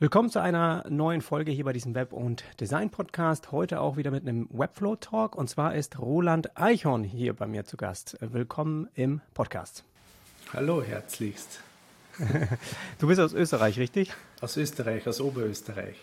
Willkommen 0.00 0.28
zu 0.28 0.40
einer 0.40 0.84
neuen 0.90 1.20
Folge 1.20 1.52
hier 1.52 1.64
bei 1.64 1.72
diesem 1.72 1.94
Web- 1.94 2.12
und 2.12 2.42
Design-Podcast. 2.58 3.52
Heute 3.52 3.80
auch 3.80 3.96
wieder 3.96 4.10
mit 4.10 4.26
einem 4.26 4.48
Webflow-Talk. 4.50 5.36
Und 5.36 5.48
zwar 5.48 5.76
ist 5.76 6.00
Roland 6.00 6.58
Eichhorn 6.58 7.04
hier 7.04 7.32
bei 7.32 7.46
mir 7.46 7.64
zu 7.64 7.76
Gast. 7.76 8.16
Willkommen 8.20 8.88
im 8.94 9.20
Podcast. 9.34 9.84
Hallo, 10.52 10.82
herzlichst. 10.82 11.60
du 12.98 13.06
bist 13.06 13.20
aus 13.20 13.32
Österreich, 13.34 13.78
richtig? 13.78 14.12
Aus 14.40 14.56
Österreich, 14.56 15.06
aus 15.06 15.20
Oberösterreich. 15.20 15.94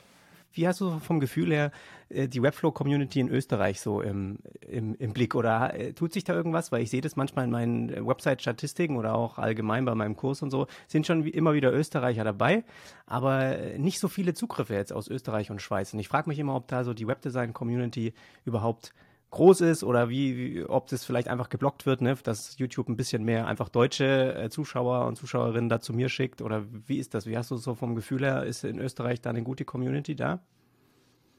Wie 0.53 0.67
hast 0.67 0.81
du 0.81 0.99
vom 0.99 1.19
Gefühl 1.19 1.51
her 1.51 1.71
äh, 2.09 2.27
die 2.27 2.41
Webflow-Community 2.41 3.19
in 3.19 3.29
Österreich 3.29 3.79
so 3.79 4.01
im, 4.01 4.39
im, 4.67 4.95
im 4.95 5.13
Blick? 5.13 5.35
Oder 5.35 5.73
äh, 5.73 5.93
tut 5.93 6.13
sich 6.13 6.23
da 6.23 6.33
irgendwas? 6.33 6.71
Weil 6.71 6.83
ich 6.83 6.89
sehe 6.89 7.01
das 7.01 7.15
manchmal 7.15 7.45
in 7.45 7.51
meinen 7.51 8.07
Website-Statistiken 8.07 8.97
oder 8.97 9.15
auch 9.15 9.37
allgemein 9.37 9.85
bei 9.85 9.95
meinem 9.95 10.15
Kurs 10.15 10.41
und 10.41 10.51
so, 10.51 10.67
sind 10.87 11.07
schon 11.07 11.25
immer 11.25 11.53
wieder 11.53 11.73
Österreicher 11.73 12.23
dabei, 12.23 12.63
aber 13.05 13.55
nicht 13.77 13.99
so 13.99 14.07
viele 14.07 14.33
Zugriffe 14.33 14.73
jetzt 14.73 14.93
aus 14.93 15.07
Österreich 15.07 15.51
und 15.51 15.61
Schweiz. 15.61 15.93
Und 15.93 15.99
ich 15.99 16.07
frage 16.07 16.29
mich 16.29 16.39
immer, 16.39 16.55
ob 16.55 16.67
da 16.67 16.83
so 16.83 16.93
die 16.93 17.07
Webdesign-Community 17.07 18.13
überhaupt 18.45 18.93
groß 19.31 19.61
ist 19.61 19.83
oder 19.83 20.09
wie, 20.09 20.37
wie, 20.37 20.63
ob 20.63 20.87
das 20.87 21.05
vielleicht 21.05 21.29
einfach 21.29 21.49
geblockt 21.49 21.85
wird, 21.85 22.01
ne, 22.01 22.17
dass 22.21 22.57
YouTube 22.57 22.89
ein 22.89 22.97
bisschen 22.97 23.23
mehr 23.23 23.47
einfach 23.47 23.69
deutsche 23.69 24.35
äh, 24.35 24.49
Zuschauer 24.49 25.07
und 25.07 25.15
Zuschauerinnen 25.15 25.69
da 25.69 25.79
zu 25.79 25.93
mir 25.93 26.09
schickt 26.09 26.41
oder 26.41 26.65
wie 26.85 26.97
ist 26.97 27.13
das? 27.13 27.25
Wie 27.25 27.37
hast 27.37 27.49
du 27.49 27.57
so 27.57 27.73
vom 27.73 27.95
Gefühl 27.95 28.23
her, 28.23 28.43
ist 28.43 28.63
in 28.63 28.77
Österreich 28.77 29.21
da 29.21 29.29
eine 29.29 29.41
gute 29.41 29.65
Community 29.65 30.15
da? 30.15 30.41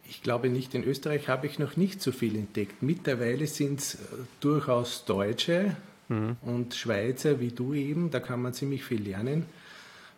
Ich 0.08 0.22
glaube 0.22 0.48
nicht, 0.48 0.74
in 0.74 0.84
Österreich 0.84 1.28
habe 1.28 1.46
ich 1.46 1.58
noch 1.58 1.76
nicht 1.76 2.02
so 2.02 2.12
viel 2.12 2.34
entdeckt. 2.36 2.82
Mittlerweile 2.82 3.46
sind 3.46 3.80
es 3.80 3.94
äh, 3.94 3.98
durchaus 4.40 5.04
Deutsche 5.04 5.76
mhm. 6.08 6.36
und 6.42 6.74
Schweizer 6.74 7.40
wie 7.40 7.50
du 7.50 7.74
eben, 7.74 8.10
da 8.10 8.20
kann 8.20 8.40
man 8.40 8.54
ziemlich 8.54 8.84
viel 8.84 9.02
lernen. 9.02 9.44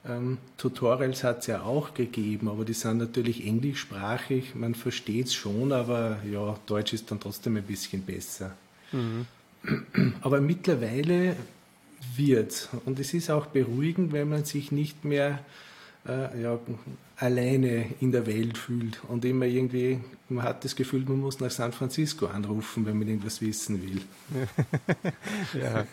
Ähm, 0.07 0.39
Tutorials 0.59 1.25
hat 1.25 1.41
es 1.41 1.47
ja 1.47 1.63
auch 1.63 1.95
gegeben, 1.95 2.49
aber 2.49 2.65
die 2.65 2.75
sind 2.75 2.99
natürlich 2.99 3.47
englischsprachig. 3.47 4.55
Man 4.55 4.75
versteht 4.75 5.27
es 5.27 5.35
schon, 5.35 5.73
aber 5.73 6.19
ja, 6.31 6.59
Deutsch 6.67 6.93
ist 6.93 7.11
dann 7.11 7.21
trotzdem 7.21 7.57
ein 7.57 7.63
bisschen 7.63 8.03
besser. 8.03 8.55
Mhm. 8.93 9.27
Aber 10.21 10.41
mittlerweile 10.41 11.37
wird 12.17 12.69
und 12.85 12.99
es 12.99 13.15
ist 13.15 13.31
auch 13.31 13.47
beruhigend, 13.47 14.13
wenn 14.13 14.29
man 14.29 14.45
sich 14.45 14.71
nicht 14.71 15.07
mehr 15.07 15.39
äh, 16.07 16.43
ja, 16.43 16.59
alleine 17.17 17.87
in 18.01 18.13
der 18.13 18.27
Welt 18.27 18.59
fühlt 18.59 19.01
und 19.09 19.25
immer 19.25 19.47
irgendwie, 19.47 20.01
man 20.29 20.45
hat 20.45 20.65
das 20.65 20.77
Gefühl, 20.77 21.05
man 21.07 21.21
muss 21.21 21.41
nach 21.41 21.51
San 21.51 21.73
Francisco 21.73 22.27
anrufen, 22.27 22.85
wenn 22.87 22.99
man 22.99 23.09
irgendwas 23.09 23.41
wissen 23.41 23.83
will. 23.83 24.03
ja. 25.63 25.87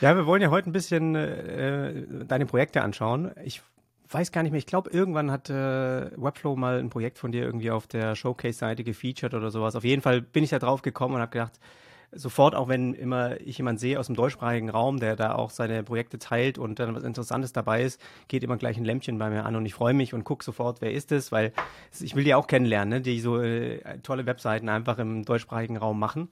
Ja, 0.00 0.16
wir 0.16 0.24
wollen 0.24 0.40
ja 0.40 0.50
heute 0.50 0.70
ein 0.70 0.72
bisschen 0.72 1.14
äh, 1.14 1.92
deine 2.26 2.46
Projekte 2.46 2.80
anschauen. 2.82 3.32
Ich 3.44 3.60
weiß 4.08 4.32
gar 4.32 4.42
nicht 4.42 4.50
mehr, 4.50 4.58
ich 4.58 4.66
glaube, 4.66 4.90
irgendwann 4.90 5.30
hat 5.30 5.50
äh, 5.50 6.10
Webflow 6.16 6.56
mal 6.56 6.78
ein 6.78 6.88
Projekt 6.88 7.18
von 7.18 7.32
dir 7.32 7.44
irgendwie 7.44 7.70
auf 7.70 7.86
der 7.86 8.16
Showcase-Seite 8.16 8.82
gefeatured 8.82 9.34
oder 9.34 9.50
sowas. 9.50 9.76
Auf 9.76 9.84
jeden 9.84 10.00
Fall 10.00 10.22
bin 10.22 10.42
ich 10.42 10.50
da 10.50 10.58
drauf 10.58 10.80
gekommen 10.82 11.16
und 11.16 11.20
habe 11.20 11.32
gedacht, 11.32 11.60
sofort, 12.12 12.54
auch 12.54 12.68
wenn 12.68 12.94
immer 12.94 13.40
ich 13.40 13.58
jemanden 13.58 13.78
sehe 13.78 13.98
aus 13.98 14.06
dem 14.06 14.16
deutschsprachigen 14.16 14.68
Raum, 14.68 14.98
der 14.98 15.16
da 15.16 15.34
auch 15.34 15.50
seine 15.50 15.82
Projekte 15.82 16.18
teilt 16.18 16.58
und 16.58 16.78
dann 16.78 16.94
was 16.94 17.04
Interessantes 17.04 17.52
dabei 17.52 17.82
ist, 17.82 18.00
geht 18.28 18.42
immer 18.42 18.56
gleich 18.56 18.76
ein 18.76 18.84
Lämpchen 18.84 19.18
bei 19.18 19.30
mir 19.30 19.44
an 19.44 19.56
und 19.56 19.64
ich 19.66 19.74
freue 19.74 19.94
mich 19.94 20.12
und 20.14 20.24
gucke 20.24 20.44
sofort, 20.44 20.80
wer 20.80 20.92
ist 20.92 21.12
es, 21.12 21.30
weil 21.30 21.52
ich 22.00 22.14
will 22.14 22.24
die 22.24 22.34
auch 22.34 22.46
kennenlernen, 22.46 22.88
ne, 22.88 23.00
die 23.00 23.20
so 23.20 23.40
äh, 23.40 23.98
tolle 24.02 24.26
Webseiten 24.26 24.68
einfach 24.68 24.98
im 24.98 25.24
deutschsprachigen 25.24 25.76
Raum 25.76 25.98
machen. 25.98 26.28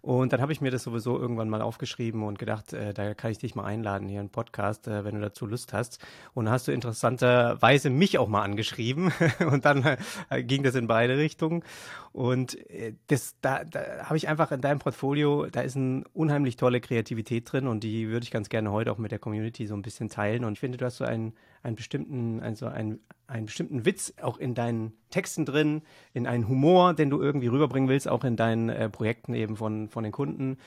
Und 0.00 0.32
dann 0.32 0.40
habe 0.40 0.52
ich 0.52 0.60
mir 0.60 0.70
das 0.70 0.84
sowieso 0.84 1.18
irgendwann 1.18 1.48
mal 1.48 1.62
aufgeschrieben 1.62 2.22
und 2.22 2.38
gedacht, 2.38 2.72
äh, 2.72 2.94
da 2.94 3.14
kann 3.14 3.32
ich 3.32 3.38
dich 3.38 3.54
mal 3.54 3.64
einladen 3.64 4.08
hier 4.08 4.20
im 4.20 4.28
Podcast, 4.28 4.86
äh, 4.86 5.04
wenn 5.04 5.16
du 5.16 5.20
dazu 5.20 5.46
Lust 5.46 5.72
hast. 5.72 5.98
Und 6.34 6.44
dann 6.44 6.54
hast 6.54 6.68
du 6.68 6.72
interessanterweise 6.72 7.90
mich 7.90 8.18
auch 8.18 8.28
mal 8.28 8.42
angeschrieben 8.42 9.12
und 9.50 9.64
dann 9.64 9.96
äh, 10.30 10.42
ging 10.42 10.62
das 10.62 10.76
in 10.76 10.86
beide 10.86 11.18
Richtungen. 11.18 11.64
Und 12.12 12.54
äh, 12.70 12.94
das, 13.08 13.34
da, 13.40 13.64
da 13.64 14.04
habe 14.04 14.16
ich 14.16 14.28
einfach 14.28 14.52
in 14.52 14.60
deinem 14.60 14.78
Portfolio, 14.78 15.15
da 15.24 15.60
ist 15.60 15.76
eine 15.76 16.04
unheimlich 16.12 16.56
tolle 16.56 16.80
Kreativität 16.80 17.50
drin 17.50 17.66
und 17.66 17.82
die 17.84 18.08
würde 18.08 18.24
ich 18.24 18.30
ganz 18.30 18.48
gerne 18.48 18.72
heute 18.72 18.92
auch 18.92 18.98
mit 18.98 19.12
der 19.12 19.18
Community 19.18 19.66
so 19.66 19.74
ein 19.74 19.82
bisschen 19.82 20.08
teilen. 20.08 20.44
Und 20.44 20.54
ich 20.54 20.60
finde, 20.60 20.78
du 20.78 20.84
hast 20.84 20.98
so 20.98 21.04
einen, 21.04 21.34
einen 21.62 21.76
bestimmten, 21.76 22.40
also 22.40 22.66
einen, 22.66 23.00
einen 23.26 23.46
bestimmten 23.46 23.84
Witz 23.84 24.14
auch 24.20 24.38
in 24.38 24.54
deinen 24.54 24.92
Texten 25.10 25.44
drin, 25.44 25.82
in 26.12 26.26
einen 26.26 26.48
Humor, 26.48 26.94
den 26.94 27.10
du 27.10 27.20
irgendwie 27.20 27.48
rüberbringen 27.48 27.88
willst, 27.88 28.08
auch 28.08 28.24
in 28.24 28.36
deinen 28.36 28.68
äh, 28.68 28.88
Projekten 28.88 29.34
eben 29.34 29.56
von, 29.56 29.88
von 29.88 30.04
den 30.04 30.12
Kunden. 30.12 30.58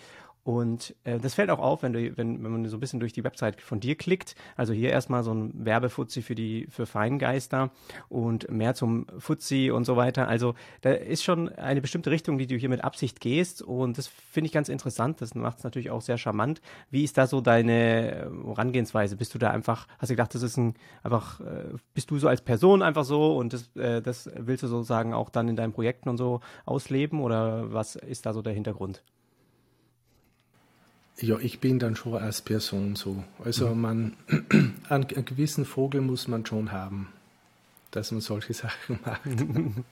Und 0.49 0.95
äh, 1.03 1.19
das 1.19 1.35
fällt 1.35 1.51
auch 1.51 1.59
auf, 1.59 1.83
wenn, 1.83 1.93
du, 1.93 2.17
wenn, 2.17 2.43
wenn 2.43 2.51
man 2.51 2.65
so 2.65 2.77
ein 2.77 2.79
bisschen 2.79 2.99
durch 2.99 3.13
die 3.13 3.23
Website 3.23 3.61
von 3.61 3.79
dir 3.79 3.93
klickt. 3.93 4.33
Also 4.55 4.73
hier 4.73 4.89
erstmal 4.89 5.21
so 5.21 5.31
ein 5.31 5.53
Werbefuzzi 5.63 6.23
für 6.23 6.33
die 6.33 6.65
für 6.71 6.87
Feingeister 6.87 7.69
und 8.07 8.49
mehr 8.49 8.73
zum 8.73 9.05
Fuzzi 9.19 9.69
und 9.69 9.85
so 9.85 9.95
weiter. 9.95 10.27
Also 10.27 10.55
da 10.81 10.89
ist 10.89 11.23
schon 11.23 11.49
eine 11.49 11.81
bestimmte 11.81 12.09
Richtung, 12.09 12.39
die 12.39 12.47
du 12.47 12.55
hier 12.55 12.69
mit 12.69 12.83
Absicht 12.83 13.19
gehst. 13.19 13.61
Und 13.61 13.99
das 13.99 14.07
finde 14.07 14.47
ich 14.47 14.51
ganz 14.51 14.69
interessant. 14.69 15.21
Das 15.21 15.35
macht 15.35 15.59
es 15.59 15.63
natürlich 15.63 15.91
auch 15.91 16.01
sehr 16.01 16.17
charmant. 16.17 16.61
Wie 16.89 17.03
ist 17.03 17.19
da 17.19 17.27
so 17.27 17.41
deine 17.41 18.15
äh, 18.15 18.47
Herangehensweise? 18.47 19.17
Bist 19.17 19.35
du 19.35 19.37
da 19.37 19.51
einfach, 19.51 19.85
hast 19.99 20.09
du 20.09 20.15
gedacht, 20.15 20.33
das 20.33 20.41
ist 20.41 20.57
ein 20.57 20.73
einfach, 21.03 21.41
äh, 21.41 21.75
bist 21.93 22.09
du 22.09 22.17
so 22.17 22.27
als 22.27 22.41
Person 22.41 22.81
einfach 22.81 23.05
so 23.05 23.37
und 23.37 23.53
das, 23.53 23.75
äh, 23.75 24.01
das 24.01 24.27
willst 24.35 24.63
du 24.63 24.67
sozusagen 24.67 25.13
auch 25.13 25.29
dann 25.29 25.47
in 25.47 25.55
deinen 25.55 25.73
Projekten 25.73 26.09
und 26.09 26.17
so 26.17 26.39
ausleben? 26.65 27.21
Oder 27.21 27.71
was 27.71 27.95
ist 27.95 28.25
da 28.25 28.33
so 28.33 28.41
der 28.41 28.53
Hintergrund? 28.53 29.03
Ja, 31.21 31.37
ich 31.37 31.59
bin 31.59 31.79
dann 31.79 31.95
schon 31.95 32.15
als 32.15 32.41
Person 32.41 32.95
so. 32.95 33.23
Also 33.43 33.69
mhm. 33.69 33.81
man, 33.81 34.13
einen, 34.89 35.05
einen 35.05 35.25
gewissen 35.25 35.65
Vogel 35.65 36.01
muss 36.01 36.27
man 36.27 36.45
schon 36.45 36.71
haben, 36.71 37.09
dass 37.91 38.11
man 38.11 38.21
solche 38.21 38.53
Sachen 38.55 38.99
macht. 39.05 39.21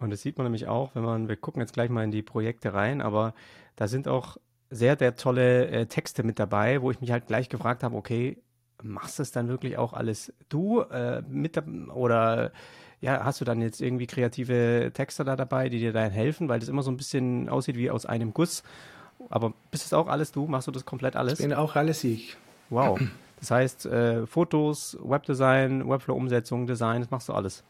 Und 0.00 0.10
das 0.10 0.22
sieht 0.22 0.36
man 0.36 0.44
nämlich 0.44 0.66
auch, 0.66 0.94
wenn 0.94 1.04
man, 1.04 1.28
wir 1.28 1.36
gucken 1.36 1.60
jetzt 1.62 1.72
gleich 1.72 1.88
mal 1.88 2.04
in 2.04 2.10
die 2.10 2.22
Projekte 2.22 2.74
rein, 2.74 3.00
aber 3.00 3.32
da 3.76 3.88
sind 3.88 4.08
auch 4.08 4.36
sehr, 4.70 4.98
sehr 4.98 5.16
tolle 5.16 5.68
äh, 5.68 5.86
Texte 5.86 6.24
mit 6.24 6.38
dabei, 6.38 6.82
wo 6.82 6.90
ich 6.90 7.00
mich 7.00 7.10
halt 7.10 7.26
gleich 7.26 7.48
gefragt 7.48 7.82
habe, 7.82 7.96
okay, 7.96 8.36
machst 8.82 9.18
du 9.18 9.22
es 9.22 9.30
dann 9.30 9.48
wirklich 9.48 9.78
auch 9.78 9.92
alles 9.94 10.32
du 10.48 10.80
äh, 10.80 11.22
mit 11.28 11.56
oder 11.94 12.52
ja, 13.00 13.24
hast 13.24 13.40
du 13.40 13.44
dann 13.44 13.60
jetzt 13.60 13.80
irgendwie 13.80 14.06
kreative 14.06 14.90
Texte 14.92 15.24
da 15.24 15.36
dabei, 15.36 15.68
die 15.68 15.78
dir 15.78 15.92
dann 15.92 16.10
helfen, 16.10 16.48
weil 16.48 16.60
das 16.60 16.68
immer 16.68 16.82
so 16.82 16.90
ein 16.90 16.96
bisschen 16.96 17.48
aussieht 17.48 17.76
wie 17.76 17.90
aus 17.90 18.06
einem 18.06 18.34
Guss 18.34 18.62
aber 19.30 19.52
bist 19.70 19.86
es 19.86 19.92
auch 19.92 20.08
alles 20.08 20.32
du? 20.32 20.46
Machst 20.46 20.68
du 20.68 20.72
das 20.72 20.84
komplett 20.84 21.16
alles? 21.16 21.40
Ich 21.40 21.46
bin 21.46 21.54
auch 21.54 21.76
alles 21.76 22.04
ich. 22.04 22.36
Wow. 22.70 23.00
Das 23.40 23.50
heißt, 23.50 23.86
äh, 23.86 24.26
Fotos, 24.26 24.96
Webdesign, 25.02 25.88
Webflow-Umsetzung, 25.88 26.66
Design, 26.66 27.02
das 27.02 27.10
machst 27.10 27.28
du 27.28 27.34
alles. 27.34 27.62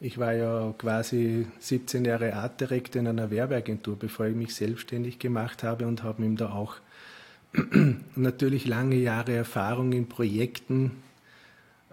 Ich 0.00 0.16
war 0.16 0.32
ja 0.32 0.72
quasi 0.78 1.46
17 1.58 2.06
Jahre 2.06 2.34
Art 2.34 2.60
Director 2.60 3.00
in 3.00 3.08
einer 3.08 3.30
Werbeagentur, 3.30 3.96
bevor 3.98 4.26
ich 4.26 4.34
mich 4.34 4.54
selbstständig 4.54 5.18
gemacht 5.18 5.62
habe 5.62 5.86
und 5.86 6.02
habe 6.02 6.24
ihm 6.24 6.36
da 6.36 6.52
auch 6.52 6.76
natürlich 8.16 8.66
lange 8.66 8.96
Jahre 8.96 9.34
Erfahrung 9.34 9.92
in 9.92 10.08
Projekten 10.08 10.92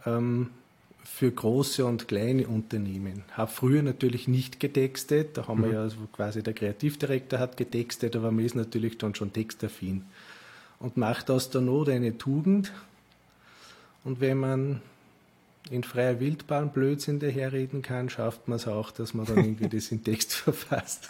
ähm, 0.06 0.52
für 1.14 1.32
große 1.32 1.84
und 1.84 2.08
kleine 2.08 2.48
Unternehmen. 2.48 3.24
Habe 3.32 3.50
früher 3.50 3.82
natürlich 3.82 4.28
nicht 4.28 4.60
getextet, 4.60 5.36
da 5.36 5.48
haben 5.48 5.62
mhm. 5.62 5.72
wir 5.72 5.74
ja 5.74 5.90
quasi 6.14 6.44
der 6.44 6.54
Kreativdirektor 6.54 7.40
hat 7.40 7.58
getextet, 7.58 8.16
aber 8.16 8.30
man 8.30 8.46
ist 8.46 8.56
natürlich 8.56 9.00
dann 9.00 9.16
schon 9.16 9.34
textaffin 9.34 10.04
und 10.80 10.96
macht 10.96 11.32
aus 11.32 11.50
der 11.50 11.62
Not 11.62 11.90
eine 11.90 12.20
Tugend. 12.20 12.72
Und 14.04 14.22
wenn 14.22 14.38
man 14.38 14.82
in 15.72 15.84
freier 15.84 16.20
Wildbahn 16.20 16.72
Blödsinn 16.72 17.20
daherreden 17.20 17.82
kann, 17.82 18.12
schafft 18.12 18.48
man 18.48 18.58
es 18.58 18.68
auch, 18.68 18.92
dass 18.92 19.16
man 19.16 19.26
dann 19.26 19.38
irgendwie 19.38 19.70
das 19.70 19.92
in 19.92 20.04
Text 20.04 20.34
verfasst. 20.36 21.10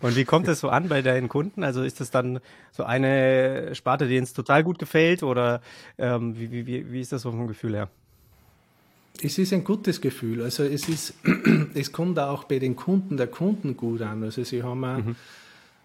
Und 0.00 0.16
wie 0.16 0.24
kommt 0.24 0.48
das 0.48 0.60
so 0.60 0.70
an 0.70 0.88
bei 0.88 1.02
deinen 1.02 1.28
Kunden? 1.28 1.64
Also 1.64 1.82
ist 1.82 2.00
das 2.00 2.10
dann 2.10 2.40
so 2.72 2.84
eine 2.84 3.74
Sparte, 3.74 4.08
die 4.08 4.18
uns 4.18 4.32
total 4.32 4.64
gut 4.64 4.78
gefällt 4.78 5.22
oder 5.22 5.60
ähm, 5.98 6.38
wie, 6.38 6.50
wie, 6.66 6.90
wie 6.90 7.00
ist 7.00 7.12
das 7.12 7.22
so 7.22 7.30
vom 7.30 7.46
Gefühl 7.46 7.74
her? 7.74 7.90
Es 9.22 9.38
ist 9.38 9.52
ein 9.52 9.64
gutes 9.64 10.00
Gefühl. 10.00 10.42
Also 10.42 10.64
es 10.64 10.88
ist, 10.88 11.14
es 11.74 11.92
kommt 11.92 12.18
auch 12.18 12.44
bei 12.44 12.58
den 12.58 12.76
Kunden 12.76 13.16
der 13.16 13.28
Kunden 13.28 13.76
gut 13.76 14.02
an. 14.02 14.22
Also 14.22 14.42
sie 14.44 14.62
haben, 14.62 14.80
mhm. 14.80 15.16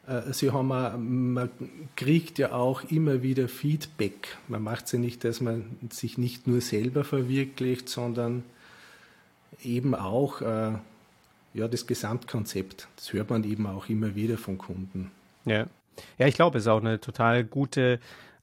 äh, 0.08 0.34
sie 0.34 0.52
haben, 0.52 1.34
man 1.34 1.50
kriegt 1.96 2.40
ja 2.40 2.52
auch 2.54 2.84
immer 2.90 3.22
wieder 3.22 3.48
Feedback. 3.48 4.38
Man 4.48 4.64
macht 4.64 4.86
es 4.86 4.94
ja 4.94 5.00
nicht, 5.00 5.24
dass 5.24 5.42
man 5.42 5.66
sich 5.92 6.18
nicht 6.18 6.48
nur 6.48 6.62
selber 6.62 7.04
verwirklicht, 7.04 7.88
sondern 7.88 8.44
eben 9.64 9.94
auch 9.94 10.42
äh, 10.42 10.72
ja, 11.54 11.68
das 11.68 11.88
Gesamtkonzept. 11.88 12.88
Das 12.96 13.14
hört 13.14 13.30
man 13.30 13.44
eben 13.44 13.68
auch 13.68 13.90
immer 13.90 14.16
wieder 14.16 14.38
von 14.38 14.58
Kunden. 14.58 15.12
Ja, 15.46 15.68
ja 16.18 16.28
ich 16.28 16.36
glaube, 16.36 16.58
es 16.58 16.64
ist 16.64 16.68
auch 16.68 16.82
eine 16.82 17.00
total 17.00 17.44
gute 17.44 18.00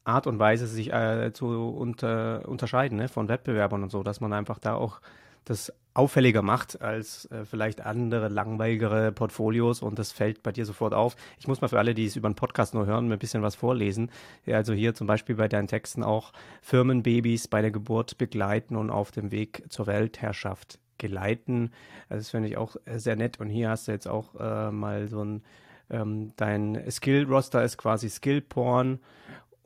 Art 0.07 0.27
und 0.27 0.39
Weise, 0.39 0.67
sich 0.67 0.93
äh, 0.93 1.33
zu 1.33 1.47
unter, 1.47 2.49
unterscheiden 2.49 2.99
ne, 2.99 3.09
von 3.09 3.29
Wettbewerbern 3.29 3.83
und 3.83 3.91
so, 3.91 4.03
dass 4.03 4.21
man 4.21 4.33
einfach 4.33 4.59
da 4.59 4.75
auch 4.75 5.01
das 5.45 5.73
auffälliger 5.95 6.43
macht 6.43 6.83
als 6.83 7.31
äh, 7.31 7.45
vielleicht 7.45 7.81
andere 7.81 8.29
langweiligere 8.29 9.13
Portfolios 9.13 9.81
und 9.81 9.99
das 9.99 10.13
fällt 10.13 10.43
bei 10.43 10.53
dir 10.53 10.67
sofort 10.67 10.93
auf. 10.93 11.17
Ich 11.39 11.49
muss 11.49 11.61
mal 11.61 11.69
für 11.69 11.79
alle, 11.79 11.95
die 11.95 12.05
es 12.05 12.17
über 12.17 12.27
einen 12.27 12.35
Podcast 12.35 12.75
nur 12.75 12.87
hören, 12.87 13.11
ein 13.11 13.19
bisschen 13.19 13.43
was 13.43 13.55
vorlesen. 13.55 14.11
Ja, 14.45 14.57
also 14.57 14.75
hier 14.75 14.95
zum 14.95 15.07
Beispiel 15.07 15.37
bei 15.37 15.49
deinen 15.49 15.69
Texten 15.69 16.03
auch 16.03 16.33
Firmenbabys 16.61 17.49
bei 17.49 17.63
der 17.63 17.71
Geburt 17.71 18.19
begleiten 18.19 18.77
und 18.77 18.91
auf 18.91 19.11
dem 19.11 19.31
Weg 19.31 19.65
zur 19.69 19.87
Weltherrschaft 19.87 20.79
geleiten. 20.99 21.71
Also 22.09 22.21
das 22.21 22.31
finde 22.31 22.49
ich 22.49 22.57
auch 22.57 22.77
sehr 22.95 23.17
nett 23.17 23.41
und 23.41 23.49
hier 23.49 23.71
hast 23.71 23.89
du 23.89 23.93
jetzt 23.93 24.09
auch 24.09 24.35
äh, 24.39 24.71
mal 24.71 25.09
so 25.09 25.25
ein 25.25 25.43
ähm, 25.89 26.33
dein 26.37 26.83
Skill-Roster 26.91 27.63
ist 27.63 27.79
quasi 27.79 28.11
Skill-Porn 28.11 28.99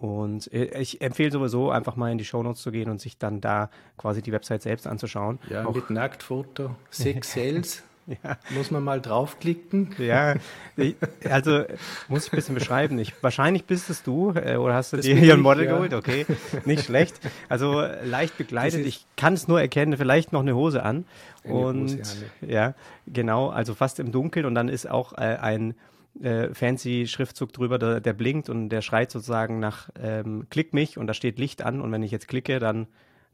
und 0.00 0.50
äh, 0.54 0.80
ich 0.80 1.02
empfehle 1.02 1.30
sowieso 1.30 1.70
einfach 1.70 1.94
mal 1.94 2.10
in 2.10 2.16
die 2.16 2.24
Shownotes 2.24 2.62
zu 2.62 2.72
gehen 2.72 2.88
und 2.90 3.02
sich 3.02 3.18
dann 3.18 3.42
da 3.42 3.70
quasi 3.98 4.22
die 4.22 4.32
Website 4.32 4.62
selbst 4.62 4.86
anzuschauen. 4.86 5.38
Ja, 5.50 5.66
Auch 5.66 5.74
mit 5.74 5.90
Nacktfoto, 5.90 6.74
Sex 6.88 7.32
Sales. 7.34 7.82
ja. 8.06 8.38
Muss 8.48 8.70
man 8.70 8.82
mal 8.82 9.02
draufklicken? 9.02 9.94
Ja, 9.98 10.36
also 11.28 11.64
muss 12.08 12.26
ich 12.26 12.32
ein 12.32 12.36
bisschen 12.36 12.54
beschreiben. 12.54 12.98
Ich, 12.98 13.12
wahrscheinlich 13.22 13.66
bist 13.66 13.90
es 13.90 14.02
du 14.02 14.32
äh, 14.34 14.56
oder 14.56 14.72
hast 14.72 14.94
du 14.94 14.96
das 14.96 15.04
dir 15.04 15.16
hier 15.16 15.34
ein 15.34 15.40
Model 15.40 15.66
ja. 15.66 15.74
geholt? 15.74 15.92
Okay, 15.92 16.24
nicht 16.64 16.86
schlecht. 16.86 17.20
Also 17.50 17.82
leicht 18.02 18.38
begleitet. 18.38 18.86
Ich 18.86 19.04
kann 19.18 19.34
es 19.34 19.48
nur 19.48 19.60
erkennen, 19.60 19.98
vielleicht 19.98 20.32
noch 20.32 20.40
eine 20.40 20.54
Hose 20.54 20.82
an. 20.82 21.04
Eine 21.44 21.54
und 21.54 21.90
Hose, 21.98 22.24
ja, 22.40 22.72
genau, 23.06 23.50
also 23.50 23.74
fast 23.74 24.00
im 24.00 24.12
Dunkeln 24.12 24.46
und 24.46 24.54
dann 24.54 24.70
ist 24.70 24.90
auch 24.90 25.12
äh, 25.12 25.36
ein 25.38 25.74
äh, 26.20 26.52
fancy 26.54 27.06
Schriftzug 27.06 27.52
drüber, 27.52 27.78
der, 27.78 28.00
der, 28.00 28.12
blinkt 28.12 28.48
und 28.48 28.68
der 28.68 28.82
schreit 28.82 29.10
sozusagen 29.10 29.60
nach 29.60 29.90
ähm, 30.00 30.46
Klick 30.50 30.74
mich 30.74 30.98
und 30.98 31.06
da 31.06 31.14
steht 31.14 31.38
Licht 31.38 31.62
an 31.62 31.80
und 31.80 31.92
wenn 31.92 32.02
ich 32.02 32.10
jetzt 32.10 32.28
klicke, 32.28 32.58
dann 32.58 32.86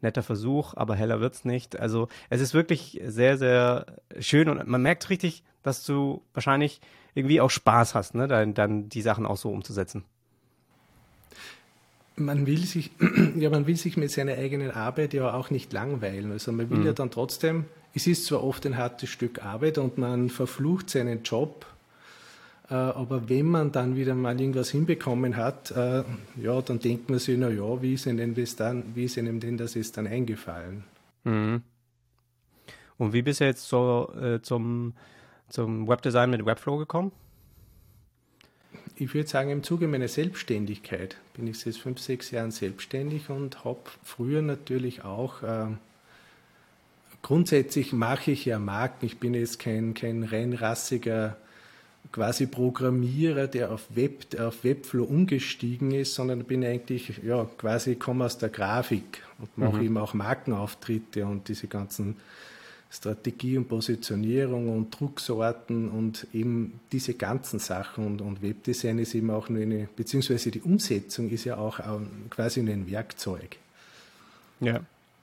netter 0.02 0.22
Versuch, 0.22 0.74
aber 0.74 0.94
heller 0.94 1.20
wird's 1.20 1.44
nicht. 1.44 1.78
Also 1.78 2.08
es 2.28 2.40
ist 2.40 2.54
wirklich 2.54 3.00
sehr, 3.04 3.38
sehr 3.38 3.86
schön 4.20 4.48
und 4.48 4.66
man 4.66 4.82
merkt 4.82 5.08
richtig, 5.10 5.42
dass 5.62 5.84
du 5.84 6.22
wahrscheinlich 6.34 6.80
irgendwie 7.14 7.40
auch 7.40 7.50
Spaß 7.50 7.94
hast, 7.94 8.14
ne, 8.14 8.28
dann, 8.28 8.54
dann 8.54 8.88
die 8.88 9.02
Sachen 9.02 9.26
auch 9.26 9.38
so 9.38 9.50
umzusetzen. 9.50 10.04
Man 12.16 12.46
will 12.46 12.64
sich, 12.64 12.90
ja, 13.36 13.50
man 13.50 13.66
will 13.66 13.76
sich 13.76 13.96
mit 13.96 14.10
seiner 14.10 14.34
eigenen 14.34 14.70
Arbeit 14.70 15.14
ja 15.14 15.34
auch 15.34 15.50
nicht 15.50 15.72
langweilen. 15.72 16.32
Also 16.32 16.52
man 16.52 16.70
will 16.70 16.78
mhm. 16.78 16.86
ja 16.86 16.92
dann 16.92 17.10
trotzdem, 17.10 17.64
es 17.94 18.06
ist 18.06 18.26
zwar 18.26 18.44
oft 18.44 18.64
ein 18.66 18.76
hartes 18.76 19.08
Stück 19.08 19.42
Arbeit 19.42 19.78
und 19.78 19.98
man 19.98 20.28
verflucht 20.28 20.90
seinen 20.90 21.22
Job, 21.22 21.66
aber 22.74 23.28
wenn 23.28 23.46
man 23.46 23.70
dann 23.70 23.96
wieder 23.96 24.14
mal 24.14 24.38
irgendwas 24.40 24.70
hinbekommen 24.70 25.36
hat, 25.36 25.70
äh, 25.70 26.02
ja, 26.36 26.60
dann 26.62 26.80
denkt 26.80 27.08
man 27.08 27.18
sich, 27.18 27.38
na 27.38 27.48
ja, 27.48 27.80
wie 27.80 27.94
ist 27.94 28.06
Ihnen 28.06 28.34
das 28.34 28.56
dann, 28.56 28.82
wie 28.94 29.04
ist 29.04 29.16
Ihnen 29.16 29.38
denn 29.38 29.56
das 29.56 29.74
jetzt 29.74 29.96
dann 29.96 30.06
eingefallen? 30.06 30.84
Mhm. 31.24 31.62
Und 32.98 33.12
wie 33.12 33.22
bist 33.22 33.40
du 33.40 33.44
jetzt 33.44 33.68
so 33.68 34.10
äh, 34.20 34.40
zum, 34.42 34.94
zum 35.48 35.86
Webdesign 35.86 36.30
mit 36.30 36.44
Webflow 36.44 36.78
gekommen? 36.78 37.12
Ich 38.96 39.12
würde 39.12 39.28
sagen, 39.28 39.50
im 39.50 39.62
Zuge 39.62 39.88
meiner 39.88 40.08
Selbstständigkeit 40.08 41.18
bin 41.34 41.46
ich 41.46 41.60
seit 41.60 41.76
fünf, 41.76 42.00
sechs 42.00 42.30
Jahren 42.30 42.50
selbstständig 42.50 43.28
und 43.28 43.64
habe 43.64 43.80
früher 44.02 44.40
natürlich 44.40 45.04
auch 45.04 45.42
äh, 45.42 45.66
grundsätzlich 47.20 47.92
mache 47.92 48.30
ich 48.30 48.46
ja 48.46 48.58
Marken. 48.58 49.04
Ich 49.04 49.18
bin 49.18 49.34
jetzt 49.34 49.58
kein, 49.58 49.92
kein 49.92 50.22
reinrassiger 50.22 51.36
quasi 52.12 52.46
Programmierer, 52.46 53.46
der 53.46 53.70
auf, 53.70 53.84
Web, 53.94 54.38
auf 54.40 54.64
Webflow 54.64 55.04
umgestiegen 55.04 55.92
ist, 55.92 56.14
sondern 56.14 56.44
bin 56.44 56.64
eigentlich, 56.64 57.20
ja, 57.24 57.46
quasi 57.58 57.96
komme 57.96 58.24
aus 58.24 58.38
der 58.38 58.48
Grafik 58.48 59.22
und 59.38 59.56
mache 59.58 59.76
mhm. 59.76 59.82
eben 59.82 59.98
auch 59.98 60.14
Markenauftritte 60.14 61.26
und 61.26 61.48
diese 61.48 61.66
ganzen 61.66 62.16
Strategie 62.90 63.58
und 63.58 63.68
Positionierung 63.68 64.74
und 64.74 64.98
Drucksorten 64.98 65.88
und 65.88 66.26
eben 66.32 66.80
diese 66.92 67.14
ganzen 67.14 67.58
Sachen 67.58 68.06
und, 68.06 68.22
und 68.22 68.42
Webdesign 68.42 68.98
ist 68.98 69.14
eben 69.14 69.30
auch 69.30 69.48
nur 69.48 69.62
eine, 69.62 69.88
beziehungsweise 69.96 70.50
die 70.50 70.62
Umsetzung 70.62 71.28
ist 71.30 71.44
ja 71.44 71.56
auch 71.56 71.80
quasi 72.30 72.62
nur 72.62 72.74
ein 72.74 72.90
Werkzeug. 72.90 73.56
Ja. 74.60 74.80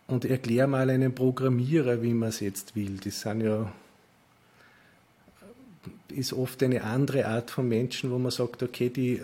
Und 0.08 0.26
erklär 0.26 0.68
mal 0.68 0.90
einem 0.90 1.16
Programmierer, 1.16 2.04
wie 2.04 2.14
man 2.14 2.30
es 2.30 2.42
jetzt 2.42 2.76
will. 2.76 3.00
Das 3.04 3.22
sind 3.22 3.42
ja 3.42 3.72
ist 6.14 6.34
oft 6.34 6.62
eine 6.64 6.84
andere 6.84 7.28
Art 7.28 7.52
von 7.52 7.68
Menschen, 7.68 8.12
wo 8.12 8.18
man 8.18 8.32
sagt, 8.32 8.64
okay, 8.64 8.90
die, 8.90 9.22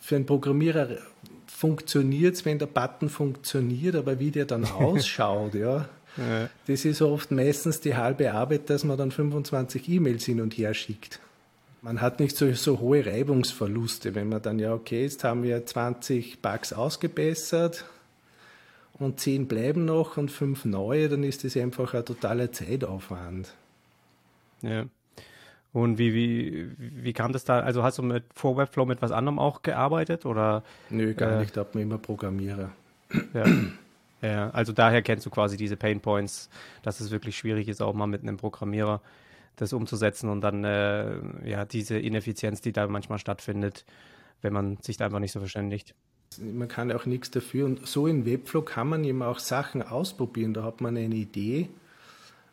für 0.00 0.16
einen 0.16 0.26
Programmierer 0.26 0.98
funktioniert 1.46 2.34
es, 2.34 2.44
wenn 2.44 2.58
der 2.58 2.66
Button 2.66 3.08
funktioniert, 3.08 3.94
aber 3.94 4.18
wie 4.18 4.30
der 4.30 4.44
dann 4.44 4.64
ausschaut, 4.72 5.54
ja, 5.54 5.88
ja, 6.16 6.48
das 6.66 6.84
ist 6.84 7.00
oft 7.00 7.30
meistens 7.30 7.80
die 7.80 7.96
halbe 7.96 8.32
Arbeit, 8.32 8.68
dass 8.68 8.84
man 8.84 8.98
dann 8.98 9.10
25 9.10 9.88
E-Mails 9.88 10.24
hin 10.24 10.40
und 10.40 10.56
her 10.58 10.74
schickt. 10.74 11.20
Man 11.80 12.00
hat 12.00 12.20
nicht 12.20 12.36
so, 12.36 12.52
so 12.52 12.80
hohe 12.80 13.04
Reibungsverluste, 13.04 14.14
wenn 14.14 14.28
man 14.28 14.42
dann, 14.42 14.58
ja, 14.58 14.72
okay, 14.74 15.02
jetzt 15.02 15.24
haben 15.24 15.42
wir 15.42 15.64
20 15.64 16.40
Bugs 16.40 16.72
ausgebessert 16.72 17.84
und 18.98 19.20
10 19.20 19.48
bleiben 19.48 19.84
noch 19.84 20.16
und 20.16 20.30
5 20.30 20.64
neue, 20.66 21.08
dann 21.08 21.24
ist 21.24 21.44
das 21.44 21.56
einfach 21.56 21.94
ein 21.94 22.04
totaler 22.04 22.52
Zeitaufwand. 22.52 23.54
Ja. 24.60 24.84
Und 25.72 25.96
wie, 25.98 26.12
wie, 26.12 26.70
wie 26.76 27.12
kam 27.14 27.32
das 27.32 27.44
da? 27.44 27.60
Also 27.60 27.82
hast 27.82 27.98
du 27.98 28.02
mit 28.02 28.24
vor 28.34 28.56
Webflow 28.56 28.84
mit 28.84 29.00
was 29.00 29.10
anderem 29.10 29.38
auch 29.38 29.62
gearbeitet? 29.62 30.26
Oder, 30.26 30.62
Nö, 30.90 31.14
gar 31.14 31.32
äh, 31.32 31.40
nicht. 31.40 31.56
Ich 31.56 31.62
bin 31.64 31.82
immer 31.82 31.98
Programmierer. 31.98 32.70
Ja. 33.32 33.44
ja, 34.22 34.50
also 34.50 34.72
daher 34.72 35.00
kennst 35.00 35.24
du 35.24 35.30
quasi 35.30 35.56
diese 35.56 35.76
Pain 35.76 36.00
Points, 36.00 36.50
dass 36.82 37.00
es 37.00 37.10
wirklich 37.10 37.38
schwierig 37.38 37.68
ist, 37.68 37.80
auch 37.80 37.94
mal 37.94 38.06
mit 38.06 38.22
einem 38.22 38.36
Programmierer 38.36 39.00
das 39.56 39.72
umzusetzen 39.72 40.28
und 40.28 40.40
dann 40.40 40.64
äh, 40.64 41.16
ja 41.44 41.64
diese 41.64 41.98
Ineffizienz, 41.98 42.60
die 42.60 42.72
da 42.72 42.86
manchmal 42.86 43.18
stattfindet, 43.18 43.84
wenn 44.40 44.52
man 44.52 44.78
sich 44.78 44.96
da 44.96 45.06
einfach 45.06 45.20
nicht 45.20 45.32
so 45.32 45.40
verständigt. 45.40 45.94
Man 46.38 46.68
kann 46.68 46.90
auch 46.92 47.06
nichts 47.06 47.30
dafür. 47.30 47.66
Und 47.66 47.86
so 47.86 48.06
in 48.06 48.24
Webflow 48.26 48.62
kann 48.62 48.88
man 48.88 49.04
eben 49.04 49.22
auch 49.22 49.38
Sachen 49.38 49.82
ausprobieren. 49.82 50.54
Da 50.54 50.62
hat 50.62 50.80
man 50.80 50.96
eine 50.96 51.14
Idee 51.14 51.68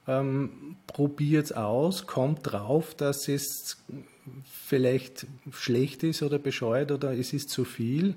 ähm, 0.10 0.76
probiert 0.88 1.46
es 1.46 1.52
aus, 1.52 2.08
kommt 2.08 2.40
drauf, 2.44 2.96
dass 2.96 3.28
es 3.28 3.78
vielleicht 4.44 5.28
schlecht 5.52 6.04
ist 6.04 6.24
oder 6.24 6.40
bescheuert 6.40 6.92
oder 6.92 7.14
es 7.14 7.32
ist 7.32 7.50
zu 7.50 7.64
viel. 7.64 8.16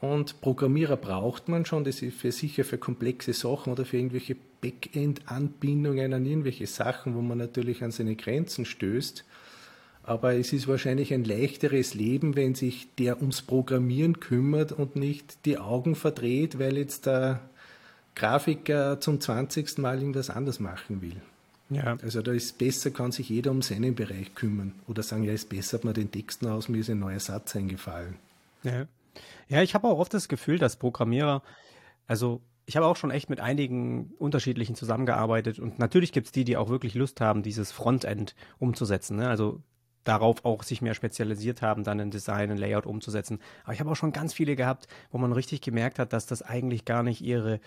Und 0.00 0.40
Programmierer 0.40 0.96
braucht 0.96 1.48
man 1.48 1.64
schon, 1.64 1.84
das 1.84 2.02
ist 2.02 2.18
für 2.18 2.32
sicher 2.32 2.64
für 2.64 2.78
komplexe 2.78 3.32
Sachen 3.32 3.72
oder 3.72 3.84
für 3.84 3.96
irgendwelche 3.96 4.36
Backend-Anbindungen 4.60 6.12
an 6.12 6.26
irgendwelche 6.26 6.66
Sachen, 6.66 7.14
wo 7.14 7.22
man 7.22 7.38
natürlich 7.38 7.82
an 7.82 7.90
seine 7.90 8.16
Grenzen 8.16 8.64
stößt. 8.64 9.24
Aber 10.02 10.34
es 10.34 10.52
ist 10.52 10.68
wahrscheinlich 10.68 11.14
ein 11.14 11.24
leichteres 11.24 11.94
Leben, 11.94 12.36
wenn 12.36 12.54
sich 12.54 12.88
der 12.98 13.20
ums 13.20 13.40
Programmieren 13.40 14.20
kümmert 14.20 14.72
und 14.72 14.96
nicht 14.96 15.46
die 15.46 15.58
Augen 15.58 15.94
verdreht, 15.94 16.58
weil 16.58 16.76
jetzt 16.76 17.06
der 17.06 17.40
Grafiker 18.14 19.00
zum 19.00 19.20
20. 19.20 19.78
Mal 19.78 19.98
irgendwas 19.98 20.30
anders 20.30 20.60
machen 20.60 21.02
will. 21.02 21.20
Ja. 21.70 21.96
Also 22.02 22.22
da 22.22 22.32
ist 22.32 22.58
besser, 22.58 22.90
kann 22.90 23.12
sich 23.12 23.28
jeder 23.28 23.50
um 23.50 23.62
seinen 23.62 23.94
Bereich 23.94 24.34
kümmern. 24.34 24.74
Oder 24.86 25.02
sagen, 25.02 25.24
ja, 25.24 25.32
ist 25.32 25.48
besser, 25.48 25.78
hat 25.78 25.84
man 25.84 25.94
den 25.94 26.10
Texten 26.10 26.46
aus, 26.46 26.68
mir 26.68 26.78
ist 26.78 26.90
ein 26.90 26.98
neuer 26.98 27.20
Satz 27.20 27.56
eingefallen. 27.56 28.16
Ja, 28.62 28.86
ja 29.48 29.62
ich 29.62 29.74
habe 29.74 29.88
auch 29.88 29.98
oft 29.98 30.14
das 30.14 30.28
Gefühl, 30.28 30.58
dass 30.58 30.76
Programmierer, 30.76 31.42
also 32.06 32.40
ich 32.66 32.76
habe 32.76 32.86
auch 32.86 32.96
schon 32.96 33.10
echt 33.10 33.30
mit 33.30 33.40
einigen 33.40 34.12
unterschiedlichen 34.18 34.74
zusammengearbeitet 34.74 35.58
und 35.58 35.78
natürlich 35.78 36.12
gibt 36.12 36.26
es 36.26 36.32
die, 36.32 36.44
die 36.44 36.56
auch 36.56 36.68
wirklich 36.68 36.94
Lust 36.94 37.20
haben, 37.20 37.42
dieses 37.42 37.72
Frontend 37.72 38.34
umzusetzen. 38.58 39.16
Ne? 39.16 39.28
Also 39.28 39.60
darauf 40.04 40.44
auch 40.44 40.62
sich 40.62 40.82
mehr 40.82 40.94
spezialisiert 40.94 41.62
haben, 41.62 41.84
dann 41.84 42.00
ein 42.00 42.10
Design, 42.10 42.50
ein 42.50 42.58
Layout 42.58 42.86
umzusetzen. 42.86 43.40
Aber 43.64 43.72
ich 43.72 43.80
habe 43.80 43.90
auch 43.90 43.96
schon 43.96 44.12
ganz 44.12 44.34
viele 44.34 44.54
gehabt, 44.54 44.86
wo 45.10 45.18
man 45.18 45.32
richtig 45.32 45.60
gemerkt 45.60 45.98
hat, 45.98 46.12
dass 46.12 46.26
das 46.26 46.42
eigentlich 46.42 46.84
gar 46.84 47.02
nicht 47.02 47.22
ihre 47.22 47.60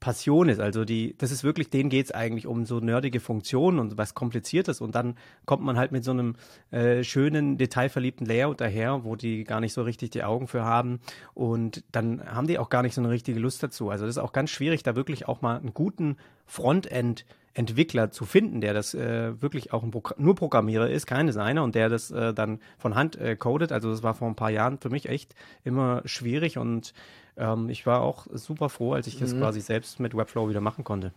Passion 0.00 0.48
ist. 0.48 0.60
Also 0.60 0.84
die, 0.84 1.14
das 1.18 1.30
ist 1.30 1.44
wirklich, 1.44 1.68
denen 1.68 1.90
geht 1.90 2.06
es 2.06 2.12
eigentlich 2.12 2.46
um 2.46 2.64
so 2.64 2.80
nerdige 2.80 3.20
Funktionen 3.20 3.78
und 3.78 3.98
was 3.98 4.14
Kompliziertes 4.14 4.80
und 4.80 4.94
dann 4.94 5.16
kommt 5.44 5.62
man 5.62 5.76
halt 5.76 5.92
mit 5.92 6.04
so 6.04 6.10
einem 6.10 6.36
äh, 6.70 7.04
schönen, 7.04 7.58
detailverliebten 7.58 8.26
Layout 8.26 8.60
daher, 8.60 9.04
wo 9.04 9.14
die 9.14 9.44
gar 9.44 9.60
nicht 9.60 9.74
so 9.74 9.82
richtig 9.82 10.10
die 10.10 10.24
Augen 10.24 10.48
für 10.48 10.64
haben 10.64 11.00
und 11.34 11.84
dann 11.92 12.24
haben 12.24 12.46
die 12.46 12.58
auch 12.58 12.70
gar 12.70 12.82
nicht 12.82 12.94
so 12.94 13.02
eine 13.02 13.10
richtige 13.10 13.38
Lust 13.38 13.62
dazu. 13.62 13.90
Also 13.90 14.06
das 14.06 14.16
ist 14.16 14.22
auch 14.22 14.32
ganz 14.32 14.50
schwierig, 14.50 14.82
da 14.82 14.96
wirklich 14.96 15.28
auch 15.28 15.42
mal 15.42 15.58
einen 15.58 15.74
guten 15.74 16.16
Frontend 16.46 17.26
Entwickler 17.52 18.12
zu 18.12 18.26
finden, 18.26 18.60
der 18.60 18.74
das 18.74 18.94
äh, 18.94 19.40
wirklich 19.42 19.72
auch 19.72 19.88
Progr 19.90 20.14
nur 20.18 20.36
Programmierer 20.36 20.88
ist, 20.88 21.06
kein 21.06 21.26
Designer 21.26 21.64
und 21.64 21.74
der 21.74 21.88
das 21.88 22.10
äh, 22.12 22.32
dann 22.32 22.60
von 22.78 22.94
Hand 22.94 23.16
äh, 23.16 23.34
codet. 23.34 23.72
Also 23.72 23.90
das 23.90 24.04
war 24.04 24.14
vor 24.14 24.28
ein 24.28 24.36
paar 24.36 24.50
Jahren 24.50 24.78
für 24.78 24.88
mich 24.88 25.08
echt 25.08 25.34
immer 25.64 26.02
schwierig 26.04 26.58
und 26.58 26.94
ähm, 27.40 27.68
ich 27.70 27.86
war 27.86 28.02
auch 28.02 28.26
super 28.32 28.68
froh, 28.68 28.92
als 28.92 29.06
ich 29.06 29.18
das 29.18 29.34
mhm. 29.34 29.40
quasi 29.40 29.60
selbst 29.60 29.98
mit 29.98 30.16
Webflow 30.16 30.48
wieder 30.48 30.60
machen 30.60 30.84
konnte. 30.84 31.12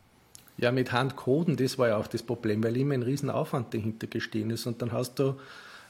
Ja, 0.58 0.72
mit 0.72 0.92
Hand 0.92 1.16
coden, 1.16 1.58
das 1.58 1.78
war 1.78 1.90
ja 1.90 1.98
auch 1.98 2.08
das 2.08 2.24
Problem, 2.24 2.64
weil 2.64 2.78
immer 2.78 2.94
ein 2.94 3.04
Riesenaufwand 3.04 3.74
dahinter 3.74 4.08
gestehen 4.08 4.50
ist 4.52 4.66
und 4.66 4.82
dann 4.82 4.92
hast 4.92 5.20
du 5.20 5.36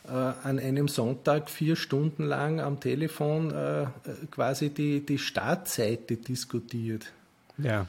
äh, 0.05 0.11
an 0.11 0.59
einem 0.59 0.87
Sonntag 0.87 1.49
vier 1.49 1.75
Stunden 1.75 2.23
lang 2.23 2.59
am 2.59 2.79
Telefon 2.79 3.51
äh, 3.51 3.85
quasi 4.31 4.69
die, 4.69 5.05
die 5.05 5.17
Startseite 5.17 6.17
diskutiert. 6.17 7.11
Ja. 7.57 7.87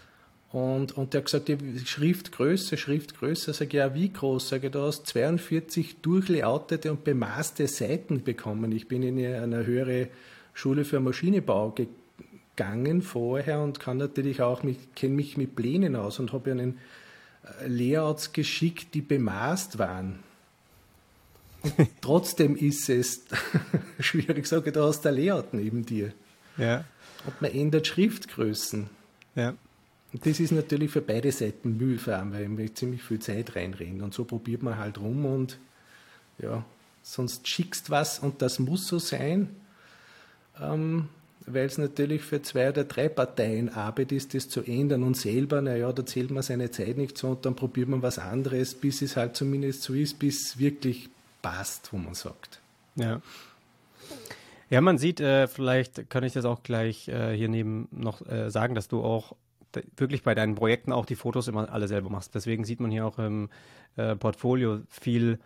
Und, 0.53 0.97
und 0.97 1.15
der 1.15 1.23
hat 1.23 1.25
gesagt, 1.27 1.51
Schriftgröße, 1.85 2.77
Schriftgröße. 2.77 3.53
Sag 3.53 3.69
ich, 3.69 3.73
ja, 3.73 3.93
wie 3.95 4.13
groß? 4.13 4.51
Sag 4.51 4.63
ich, 4.63 4.71
du 4.71 4.83
hast 4.83 5.07
42 5.09 5.97
durchlayoutete 6.01 6.93
und 6.93 7.03
bemaßte 7.03 7.67
Seiten 7.67 8.23
bekommen. 8.23 8.71
Ich 8.71 8.87
bin 8.87 9.03
in 9.03 9.19
eine 9.19 9.67
höhere 9.67 10.09
Schule 10.53 10.85
für 10.85 11.01
Maschinenbau 11.01 11.75
gegangen 12.57 13.03
vorher 13.03 13.61
und 13.61 13.81
kann 13.81 13.97
natürlich 13.97 14.43
auch, 14.43 14.63
kenne 14.95 15.15
mich 15.15 15.37
mit 15.37 15.57
Plänen 15.57 15.97
aus 15.97 16.19
und 16.19 16.33
habe 16.33 16.51
ihnen 16.51 16.79
äh, 17.61 17.67
Layouts 17.67 18.33
geschickt, 18.33 18.95
die 18.95 19.03
bemaßt 19.03 19.79
waren. 19.79 20.21
Und 21.63 21.89
trotzdem 22.01 22.57
ist 22.57 22.89
es 22.89 23.25
schwierig, 23.99 24.47
sage 24.47 24.69
ich, 24.69 24.75
du 24.75 24.83
hast 24.83 25.07
ein 25.07 25.15
Layout 25.15 25.55
neben 25.55 25.85
dir. 25.85 26.13
Ja. 26.57 26.85
Und 27.27 27.41
man 27.41 27.51
ändert 27.51 27.87
Schriftgrößen. 27.87 28.89
Ja. 29.35 29.55
Und 30.13 30.27
das 30.27 30.39
ist 30.39 30.53
natürlich 30.53 30.93
für 30.93 31.01
beide 31.01 31.33
Seiten 31.33 31.77
mühsam, 31.77 32.33
weil 32.33 32.49
man 32.49 32.75
ziemlich 32.75 33.03
viel 33.03 33.19
Zeit 33.19 33.57
reinrennt. 33.57 34.03
Und 34.03 34.15
so 34.15 34.25
probiert 34.25 34.63
man 34.63 34.79
halt 34.79 34.99
rum 34.99 35.25
und 35.25 35.59
ja, 36.39 36.65
sonst 37.03 37.49
schickst 37.49 37.91
was 37.91 38.19
und 38.19 38.43
das 38.43 38.59
muss 38.59 38.87
so 38.87 38.99
sein, 38.99 39.49
ähm, 40.61 41.09
weil 41.47 41.67
es 41.67 41.79
natürlich 41.79 42.23
für 42.23 42.43
zwei 42.43 42.71
oder 42.71 42.85
drei 42.85 43.09
Parteien 43.09 43.69
Arbeit 43.69 44.13
ist, 44.13 44.35
das 44.35 44.49
zu 44.49 44.63
ändern. 44.63 45.03
Und 45.03 45.17
selber, 45.17 45.61
naja, 45.61 45.93
da 45.93 46.05
zählt 46.07 46.31
man 46.31 46.43
seine 46.43 46.71
Zeit 46.71 46.97
nicht 46.97 47.19
so 47.19 47.29
und 47.29 47.45
dann 47.45 47.57
probiert 47.57 47.89
man 47.89 48.03
was 48.03 48.19
anderes, 48.19 48.75
bis 48.75 49.03
es 49.03 49.17
halt 49.17 49.37
zumindest 49.37 49.83
so 49.83 49.95
ist, 49.95 50.19
bis 50.19 50.47
es 50.47 50.59
wirklich 50.59 51.09
passt, 51.43 51.93
wo 51.93 51.99
man 51.99 52.15
sagt. 52.15 52.61
Ja. 52.97 53.21
Ja, 54.71 54.81
man 54.81 54.99
sieht, 54.99 55.21
äh, 55.21 55.47
vielleicht 55.47 56.09
kann 56.09 56.25
ich 56.25 56.33
das 56.33 56.47
auch 56.47 56.63
gleich 56.63 57.09
äh, 57.09 57.37
hier 57.37 57.49
neben 57.49 57.87
noch 57.93 58.27
äh, 58.27 58.51
sagen, 58.51 58.75
dass 58.75 58.89
du 58.89 59.05
auch 59.05 59.37
wirklich 59.97 60.23
bei 60.23 60.35
deinen 60.35 60.55
Projekten 60.55 60.93
auch 60.93 61.05
die 61.05 61.17
Fotos 61.17 61.49
immer 61.49 61.71
alle 61.73 61.89
selber 61.89 62.09
machst. 62.09 62.35
Deswegen 62.35 62.65
sieht 62.65 62.81
man 62.81 62.91
hier 62.91 63.07
auch 63.07 63.19
im 63.19 63.51
äh, 63.97 64.17
Portfolio 64.17 64.81
viel 64.89 65.39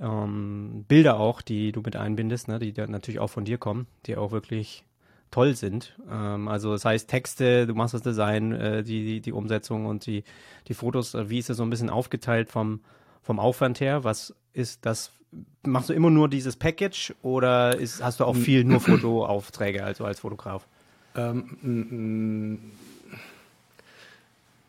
ähm, 0.00 0.84
Bilder 0.88 1.18
auch, 1.18 1.42
die 1.42 1.72
du 1.72 1.80
mit 1.80 1.96
einbindest, 1.96 2.48
ne, 2.48 2.58
die 2.58 2.72
natürlich 2.72 3.20
auch 3.20 3.30
von 3.30 3.44
dir 3.44 3.58
kommen, 3.58 3.86
die 4.06 4.16
auch 4.16 4.32
wirklich 4.32 4.84
toll 5.36 5.54
sind. 5.54 5.94
Ähm, 6.10 6.48
also 6.48 6.72
das 6.72 6.86
heißt 6.86 7.10
Texte, 7.10 7.66
du 7.66 7.74
machst 7.74 7.92
das 7.92 8.00
Design, 8.00 8.52
äh, 8.52 8.82
die, 8.82 9.04
die, 9.04 9.20
die, 9.20 9.32
Umsetzung 9.32 9.84
und 9.84 10.06
die, 10.06 10.24
die 10.66 10.72
Fotos. 10.72 11.12
Äh, 11.12 11.28
wie 11.28 11.38
ist 11.38 11.50
das 11.50 11.58
so 11.58 11.62
ein 11.62 11.68
bisschen 11.68 11.90
aufgeteilt 11.90 12.48
vom, 12.48 12.80
vom 13.22 13.38
Aufwand 13.38 13.80
her? 13.80 14.02
Was 14.02 14.34
ist 14.54 14.86
das? 14.86 15.12
Machst 15.62 15.90
du 15.90 15.92
immer 15.92 16.08
nur 16.08 16.30
dieses 16.30 16.56
Package 16.56 17.14
oder 17.20 17.76
ist, 17.76 18.02
hast 18.02 18.20
du 18.20 18.24
auch 18.24 18.34
viel 18.34 18.64
nur 18.64 18.80
Fotoaufträge, 18.80 19.84
also 19.84 20.06
als 20.06 20.20
Fotograf? 20.20 20.66
Ähm, 21.14 22.58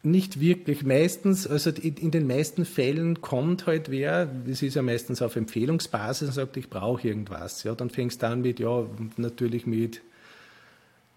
nicht 0.04 0.42
wirklich. 0.42 0.84
Meistens, 0.84 1.48
also 1.48 1.70
in 1.70 2.12
den 2.12 2.28
meisten 2.28 2.66
Fällen 2.66 3.22
kommt 3.22 3.68
halt 3.68 3.90
wer, 3.90 4.26
das 4.26 4.62
ist 4.62 4.76
ja 4.76 4.82
meistens 4.82 5.22
auf 5.22 5.38
Empfehlungsbasis 5.38 6.28
und 6.28 6.34
sagt, 6.34 6.58
ich 6.58 6.70
brauche 6.70 7.08
irgendwas. 7.08 7.64
Ja, 7.64 7.74
dann 7.74 7.90
fängst 7.90 8.22
du 8.22 8.28
an 8.28 8.42
mit, 8.42 8.60
ja, 8.60 8.86
natürlich 9.16 9.66
mit, 9.66 10.02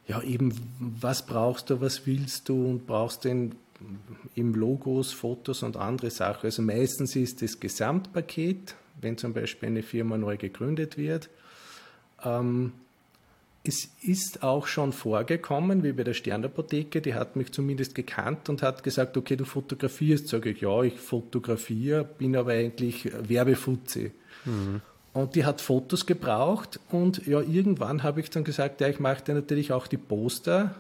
ja, 0.07 0.23
eben, 0.23 0.55
was 0.79 1.25
brauchst 1.25 1.71
du, 1.71 1.81
was 1.81 2.07
willst 2.07 2.49
du 2.49 2.67
und 2.67 2.87
brauchst 2.87 3.25
denn 3.25 3.55
eben 4.37 4.55
Logos, 4.55 5.13
Fotos 5.13 5.63
und 5.63 5.77
andere 5.77 6.11
Sachen. 6.11 6.47
Also 6.47 6.63
meistens 6.63 7.17
ist 7.17 7.43
das 7.43 7.61
Gesamtpaket, 7.61 8.75
wenn 9.01 9.17
zum 9.17 9.33
Beispiel 9.33 9.69
eine 9.69 9.83
Firma 9.83 10.19
neu 10.19 10.37
gegründet 10.37 10.99
wird. 10.99 11.31
Ähm, 12.23 12.73
es 13.63 13.89
ist 14.03 14.43
auch 14.43 14.67
schon 14.67 14.93
vorgekommen, 14.93 15.83
wie 15.83 15.93
bei 15.93 16.03
der 16.03 16.15
Sternapotheke, 16.15 17.03
die 17.03 17.15
hat 17.15 17.37
mich 17.37 17.53
zumindest 17.53 17.95
gekannt 17.95 18.49
und 18.49 18.63
hat 18.63 18.83
gesagt, 18.83 19.17
okay, 19.17 19.37
du 19.37 19.45
fotografierst. 19.45 20.29
Sage 20.29 20.51
ich, 20.51 20.63
ja, 20.63 20.83
ich 20.83 20.99
fotografiere, 20.99 22.05
bin 22.05 22.37
aber 22.37 22.53
eigentlich 22.53 23.11
Werbefutze. 23.29 24.13
Mhm. 24.47 24.81
Und 25.13 25.35
die 25.35 25.45
hat 25.45 25.61
Fotos 25.61 26.07
gebraucht 26.07 26.79
und 26.91 27.27
ja, 27.27 27.41
irgendwann 27.41 28.03
habe 28.03 28.21
ich 28.21 28.31
dann 28.31 28.45
gesagt, 28.45 28.81
ja, 28.81 28.89
ich 28.89 29.01
mache 29.01 29.25
dir 29.25 29.35
natürlich 29.35 29.73
auch 29.73 29.89
die 29.89 29.97
Poster. 29.97 30.75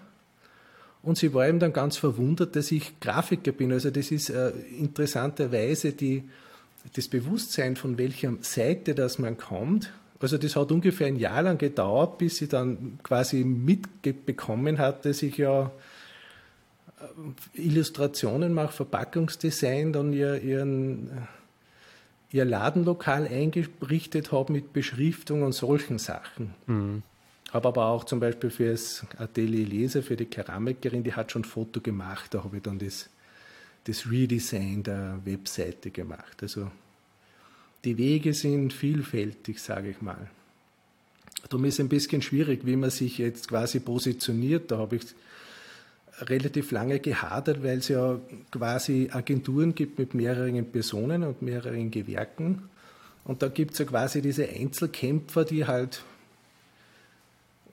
Und 1.02 1.18
sie 1.18 1.34
war 1.34 1.48
eben 1.48 1.58
dann 1.58 1.72
ganz 1.72 1.96
verwundert, 1.96 2.54
dass 2.54 2.70
ich 2.70 3.00
Grafiker 3.00 3.52
bin. 3.52 3.72
Also 3.72 3.90
das 3.90 4.10
ist 4.10 4.30
äh, 4.30 4.50
interessanterweise 4.78 5.92
die, 5.92 6.28
das 6.94 7.08
Bewusstsein, 7.08 7.74
von 7.74 7.98
welcher 7.98 8.34
Seite 8.42 8.94
das 8.94 9.18
man 9.18 9.36
kommt, 9.36 9.90
also 10.20 10.36
das 10.36 10.54
hat 10.54 10.70
ungefähr 10.70 11.06
ein 11.06 11.16
Jahr 11.16 11.42
lang 11.42 11.56
gedauert, 11.56 12.18
bis 12.18 12.36
sie 12.36 12.48
dann 12.48 12.98
quasi 13.02 13.42
mitbekommen 13.42 14.78
hat, 14.78 15.06
dass 15.06 15.22
ich 15.22 15.38
ja 15.38 15.70
äh, 17.00 17.60
Illustrationen 17.60 18.52
mache, 18.52 18.72
Verpackungsdesign, 18.74 19.94
dann 19.94 20.12
ihr, 20.12 20.42
ihren, 20.42 21.08
äh, 21.08 21.10
ihr 22.32 22.44
Ladenlokal 22.44 23.26
eingerichtet 23.26 24.32
habe 24.32 24.52
mit 24.52 24.72
Beschriftung 24.72 25.42
und 25.42 25.52
solchen 25.52 25.98
Sachen. 25.98 26.54
Mhm. 26.66 27.02
Habe 27.52 27.68
aber 27.68 27.86
auch 27.86 28.04
zum 28.04 28.20
Beispiel 28.20 28.50
für 28.50 28.70
das 28.70 29.04
Atelier 29.18 29.66
Leser, 29.66 30.02
für 30.02 30.16
die 30.16 30.26
Keramikerin, 30.26 31.02
die 31.02 31.14
hat 31.14 31.32
schon 31.32 31.42
ein 31.42 31.44
Foto 31.44 31.80
gemacht, 31.80 32.32
da 32.34 32.44
habe 32.44 32.58
ich 32.58 32.62
dann 32.62 32.78
das, 32.78 33.10
das 33.84 34.08
Redesign 34.08 34.84
der 34.84 35.18
Webseite 35.24 35.90
gemacht. 35.90 36.42
Also 36.42 36.70
die 37.84 37.98
Wege 37.98 38.34
sind 38.34 38.72
vielfältig, 38.72 39.60
sage 39.60 39.90
ich 39.90 40.00
mal. 40.00 40.30
Darum 41.48 41.64
ist 41.64 41.74
es 41.74 41.80
ein 41.80 41.88
bisschen 41.88 42.22
schwierig, 42.22 42.60
wie 42.64 42.76
man 42.76 42.90
sich 42.90 43.18
jetzt 43.18 43.48
quasi 43.48 43.80
positioniert. 43.80 44.70
Da 44.70 44.78
habe 44.78 44.96
ich 44.96 45.02
relativ 46.22 46.70
lange 46.70 47.00
gehadert, 47.00 47.62
weil 47.62 47.78
es 47.78 47.88
ja 47.88 48.18
quasi 48.50 49.08
Agenturen 49.12 49.74
gibt 49.74 49.98
mit 49.98 50.14
mehreren 50.14 50.64
Personen 50.70 51.22
und 51.24 51.42
mehreren 51.42 51.90
Gewerken. 51.90 52.68
Und 53.24 53.42
da 53.42 53.48
gibt 53.48 53.72
es 53.72 53.78
ja 53.78 53.84
quasi 53.84 54.22
diese 54.22 54.48
Einzelkämpfer, 54.48 55.44
die 55.44 55.66
halt 55.66 56.02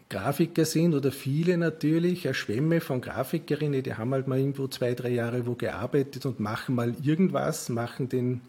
Grafiker 0.10 0.66
sind 0.66 0.94
oder 0.94 1.12
viele 1.12 1.58
natürlich, 1.58 2.25
eine 2.25 2.34
Schwemme 2.34 2.80
von 2.80 3.01
Grafikerinnen, 3.01 3.84
die 3.84 3.96
haben 3.96 4.13
halt 4.13 4.27
mal 4.27 4.39
irgendwo 4.39 4.68
zwei, 4.68 4.94
drei 4.94 5.10
Jahre 5.10 5.46
wo 5.46 5.56
gearbeitet 5.56 6.25
und 6.25 6.39
machen 6.39 6.75
mal 6.75 6.96
irgendwas, 7.04 7.68
machen 7.70 8.08
den 8.08 8.42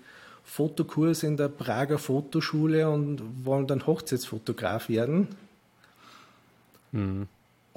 Fotokurs 0.45 1.25
in 1.25 1.37
der 1.37 1.49
Prager 1.49 1.99
Fotoschule 1.99 2.88
und 2.88 3.45
wollen 3.45 3.67
dann 3.67 3.87
Hochzeitsfotograf 3.87 4.88
werden. 4.88 5.28
Mhm. 6.93 7.26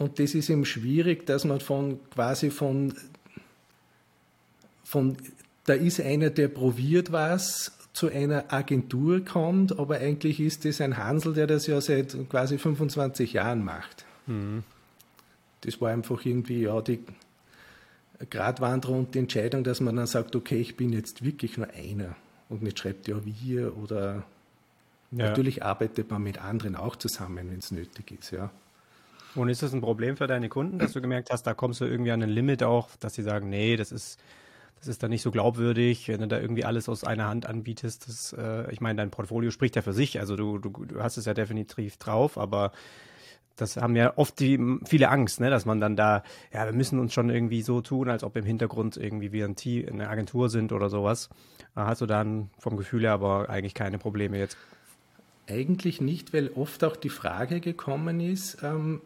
Und 0.01 0.17
das 0.17 0.33
ist 0.33 0.49
eben 0.49 0.65
schwierig, 0.65 1.27
dass 1.27 1.45
man 1.45 1.59
von 1.59 1.99
quasi 2.09 2.49
von, 2.49 2.95
von 4.83 5.15
da 5.65 5.73
ist 5.73 6.01
einer, 6.01 6.31
der 6.31 6.47
probiert 6.47 7.11
was, 7.11 7.71
zu 7.93 8.07
einer 8.09 8.51
Agentur 8.51 9.23
kommt, 9.23 9.77
aber 9.77 9.97
eigentlich 9.97 10.39
ist 10.39 10.65
das 10.65 10.81
ein 10.81 10.97
Hansel, 10.97 11.33
der 11.33 11.45
das 11.45 11.67
ja 11.67 11.79
seit 11.81 12.17
quasi 12.29 12.57
25 12.57 13.33
Jahren 13.33 13.63
macht. 13.63 14.05
Mhm. 14.25 14.63
Das 15.61 15.79
war 15.81 15.91
einfach 15.91 16.25
irgendwie 16.25 16.61
ja 16.61 16.81
die 16.81 17.03
Gratwanderung 18.29 18.99
und 18.99 19.13
die 19.13 19.19
Entscheidung, 19.19 19.63
dass 19.63 19.81
man 19.81 19.97
dann 19.97 20.07
sagt, 20.07 20.35
okay, 20.35 20.59
ich 20.59 20.77
bin 20.77 20.93
jetzt 20.93 21.23
wirklich 21.23 21.57
nur 21.57 21.69
einer 21.69 22.15
und 22.49 22.63
nicht 22.63 22.79
schreibt 22.79 23.07
ja 23.07 23.17
wir 23.23 23.77
oder 23.77 24.23
ja. 25.11 25.27
natürlich 25.27 25.63
arbeitet 25.63 26.09
man 26.09 26.23
mit 26.23 26.39
anderen 26.41 26.75
auch 26.75 26.95
zusammen, 26.95 27.51
wenn 27.51 27.59
es 27.59 27.69
nötig 27.69 28.11
ist, 28.19 28.31
ja. 28.31 28.49
Und 29.35 29.49
ist 29.49 29.63
das 29.63 29.73
ein 29.73 29.81
Problem 29.81 30.17
für 30.17 30.27
deine 30.27 30.49
Kunden, 30.49 30.79
dass 30.79 30.93
du 30.93 31.01
gemerkt 31.01 31.29
hast, 31.31 31.43
da 31.43 31.53
kommst 31.53 31.79
du 31.81 31.85
irgendwie 31.85 32.11
an 32.11 32.21
ein 32.21 32.29
Limit 32.29 32.63
auch, 32.63 32.89
dass 32.99 33.13
sie 33.13 33.23
sagen, 33.23 33.49
nee, 33.49 33.77
das 33.77 33.91
ist, 33.91 34.19
das 34.79 34.87
ist 34.87 35.03
dann 35.03 35.09
nicht 35.09 35.21
so 35.21 35.31
glaubwürdig, 35.31 36.07
wenn 36.09 36.19
du 36.19 36.27
da 36.27 36.39
irgendwie 36.39 36.65
alles 36.65 36.89
aus 36.89 37.03
einer 37.03 37.27
Hand 37.27 37.45
anbietest. 37.45 38.07
Das, 38.07 38.33
äh, 38.33 38.71
ich 38.71 38.81
meine, 38.81 38.97
dein 38.97 39.11
Portfolio 39.11 39.51
spricht 39.51 39.75
ja 39.75 39.81
für 39.81 39.93
sich, 39.93 40.19
also 40.19 40.35
du, 40.35 40.57
du, 40.57 40.69
du 40.69 41.01
hast 41.01 41.17
es 41.17 41.25
ja 41.25 41.33
definitiv 41.33 41.97
drauf, 41.97 42.37
aber 42.37 42.71
das 43.55 43.77
haben 43.77 43.95
ja 43.95 44.17
oft 44.17 44.39
die, 44.39 44.59
viele 44.85 45.09
Angst, 45.09 45.39
ne, 45.39 45.49
dass 45.49 45.65
man 45.65 45.79
dann 45.79 45.95
da, 45.95 46.23
ja, 46.53 46.65
wir 46.65 46.73
müssen 46.73 46.99
uns 46.99 47.13
schon 47.13 47.29
irgendwie 47.29 47.61
so 47.61 47.81
tun, 47.81 48.09
als 48.09 48.23
ob 48.23 48.35
im 48.35 48.45
Hintergrund 48.45 48.97
irgendwie 48.97 49.31
wir 49.31 49.45
ein 49.45 49.55
Team, 49.55 49.87
eine 49.87 50.09
Agentur 50.09 50.49
sind 50.49 50.71
oder 50.71 50.89
sowas. 50.89 51.29
Hast 51.75 52.01
du 52.01 52.05
dann 52.05 52.49
vom 52.57 52.75
Gefühl 52.75 53.03
her 53.03 53.13
aber 53.13 53.49
eigentlich 53.49 53.73
keine 53.73 53.97
Probleme 53.97 54.37
jetzt? 54.37 54.57
Eigentlich 55.47 56.01
nicht, 56.01 56.33
weil 56.33 56.49
oft 56.55 56.83
auch 56.83 56.95
die 56.95 57.09
Frage 57.09 57.59
gekommen 57.59 58.19
ist, 58.19 58.63
ähm, 58.63 59.01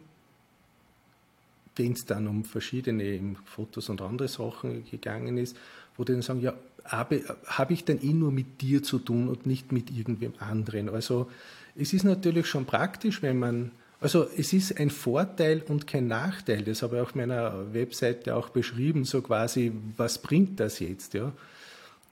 wenn 1.76 1.92
es 1.92 2.06
dann 2.06 2.26
um 2.26 2.44
verschiedene 2.44 3.36
Fotos 3.44 3.88
und 3.88 4.00
andere 4.00 4.28
Sachen 4.28 4.84
gegangen 4.90 5.38
ist, 5.38 5.56
wo 5.96 6.04
die 6.04 6.12
dann 6.12 6.22
sagen, 6.22 6.40
ja, 6.40 6.54
habe, 6.84 7.22
habe 7.46 7.72
ich 7.72 7.84
denn 7.84 8.02
eh 8.02 8.12
nur 8.12 8.32
mit 8.32 8.60
dir 8.60 8.82
zu 8.82 8.98
tun 8.98 9.28
und 9.28 9.46
nicht 9.46 9.72
mit 9.72 9.90
irgendwem 9.90 10.34
anderen? 10.38 10.88
Also 10.88 11.30
es 11.74 11.92
ist 11.92 12.04
natürlich 12.04 12.46
schon 12.46 12.64
praktisch, 12.64 13.22
wenn 13.22 13.38
man 13.38 13.70
also 13.98 14.26
es 14.36 14.52
ist 14.52 14.78
ein 14.78 14.90
Vorteil 14.90 15.62
und 15.68 15.86
kein 15.86 16.06
Nachteil. 16.06 16.62
Das 16.62 16.82
habe 16.82 16.96
ich 16.96 17.02
auf 17.02 17.14
meiner 17.14 17.72
Webseite 17.72 18.36
auch 18.36 18.50
beschrieben, 18.50 19.04
so 19.04 19.22
quasi, 19.22 19.72
was 19.96 20.18
bringt 20.18 20.60
das 20.60 20.80
jetzt? 20.80 21.14
Ja? 21.14 21.32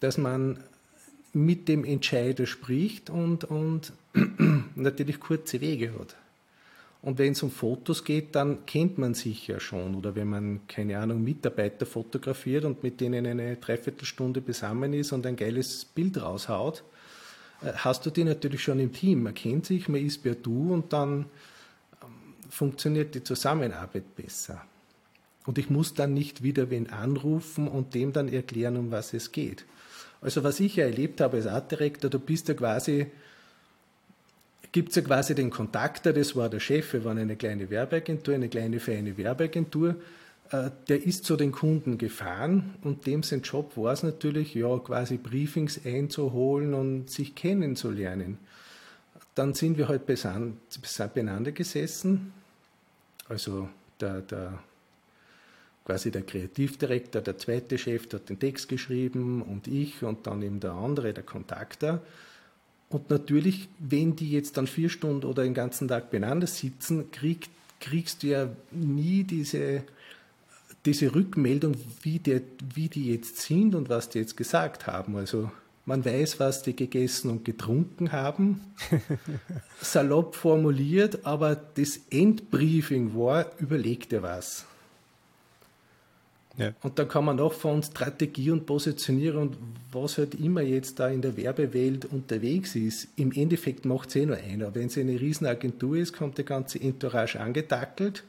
Dass 0.01 0.17
man 0.17 0.61
mit 1.35 1.69
dem 1.69 1.85
Entscheider 1.85 2.47
spricht 2.47 3.11
und, 3.11 3.45
und 3.45 3.93
natürlich 4.77 5.21
kurze 5.21 5.61
Wege 5.61 5.93
hat. 5.99 6.17
Und 7.05 7.19
wenn 7.19 7.33
es 7.33 7.43
um 7.43 7.51
Fotos 7.51 8.03
geht, 8.03 8.35
dann 8.35 8.65
kennt 8.65 8.97
man 8.97 9.13
sich 9.13 9.47
ja 9.47 9.61
schon. 9.61 9.95
Oder 9.95 10.15
wenn 10.15 10.27
man, 10.27 10.67
keine 10.67 10.99
Ahnung, 10.99 11.23
Mitarbeiter 11.23 11.85
fotografiert 11.85 12.65
und 12.65 12.83
mit 12.83 12.99
denen 12.99 13.27
eine 13.27 13.57
Dreiviertelstunde 13.57 14.41
beisammen 14.41 14.95
ist 14.95 15.13
und 15.13 15.27
ein 15.27 15.37
geiles 15.37 15.85
Bild 15.85 16.23
raushaut, 16.23 16.83
äh, 17.61 17.73
hast 17.75 18.07
du 18.07 18.11
die 18.11 18.25
natürlich 18.25 18.63
schon 18.63 18.81
im 18.81 18.91
Team. 18.91 19.23
Man 19.23 19.35
kennt 19.35 19.67
sich, 19.67 19.87
man 19.87 20.01
ist 20.01 20.23
per 20.23 20.35
Du 20.35 20.73
und 20.73 20.95
dann 20.95 21.27
ähm, 22.03 22.09
funktioniert 22.49 23.15
die 23.15 23.23
Zusammenarbeit 23.23 24.17
besser. 24.17 24.65
Und 25.45 25.59
ich 25.59 25.69
muss 25.69 25.93
dann 25.93 26.15
nicht 26.15 26.43
wieder 26.43 26.71
wen 26.71 26.89
anrufen 26.89 27.69
und 27.69 27.95
dem 27.95 28.15
dann 28.15 28.29
erklären, 28.29 28.79
um 28.79 28.91
was 28.91 29.13
es 29.13 29.31
geht. 29.31 29.67
Also 30.23 30.43
was 30.43 30.59
ich 30.59 30.77
ja 30.77 30.87
erlebt 30.87 31.21
habe 31.21 31.37
als 31.37 31.47
Art 31.47 31.71
Director, 31.71 32.09
du 32.09 32.19
bist 32.19 32.49
ja 32.49 32.55
quasi 32.55 33.09
gibt 34.75 34.89
es 34.89 34.97
ja 34.97 35.03
quasi 35.03 35.37
den 35.37 35.51
Kontakter, 35.51 36.13
das 36.13 36.35
war 36.35 36.49
der 36.49 36.59
Chef, 36.59 36.95
wir 36.95 37.05
waren 37.05 37.19
eine 37.19 37.37
kleine 37.37 37.71
Werbeagentur, 37.71 38.35
eine 38.35 38.49
kleine 38.49 38.81
feine 38.81 39.17
Werbeagentur, 39.17 39.95
äh, 40.51 40.71
der 40.89 41.07
ist 41.07 41.25
zu 41.25 41.37
den 41.37 41.53
Kunden 41.53 41.97
gefahren 41.97 42.75
und 42.83 43.07
dem 43.07 43.23
sein 43.23 43.43
Job 43.43 43.77
war 43.77 43.93
es 43.93 44.03
natürlich, 44.03 44.53
ja, 44.57 44.77
quasi 44.79 45.17
Briefings 45.17 45.81
einzuholen 45.87 46.75
und 46.75 47.09
sich 47.09 47.37
kennenzulernen. 47.37 48.37
Dann 49.37 49.55
sind 49.55 49.79
wir 49.79 49.87
halt 49.87 50.07
beieinander 50.07 51.53
gesessen, 51.53 52.33
also 53.29 53.69
der, 54.01 54.23
der 54.23 54.59
quasi 55.85 56.11
der 56.11 56.23
Kreativdirektor, 56.23 57.23
der 57.23 57.39
zweite 57.39 57.79
Chef, 57.79 58.09
der 58.09 58.19
hat 58.19 58.29
den 58.29 58.41
Text 58.41 58.69
geschrieben 58.69 59.41
und 59.41 59.69
ich 59.69 60.03
und 60.03 60.27
dann 60.27 60.43
eben 60.43 60.59
der 60.59 60.73
andere, 60.73 61.15
der 61.15 61.23
Kontakter. 61.23 62.03
Und 62.89 63.11
natürlich, 63.11 63.69
wenn 63.79 64.15
die 64.17 64.31
jetzt 64.31 64.57
dann 64.57 64.67
vier 64.67 64.89
Stunden 64.89 65.27
oder 65.27 65.43
den 65.43 65.55
ganzen 65.55 65.89
Tag 65.89 66.11
beieinander 66.11 66.47
sitzen, 66.47 67.11
krieg, 67.11 67.49
kriegst 67.81 68.23
du 68.23 68.29
ja 68.29 68.49
nie 68.71 69.25
diese, 69.25 69.83
diese 70.85 71.15
Rückmeldung, 71.15 71.77
wie, 72.03 72.19
der, 72.19 72.43
wie 72.75 72.89
die 72.89 73.13
jetzt 73.13 73.39
sind 73.39 73.75
und 73.75 73.89
was 73.89 74.11
die 74.11 74.19
jetzt 74.19 74.37
gesagt 74.37 74.87
haben. 74.87 75.17
Also 75.17 75.51
man 75.87 76.05
weiß, 76.05 76.41
was 76.41 76.63
die 76.63 76.75
gegessen 76.75 77.31
und 77.31 77.45
getrunken 77.45 78.13
haben, 78.13 78.61
salopp 79.81 80.35
formuliert, 80.35 81.27
aber 81.27 81.57
das 81.57 82.01
Endbriefing 82.11 83.15
war, 83.15 83.51
überleg 83.59 84.09
dir 84.09 84.23
was. 84.23 84.67
Ja. 86.57 86.73
Und 86.83 86.99
dann 86.99 87.09
kann 87.09 87.25
man 87.25 87.41
auch 87.41 87.53
von 87.53 87.83
Strategie 87.83 88.51
und 88.51 88.65
Positionierung 88.65 89.49
und 89.49 89.57
was 89.93 90.19
halt 90.19 90.35
immer 90.35 90.63
jetzt 90.63 91.01
da 91.01 91.09
in 91.09 91.23
der 91.23 91.37
Werbewelt 91.37 92.05
unterwegs 92.07 92.77
ist, 92.77 93.09
im 93.17 93.33
Endeffekt 93.33 93.85
macht 93.85 94.11
es 94.11 94.17
eh 94.17 94.27
nur 94.27 94.37
einer. 94.37 94.75
Wenn 94.75 94.87
es 94.87 94.99
eine 94.99 95.21
Riesenagentur 95.21 95.97
ist, 95.97 96.13
kommt 96.13 96.39
der 96.39 96.45
ganze 96.45 96.81
Entourage 96.81 97.41
angetackelt, 97.41 98.25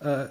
äh, 0.00 0.26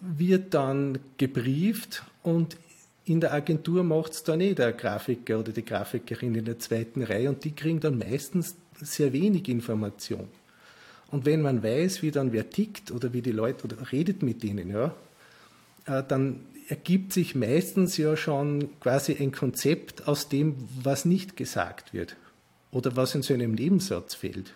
wird 0.00 0.54
dann 0.54 0.98
gebrieft 1.18 2.02
und 2.22 2.56
in 3.04 3.20
der 3.20 3.32
Agentur 3.32 3.82
macht 3.82 4.12
es 4.12 4.22
dann 4.22 4.40
eh 4.40 4.54
der 4.54 4.72
Grafiker 4.72 5.40
oder 5.40 5.52
die 5.52 5.64
Grafikerin 5.64 6.34
in 6.34 6.44
der 6.44 6.58
zweiten 6.58 7.02
Reihe 7.02 7.28
und 7.28 7.44
die 7.44 7.52
kriegen 7.52 7.80
dann 7.80 7.98
meistens 7.98 8.56
sehr 8.80 9.12
wenig 9.12 9.48
Information. 9.48 10.28
Und 11.10 11.26
wenn 11.26 11.42
man 11.42 11.62
weiß, 11.62 12.02
wie 12.02 12.10
dann 12.10 12.32
wer 12.32 12.48
tickt 12.48 12.90
oder 12.90 13.12
wie 13.12 13.22
die 13.22 13.32
Leute 13.32 13.64
oder 13.64 13.90
redet 13.90 14.22
mit 14.22 14.42
denen, 14.42 14.70
ja, 14.70 14.94
äh, 15.86 16.02
dann 16.06 16.40
ergibt 16.70 17.12
sich 17.12 17.34
meistens 17.34 17.96
ja 17.96 18.16
schon 18.16 18.68
quasi 18.80 19.16
ein 19.18 19.32
Konzept 19.32 20.06
aus 20.06 20.28
dem, 20.28 20.54
was 20.82 21.04
nicht 21.04 21.36
gesagt 21.36 21.92
wird 21.92 22.16
oder 22.70 22.94
was 22.94 23.14
in 23.16 23.22
so 23.22 23.34
einem 23.34 23.52
Nebensatz 23.52 24.14
fehlt. 24.14 24.54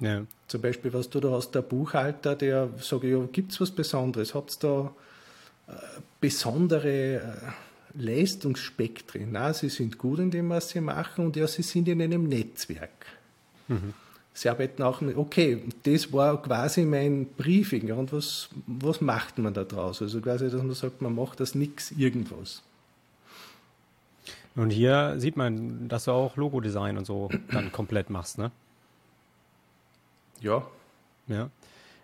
Ja. 0.00 0.26
Zum 0.48 0.62
Beispiel, 0.62 0.92
was 0.94 1.10
du 1.10 1.20
da 1.20 1.30
hast, 1.30 1.52
der 1.52 1.60
Buchhalter, 1.60 2.34
der 2.34 2.70
sagt, 2.78 3.04
ja, 3.04 3.20
gibt 3.30 3.52
es 3.52 3.60
was 3.60 3.70
Besonderes? 3.70 4.34
Habt 4.34 4.64
ihr 4.64 4.92
da 5.68 5.72
äh, 5.72 6.00
besondere 6.20 7.16
äh, 7.16 7.20
Leistungsspektren? 7.94 9.30
Na, 9.30 9.52
sie 9.52 9.68
sind 9.68 9.98
gut 9.98 10.18
in 10.20 10.30
dem, 10.30 10.48
was 10.48 10.70
sie 10.70 10.80
machen 10.80 11.26
und 11.26 11.36
ja, 11.36 11.46
sie 11.46 11.62
sind 11.62 11.86
in 11.86 12.00
einem 12.00 12.24
Netzwerk. 12.24 13.06
Mhm. 13.68 13.92
Sie 14.34 14.48
arbeiten 14.48 14.82
auch 14.82 15.00
mit, 15.02 15.16
okay, 15.16 15.62
das 15.82 16.12
war 16.12 16.40
quasi 16.40 16.84
mein 16.84 17.26
Briefing. 17.26 17.88
Ja, 17.88 17.96
und 17.96 18.12
was, 18.12 18.48
was 18.66 19.00
macht 19.00 19.38
man 19.38 19.52
da 19.52 19.64
draus? 19.64 20.00
Also 20.00 20.20
quasi, 20.20 20.50
dass 20.50 20.62
man 20.62 20.72
sagt, 20.74 21.02
man 21.02 21.14
macht 21.14 21.40
das 21.40 21.54
nichts 21.54 21.90
irgendwas. 21.90 22.62
Und 24.54 24.70
hier 24.70 25.14
sieht 25.18 25.36
man, 25.36 25.88
dass 25.88 26.04
du 26.04 26.12
auch 26.12 26.36
Logo-Design 26.36 26.98
und 26.98 27.06
so 27.06 27.30
dann 27.50 27.72
komplett 27.72 28.10
machst, 28.10 28.38
ne? 28.38 28.50
Ja. 30.40 30.66
Ja. 31.28 31.48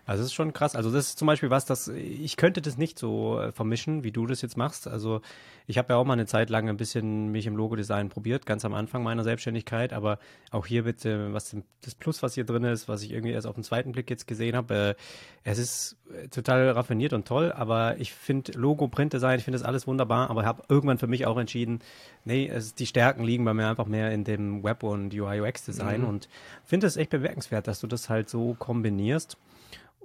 Also 0.09 0.23
das 0.23 0.31
ist 0.31 0.33
schon 0.33 0.53
krass. 0.53 0.75
Also 0.75 0.91
das 0.91 1.09
ist 1.09 1.19
zum 1.19 1.27
Beispiel 1.27 1.51
was, 1.51 1.65
das 1.65 1.87
ich 1.87 2.35
könnte 2.35 2.63
das 2.63 2.79
nicht 2.79 2.97
so 2.97 3.39
äh, 3.39 3.51
vermischen, 3.51 4.03
wie 4.03 4.11
du 4.11 4.25
das 4.25 4.41
jetzt 4.41 4.57
machst. 4.57 4.87
Also 4.87 5.21
ich 5.67 5.77
habe 5.77 5.93
ja 5.93 5.97
auch 5.99 6.03
mal 6.03 6.13
eine 6.13 6.25
Zeit 6.25 6.49
lang 6.49 6.67
ein 6.67 6.77
bisschen 6.77 7.27
mich 7.31 7.45
im 7.45 7.55
Logodesign 7.55 8.09
probiert, 8.09 8.47
ganz 8.47 8.65
am 8.65 8.73
Anfang 8.73 9.03
meiner 9.03 9.23
Selbstständigkeit. 9.23 9.93
Aber 9.93 10.17
auch 10.49 10.65
hier 10.65 10.85
bitte, 10.85 11.31
was 11.31 11.55
das 11.81 11.93
Plus, 11.93 12.23
was 12.23 12.33
hier 12.33 12.43
drin 12.43 12.63
ist, 12.63 12.87
was 12.87 13.03
ich 13.03 13.11
irgendwie 13.11 13.33
erst 13.33 13.45
auf 13.45 13.53
den 13.53 13.63
zweiten 13.63 13.91
Blick 13.91 14.09
jetzt 14.09 14.25
gesehen 14.25 14.55
habe, 14.55 14.73
äh, 14.73 14.95
es 15.43 15.59
ist 15.59 15.97
äh, 16.11 16.27
total 16.29 16.67
raffiniert 16.71 17.13
und 17.13 17.27
toll. 17.27 17.51
Aber 17.51 17.99
ich 17.99 18.11
finde 18.11 18.53
Logo, 18.53 18.87
Printdesign, 18.87 19.37
ich 19.37 19.45
finde 19.45 19.59
das 19.59 19.67
alles 19.67 19.85
wunderbar. 19.85 20.31
Aber 20.31 20.43
habe 20.43 20.63
irgendwann 20.69 20.97
für 20.97 21.05
mich 21.05 21.27
auch 21.27 21.37
entschieden, 21.37 21.81
nee, 22.25 22.47
es, 22.47 22.73
die 22.73 22.87
Stärken 22.87 23.23
liegen 23.23 23.45
bei 23.45 23.53
mir 23.53 23.67
einfach 23.67 23.85
mehr 23.85 24.11
in 24.11 24.23
dem 24.23 24.63
Web 24.63 24.81
und 24.81 25.13
UI 25.13 25.41
UX 25.41 25.65
Design 25.65 26.01
mhm. 26.01 26.07
und 26.07 26.29
finde 26.65 26.87
es 26.87 26.97
echt 26.97 27.11
bemerkenswert, 27.11 27.67
dass 27.67 27.79
du 27.79 27.85
das 27.85 28.09
halt 28.09 28.27
so 28.27 28.55
kombinierst. 28.55 29.37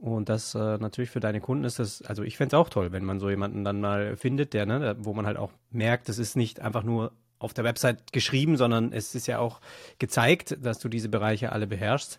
Und 0.05 0.29
das 0.29 0.55
äh, 0.55 0.77
natürlich 0.77 1.09
für 1.09 1.21
deine 1.21 1.41
Kunden 1.41 1.65
ist 1.65 1.79
das, 1.79 2.03
also 2.03 2.25
ich 2.25 2.37
fände 2.37 2.55
es 2.55 2.61
auch 2.61 2.69
toll, 2.69 2.93
wenn 2.93 3.07
man 3.07 3.21
so 3.21 3.31
jemanden 3.31 3.65
dann 3.65 3.81
mal 3.81 4.19
findet, 4.19 4.53
der, 4.53 4.67
ne, 4.67 4.97
wo 4.99 5.15
man 5.15 5.25
halt 5.25 5.39
auch 5.39 5.51
merkt, 5.71 6.11
es 6.11 6.19
ist 6.19 6.37
nicht 6.37 6.61
einfach 6.61 6.83
nur 6.83 7.13
auf 7.39 7.55
der 7.55 7.65
Website 7.65 8.13
geschrieben, 8.13 8.59
sondern 8.59 8.93
es 8.93 9.15
ist 9.15 9.27
ja 9.27 9.39
auch 9.39 9.63
gezeigt, 9.99 10.59
dass 10.61 10.79
du 10.79 10.91
diese 10.91 11.09
Bereiche 11.09 11.53
alle 11.53 11.67
beherrschst. 11.67 12.19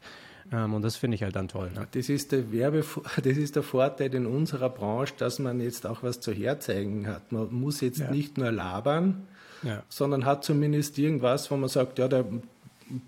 Ähm, 0.52 0.74
und 0.74 0.82
das 0.82 0.96
finde 0.96 1.14
ich 1.14 1.22
halt 1.22 1.36
dann 1.36 1.48
toll. 1.48 1.70
Ne? 1.76 1.88
Das 1.92 2.10
ist 2.10 2.32
der 2.32 2.52
Werbe, 2.52 2.84
das 3.18 3.38
ist 3.38 3.56
der 3.56 3.62
Vorteil 3.62 4.16
in 4.16 4.26
unserer 4.26 4.70
Branche, 4.70 5.14
dass 5.20 5.38
man 5.38 5.62
jetzt 5.62 5.86
auch 5.86 6.02
was 6.02 6.20
zu 6.20 6.32
herzeigen 6.32 7.06
hat. 7.06 7.32
Man 7.32 7.54
muss 7.54 7.82
jetzt 7.82 8.00
ja. 8.00 8.10
nicht 8.10 8.40
nur 8.40 8.52
labern, 8.52 9.28
ja. 9.62 9.84
sondern 9.90 10.26
hat 10.26 10.44
zumindest 10.44 10.98
irgendwas, 10.98 11.52
wo 11.52 11.56
man 11.56 11.70
sagt, 11.70 12.00
ja, 12.00 12.08
der, 12.08 12.26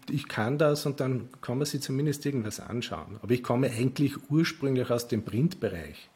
ich 0.09 0.27
kann 0.27 0.57
das 0.57 0.85
und 0.85 0.99
dann 0.99 1.29
kann 1.41 1.57
man 1.57 1.65
sich 1.65 1.81
zumindest 1.81 2.25
irgendwas 2.25 2.59
anschauen. 2.59 3.17
Aber 3.21 3.31
ich 3.31 3.43
komme 3.43 3.69
eigentlich 3.69 4.15
ursprünglich 4.29 4.89
aus 4.89 5.07
dem 5.07 5.23
Printbereich. 5.23 6.09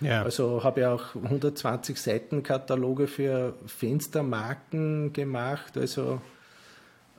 Ja. 0.00 0.22
Also 0.22 0.62
habe 0.62 0.80
ich 0.80 0.86
auch 0.86 1.14
120 1.14 1.98
Seiten 1.98 2.42
Kataloge 2.42 3.06
für 3.06 3.54
Fenstermarken 3.66 5.12
gemacht. 5.12 5.76
Also 5.76 6.20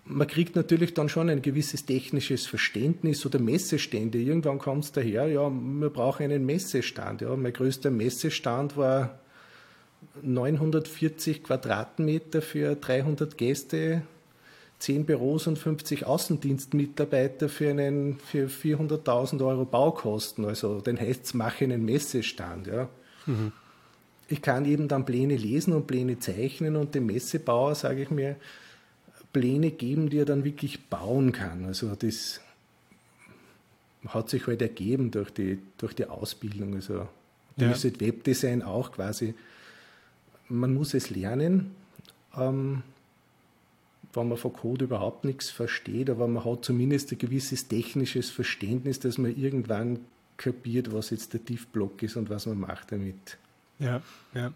man 0.06 0.28
kriegt 0.28 0.56
natürlich 0.56 0.94
dann 0.94 1.10
schon 1.10 1.30
ein 1.30 1.42
gewisses 1.42 1.86
technisches 1.86 2.46
Verständnis 2.46 3.26
oder 3.26 3.40
Messestände. 3.40 4.20
Irgendwann 4.20 4.60
kommt 4.60 4.86
es 4.86 4.92
daher, 4.92 5.28
ja, 5.28 5.50
wir 5.50 5.90
brauchen 5.90 6.24
einen 6.24 6.46
Messestand. 6.46 7.22
Ja, 7.22 7.36
mein 7.36 7.54
größter 7.54 7.90
Messestand 7.90 8.78
war 8.78 9.20
940 10.22 11.44
Quadratmeter 11.44 12.42
für 12.42 12.76
300 12.76 13.38
Gäste 13.38 14.04
10 14.80 15.06
Büros 15.06 15.48
und 15.48 15.58
50 15.58 16.06
Außendienstmitarbeiter 16.06 17.50
für, 17.50 17.70
einen, 17.70 18.20
für 18.20 18.48
400.000 18.48 19.46
Euro 19.46 19.66
Baukosten. 19.66 20.46
Also 20.46 20.82
dann 20.82 21.00
heißt 21.00 21.26
es, 21.26 21.34
mache 21.34 21.64
einen 21.64 21.86
Messestand. 21.86 22.68
Ja. 22.68 22.90
Mhm. 23.26 23.52
Ich 24.28 24.42
kann 24.42 24.66
eben 24.66 24.88
dann 24.88 25.06
Pläne 25.06 25.38
lesen 25.38 25.74
und 25.74 25.88
Pläne 25.88 26.20
zeichnen 26.20 26.76
und 26.76 26.96
dem 26.96 27.06
Messebauer 27.06 27.76
sage 27.76 28.04
ich 28.04 28.12
mir, 28.12 28.36
Pläne 29.34 29.72
geben, 29.72 30.10
die 30.10 30.20
er 30.20 30.26
dann 30.26 30.44
wirklich 30.44 30.88
bauen 30.88 31.32
kann. 31.32 31.66
Also 31.66 31.96
das 31.96 32.42
hat 34.08 34.30
sich 34.30 34.48
halt 34.48 34.62
ergeben 34.62 35.12
durch 35.12 35.30
die, 35.32 35.60
durch 35.78 35.94
die 35.94 36.06
Ausbildung. 36.06 36.76
Also 36.76 37.08
ja. 37.58 37.72
ist 37.72 37.84
halt 37.84 38.02
Webdesign 38.02 38.62
auch 38.62 38.92
quasi, 38.92 39.36
man 40.48 40.74
muss 40.74 40.94
es 40.94 41.10
lernen. 41.10 41.76
Ähm, 42.38 42.84
wenn 44.16 44.30
man 44.30 44.38
von 44.38 44.54
Code 44.54 44.86
überhaupt 44.86 45.26
nichts 45.26 45.50
versteht, 45.50 46.10
aber 46.10 46.28
man 46.28 46.46
hat 46.46 46.66
zumindest 46.66 47.12
ein 47.12 47.18
gewisses 47.18 47.68
technisches 47.68 48.30
Verständnis, 48.30 49.00
dass 49.00 49.18
man 49.18 49.36
irgendwann 49.36 50.00
kapiert, 50.38 50.94
was 50.94 51.10
jetzt 51.10 51.34
der 51.34 51.44
Tiefblock 51.44 52.04
ist 52.04 52.16
und 52.16 52.30
was 52.30 52.46
man 52.46 52.60
macht 52.60 52.92
damit. 52.92 53.38
Ja, 53.80 54.02
ja. 54.34 54.54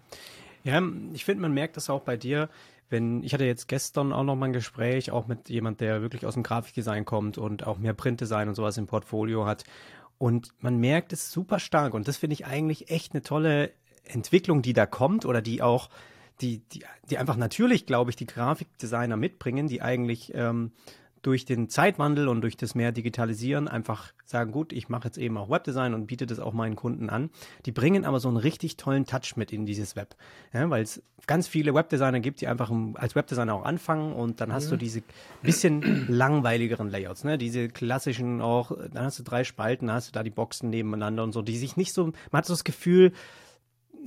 Ja, 0.63 0.84
ich 1.13 1.24
finde, 1.24 1.41
man 1.41 1.54
merkt 1.54 1.78
das 1.78 1.89
auch 1.89 2.02
bei 2.02 2.17
dir, 2.17 2.50
wenn, 2.89 3.24
ich 3.24 3.34
hatte 3.34 3.45
jetzt 3.45 3.67
gestern 3.67 4.12
auch 4.12 4.24
noch 4.24 4.36
mal 4.36 4.48
ein 4.48 4.54
Gespräch, 4.54 5.12
auch 5.12 5.28
mit 5.28 5.50
jemand, 5.50 5.80
der 5.80 6.02
wirklich 6.02 6.26
aus 6.26 6.34
dem 6.34 6.43
Grafikdesign 6.43 7.06
kommt 7.06 7.38
und 7.38 7.65
auch 7.65 7.78
mehr 7.78 7.93
Printdesign 7.93 8.50
und 8.50 8.56
sowas 8.56 8.78
im 8.78 8.88
Portfolio 8.88 9.45
hat. 9.45 9.63
Und 10.17 10.54
man 10.60 10.78
merkt 10.78 11.13
es 11.13 11.32
super 11.32 11.60
stark. 11.60 11.93
Und 11.93 12.08
das 12.08 12.17
finde 12.17 12.34
ich 12.34 12.45
eigentlich 12.45 12.89
echt 12.89 13.13
eine 13.13 13.22
tolle 13.22 13.72
Entwicklung, 14.04 14.62
die 14.62 14.74
da 14.74 14.86
kommt 14.86 15.26
oder 15.26 15.41
die 15.41 15.62
auch 15.62 15.89
die, 16.41 16.60
die, 16.69 16.84
die 17.10 17.17
einfach 17.17 17.38
natürlich, 17.38 17.86
glaube 17.86 18.12
ich, 18.12 18.15
die 18.15 18.25
Grafikdesigner 18.25 19.17
mitbringen, 19.17 19.67
die 19.67 19.82
eigentlich 19.82 20.32
ähm, 20.34 20.71
durch 21.21 21.45
den 21.45 21.69
Zeitwandel 21.69 22.28
und 22.28 22.41
durch 22.41 22.56
das 22.56 22.75
mehr 22.75 22.91
Digitalisieren 22.91 23.67
einfach 23.67 24.13
sagen, 24.25 24.52
gut, 24.52 24.71
ich 24.71 24.89
mache 24.89 25.06
jetzt 25.06 25.17
eben 25.17 25.38
auch 25.38 25.49
Webdesign 25.49 25.93
und 25.93 26.08
biete 26.08 26.25
das 26.25 26.39
auch 26.39 26.54
meinen 26.54 26.75
Kunden 26.75 27.10
an. 27.10 27.30
Die 27.65 27.71
bringen 27.71 28.06
aber 28.06 28.19
so 28.19 28.30
einen 28.30 28.38
richtig 28.38 28.78
tollen 28.78 29.06
Touch 29.06 29.36
mit 29.36 29.52
in 29.52 29.65
dieses 29.65 29.95
Web, 29.95 30.15
ja, 30.54 30.69
weil 30.69 30.84
es 30.84 31.04
ganz 31.28 31.47
viele 31.47 31.73
Webdesigner 31.73 32.19
gibt, 32.19 32.41
die 32.41 32.47
einfach 32.47 32.71
als 32.95 33.15
Webdesigner 33.15 33.54
auch 33.54 33.65
anfangen 33.65 34.13
und 34.13 34.39
dann 34.39 34.54
hast 34.54 34.67
mhm. 34.67 34.71
du 34.71 34.78
diese 34.78 35.04
bisschen 35.41 36.06
langweiligeren 36.08 36.89
Layouts, 36.89 37.23
ne? 37.23 37.38
diese 37.38 37.67
klassischen 37.67 38.41
auch, 38.41 38.71
dann 38.91 39.06
hast 39.06 39.19
du 39.19 39.23
drei 39.23 39.43
Spalten, 39.43 39.88
dann 39.88 39.97
hast 39.97 40.08
du 40.08 40.12
da 40.13 40.23
die 40.23 40.30
Boxen 40.30 40.69
nebeneinander 40.69 41.23
und 41.23 41.34
so, 41.34 41.41
die 41.41 41.58
sich 41.58 41.75
nicht 41.75 41.93
so, 41.93 42.06
man 42.06 42.39
hat 42.39 42.45
so 42.45 42.54
das 42.54 42.63
Gefühl, 42.63 43.12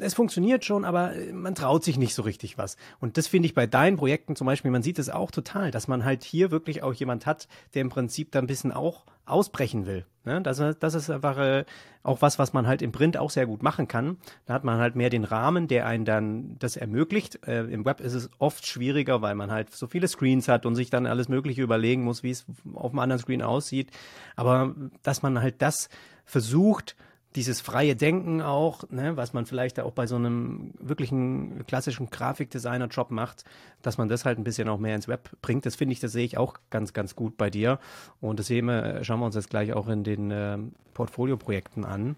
es 0.01 0.15
funktioniert 0.15 0.65
schon, 0.65 0.85
aber 0.85 1.15
äh, 1.15 1.33
man 1.33 1.55
traut 1.55 1.85
sich 1.85 1.99
nicht 1.99 2.15
so 2.15 2.23
richtig 2.23 2.59
was. 2.59 2.77
Und 3.01 3.17
das 3.17 3.27
finde 3.27 3.47
ich 3.47 3.55
bei 3.55 3.67
deinen 3.67 3.97
Projekten 3.97 4.37
zum 4.37 4.47
Beispiel, 4.47 4.71
man 4.71 4.83
sieht 4.83 4.99
es 4.99 5.11
auch 5.11 5.31
total, 5.31 5.71
dass 5.71 5.89
man 5.89 6.05
halt 6.05 6.25
hier 6.25 6.51
wirklich 6.51 6.83
auch 6.83 6.93
jemand 6.93 7.27
hat, 7.27 7.49
der 7.75 7.83
im 7.83 7.89
Prinzip 7.89 8.33
da 8.33 8.39
ein 8.39 8.47
bisschen 8.47 8.73
auch 8.73 9.05
ausbrechen 9.25 9.87
will. 9.87 10.05
Ne? 10.25 10.41
Das, 10.43 10.61
das 10.79 10.95
ist 10.95 11.09
einfach 11.11 11.39
äh, 11.39 11.65
auch 12.03 12.23
was, 12.23 12.39
was 12.39 12.53
man 12.53 12.67
halt 12.67 12.83
im 12.83 12.93
Print 12.93 13.17
auch 13.17 13.31
sehr 13.31 13.47
gut 13.47 13.63
machen 13.63 13.87
kann. 13.87 14.17
Da 14.47 14.55
hat 14.55 14.65
man 14.65 14.79
halt 14.79 14.97
mehr 14.97 15.11
den 15.11 15.25
Rahmen, 15.25 15.69
der 15.69 15.87
einen 15.87 16.05
dann 16.05 16.57
das 16.59 16.77
ermöglicht. 16.77 17.47
Äh, 17.47 17.65
Im 17.67 17.85
Web 17.85 18.01
ist 18.01 18.15
es 18.15 18.31
oft 18.39 18.67
schwieriger, 18.67 19.23
weil 19.23 19.35
man 19.35 19.51
halt 19.51 19.71
so 19.71 19.87
viele 19.87 20.09
Screens 20.09 20.49
hat 20.49 20.67
und 20.67 20.75
sich 20.75 20.91
dann 20.91 21.07
alles 21.07 21.29
Mögliche 21.29 21.63
überlegen 21.63 22.03
muss, 22.03 22.23
wie 22.23 22.31
es 22.31 22.47
auf 22.75 22.91
einem 22.91 22.99
anderen 22.99 23.23
Screen 23.23 23.43
aussieht. 23.43 23.91
Aber 24.35 24.75
dass 25.03 25.23
man 25.23 25.41
halt 25.41 25.63
das 25.63 25.89
versucht, 26.25 26.97
dieses 27.37 27.61
freie 27.61 27.97
Denken 27.97 28.43
auch, 28.43 28.89
ne, 28.91 29.17
was 29.17 29.33
man 29.33 29.47
vielleicht 29.47 29.81
auch 29.81 29.93
bei 29.93 30.07
so 30.07 30.17
einem 30.17 30.73
wirklichen 30.79 31.67
klassischen 31.67 32.11
Grafikdesigner-Job 32.11 33.11
macht, 33.11 33.45
dass 33.81 33.99
man 33.99 34.09
das 34.09 34.25
halt 34.25 34.39
ein 34.39 34.45
bisschen 34.45 34.69
auch 34.69 34.79
mehr 34.79 34.95
ins 34.95 35.09
Web 35.09 35.31
bringt. 35.41 35.65
Das 35.65 35.77
finde 35.77 35.95
ich, 35.95 36.01
das 36.01 36.13
sehe 36.13 36.25
ich 36.25 36.37
auch 36.37 36.55
ganz, 36.71 36.93
ganz 36.93 37.17
gut 37.17 37.37
bei 37.37 37.49
dir. 37.49 37.79
Und 38.21 38.39
das 38.39 38.49
sehen 38.49 38.67
wir, 38.67 39.03
schauen 39.03 39.21
wir 39.21 39.27
uns 39.27 39.35
jetzt 39.35 39.51
gleich 39.51 39.73
auch 39.73 39.89
in 39.89 40.05
den 40.05 40.31
äh, 40.31 40.59
Portfolio-Projekten 40.95 41.85
an. 41.85 42.17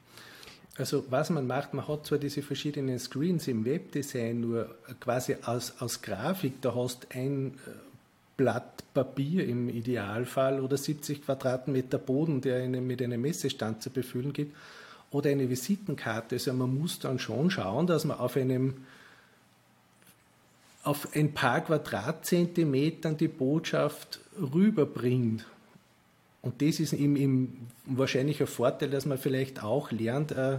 Also 0.77 1.05
was 1.11 1.31
man 1.31 1.47
macht, 1.47 1.73
man 1.75 1.87
hat 1.87 2.07
zwar 2.07 2.19
diese 2.19 2.43
verschiedenen 2.43 2.99
Screens 2.99 3.47
im 3.47 3.65
Webdesign, 3.65 4.41
nur 4.41 4.75
quasi 4.99 5.37
aus, 5.45 5.75
aus 5.79 6.03
Grafik, 6.03 6.61
da 6.61 6.75
hast 6.75 7.15
ein 7.15 7.55
äh, 7.67 7.71
Blatt 8.37 8.83
Papier 8.93 9.47
im 9.47 9.69
Idealfall 9.69 10.61
oder 10.61 10.77
70 10.77 11.25
Quadratmeter 11.25 11.99
Boden, 11.99 12.41
der 12.41 12.65
Ihnen 12.65 12.85
mit 12.85 13.01
einem 13.01 13.21
Messestand 13.21 13.81
zu 13.81 13.91
befüllen 13.91 14.33
gibt 14.33 14.57
oder 15.15 15.31
eine 15.31 15.49
Visitenkarte. 15.49 16.35
Also 16.35 16.53
man 16.53 16.77
muss 16.77 16.99
dann 16.99 17.21
schon 17.21 17.49
schauen, 17.49 17.87
dass 17.87 18.05
man 18.05 18.19
auf 18.19 18.37
einem 18.37 18.75
auf 20.83 21.15
ein 21.15 21.33
paar 21.33 21.63
Quadratzentimetern 21.63 23.17
die 23.17 23.29
Botschaft 23.29 24.21
rüberbringt. 24.39 25.47
Und 26.43 26.61
das 26.61 26.79
ist 26.79 26.93
ihm, 26.93 27.17
ihm 27.17 27.57
wahrscheinlich 27.87 28.41
ein 28.43 28.47
Vorteil, 28.47 28.91
dass 28.91 29.07
man 29.07 29.17
vielleicht 29.17 29.63
auch 29.63 29.91
lernt, 29.93 30.33
äh, 30.33 30.59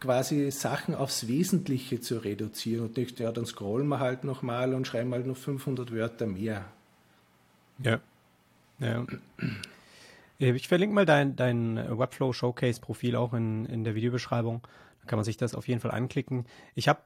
quasi 0.00 0.50
Sachen 0.50 0.96
aufs 0.96 1.28
Wesentliche 1.28 2.00
zu 2.00 2.18
reduzieren 2.18 2.86
und 2.86 2.96
nicht, 2.96 3.20
ja, 3.20 3.30
dann 3.30 3.46
scrollen 3.46 3.86
wir 3.86 4.00
halt 4.00 4.24
nochmal 4.24 4.74
und 4.74 4.86
schreiben 4.86 5.12
halt 5.12 5.26
noch 5.26 5.36
500 5.36 5.94
Wörter 5.94 6.26
mehr. 6.26 6.64
Ja. 7.78 8.00
Ja. 8.80 9.06
Äh, 10.40 10.52
ich 10.52 10.68
verlinke 10.68 10.94
mal 10.94 11.06
dein, 11.06 11.36
dein 11.36 11.76
Webflow 11.76 12.32
Showcase 12.32 12.80
Profil 12.80 13.16
auch 13.16 13.34
in, 13.34 13.66
in 13.66 13.84
der 13.84 13.94
Videobeschreibung. 13.94 14.62
Da 15.02 15.06
kann 15.06 15.18
man 15.18 15.24
sich 15.24 15.36
das 15.36 15.54
auf 15.54 15.68
jeden 15.68 15.80
Fall 15.80 15.92
anklicken. 15.92 16.46
Ich 16.74 16.88
habe 16.88 17.00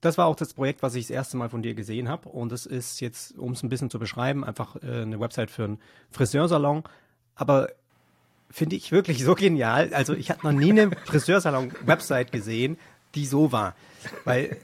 das 0.00 0.16
war 0.16 0.26
auch 0.26 0.36
das 0.36 0.54
Projekt, 0.54 0.82
was 0.82 0.94
ich 0.94 1.04
das 1.04 1.10
erste 1.10 1.36
Mal 1.36 1.50
von 1.50 1.62
dir 1.62 1.74
gesehen 1.74 2.08
habe. 2.08 2.28
Und 2.28 2.52
es 2.52 2.66
ist 2.66 3.00
jetzt, 3.00 3.36
um 3.36 3.52
es 3.52 3.62
ein 3.62 3.68
bisschen 3.68 3.90
zu 3.90 3.98
beschreiben, 3.98 4.44
einfach 4.44 4.76
äh, 4.76 5.02
eine 5.02 5.20
Website 5.20 5.50
für 5.50 5.64
einen 5.64 5.78
Friseursalon. 6.10 6.84
Aber 7.34 7.68
finde 8.50 8.76
ich 8.76 8.90
wirklich 8.90 9.22
so 9.22 9.34
genial. 9.34 9.92
Also 9.92 10.14
ich 10.14 10.30
habe 10.30 10.40
noch 10.44 10.58
nie 10.58 10.70
eine 10.70 10.90
Friseursalon-Website 11.04 12.32
gesehen, 12.32 12.78
die 13.14 13.26
so 13.26 13.52
war. 13.52 13.74
Weil 14.24 14.56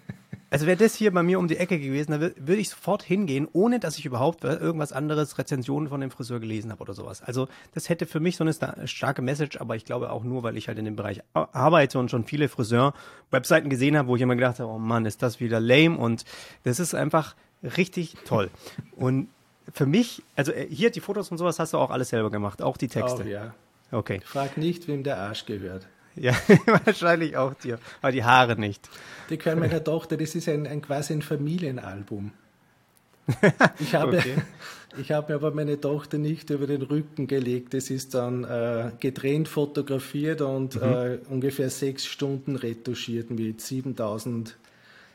also 0.51 0.67
wäre 0.67 0.77
das 0.77 0.95
hier 0.95 1.13
bei 1.13 1.23
mir 1.23 1.39
um 1.39 1.49
die 1.49 1.57
Ecke 1.57 1.79
gewesen, 1.79 2.13
da 2.13 2.21
würde 2.21 2.61
ich 2.61 2.69
sofort 2.69 3.03
hingehen, 3.03 3.49
ohne 3.53 3.81
dass 3.81 3.99
ich 3.99 4.07
überhaupt 4.07 4.45
irgendwas 4.45 4.93
anderes, 4.93 5.39
Rezensionen 5.39 5.89
von 5.89 6.01
dem 6.01 6.11
Friseur 6.11 6.41
gelesen 6.41 6.71
habe 6.71 6.83
oder 6.83 6.95
sowas. 6.95 7.23
Also 7.23 7.49
das 7.75 7.89
hätte 7.89 8.07
für 8.07 8.21
mich 8.21 8.37
so 8.37 8.45
eine 8.45 8.87
starke 8.87 9.23
Message, 9.23 9.61
aber 9.61 9.77
ich 9.77 9.85
glaube 9.85 10.11
auch 10.11 10.23
nur, 10.23 10.43
weil 10.43 10.57
ich 10.57 10.69
halt 10.69 10.79
in 10.79 10.85
dem 10.85 10.97
Bereich 10.97 11.23
arbeite 11.33 11.99
und 11.99 12.11
schon 12.11 12.25
viele 12.25 12.49
Friseur-Webseiten 12.49 13.69
gesehen 13.71 13.97
habe, 13.97 14.09
wo 14.09 14.17
ich 14.17 14.23
immer 14.23 14.37
gedacht 14.37 14.61
habe, 14.61 14.71
oh 14.71 14.79
Mann, 14.79 15.05
ist 15.05 15.23
das 15.23 15.41
wieder 15.41 15.61
lame 15.61 15.97
und 15.97 16.25
das 16.63 16.79
ist 16.79 16.95
einfach 16.95 17.35
richtig 17.63 18.17
toll. 18.25 18.51
Und 18.97 19.29
für 19.73 19.87
mich, 19.87 20.23
also 20.37 20.53
äh, 20.53 20.67
hier 20.69 20.91
die 20.91 21.01
Fotos 21.01 21.31
und 21.31 21.39
sowas 21.39 21.59
hast 21.59 21.73
du 21.73 21.79
auch 21.79 21.91
alles 21.91 22.11
selber 22.11 22.31
gemacht, 22.31 22.63
auch 22.63 22.77
die 22.77 22.89
Texte. 22.89 23.23
Oh, 23.25 23.29
ja. 23.29 23.55
Okay. 23.91 24.21
Frag 24.25 24.57
nicht, 24.57 24.89
wem 24.89 25.03
der 25.03 25.19
Arsch 25.19 25.47
gehört. 25.47 25.87
Ja, 26.17 26.35
wahrscheinlich 26.85 27.37
auch 27.37 27.55
dir, 27.55 27.79
aber 28.01 28.13
die 28.13 28.25
Haare 28.25 28.59
nicht. 28.59 28.89
Die 29.31 29.37
können 29.37 29.61
meiner 29.61 29.83
Tochter, 29.85 30.17
das 30.17 30.35
ist 30.35 30.49
ein, 30.49 30.67
ein 30.67 30.83
quasi 30.83 31.13
ein 31.13 31.23
Familienalbum. 31.23 32.33
Ich 33.81 33.95
habe, 33.95 34.19
okay. 34.19 34.37
ich 34.99 35.11
habe 35.11 35.35
aber 35.35 35.51
meine 35.51 35.81
Tochter 35.81 36.17
nicht 36.17 36.51
über 36.51 36.69
den 36.69 36.83
Rücken 36.83 37.27
gelegt. 37.27 37.75
Das 37.75 37.91
ist 37.91 38.15
dann 38.15 38.45
äh, 38.45 38.93
getrennt 39.01 39.49
fotografiert 39.49 40.41
und 40.43 40.77
mhm. 40.77 40.83
äh, 40.83 41.19
ungefähr 41.29 41.71
sechs 41.71 42.07
Stunden 42.07 42.55
retuschiert 42.55 43.31
mit 43.31 43.61
7000 43.61 44.57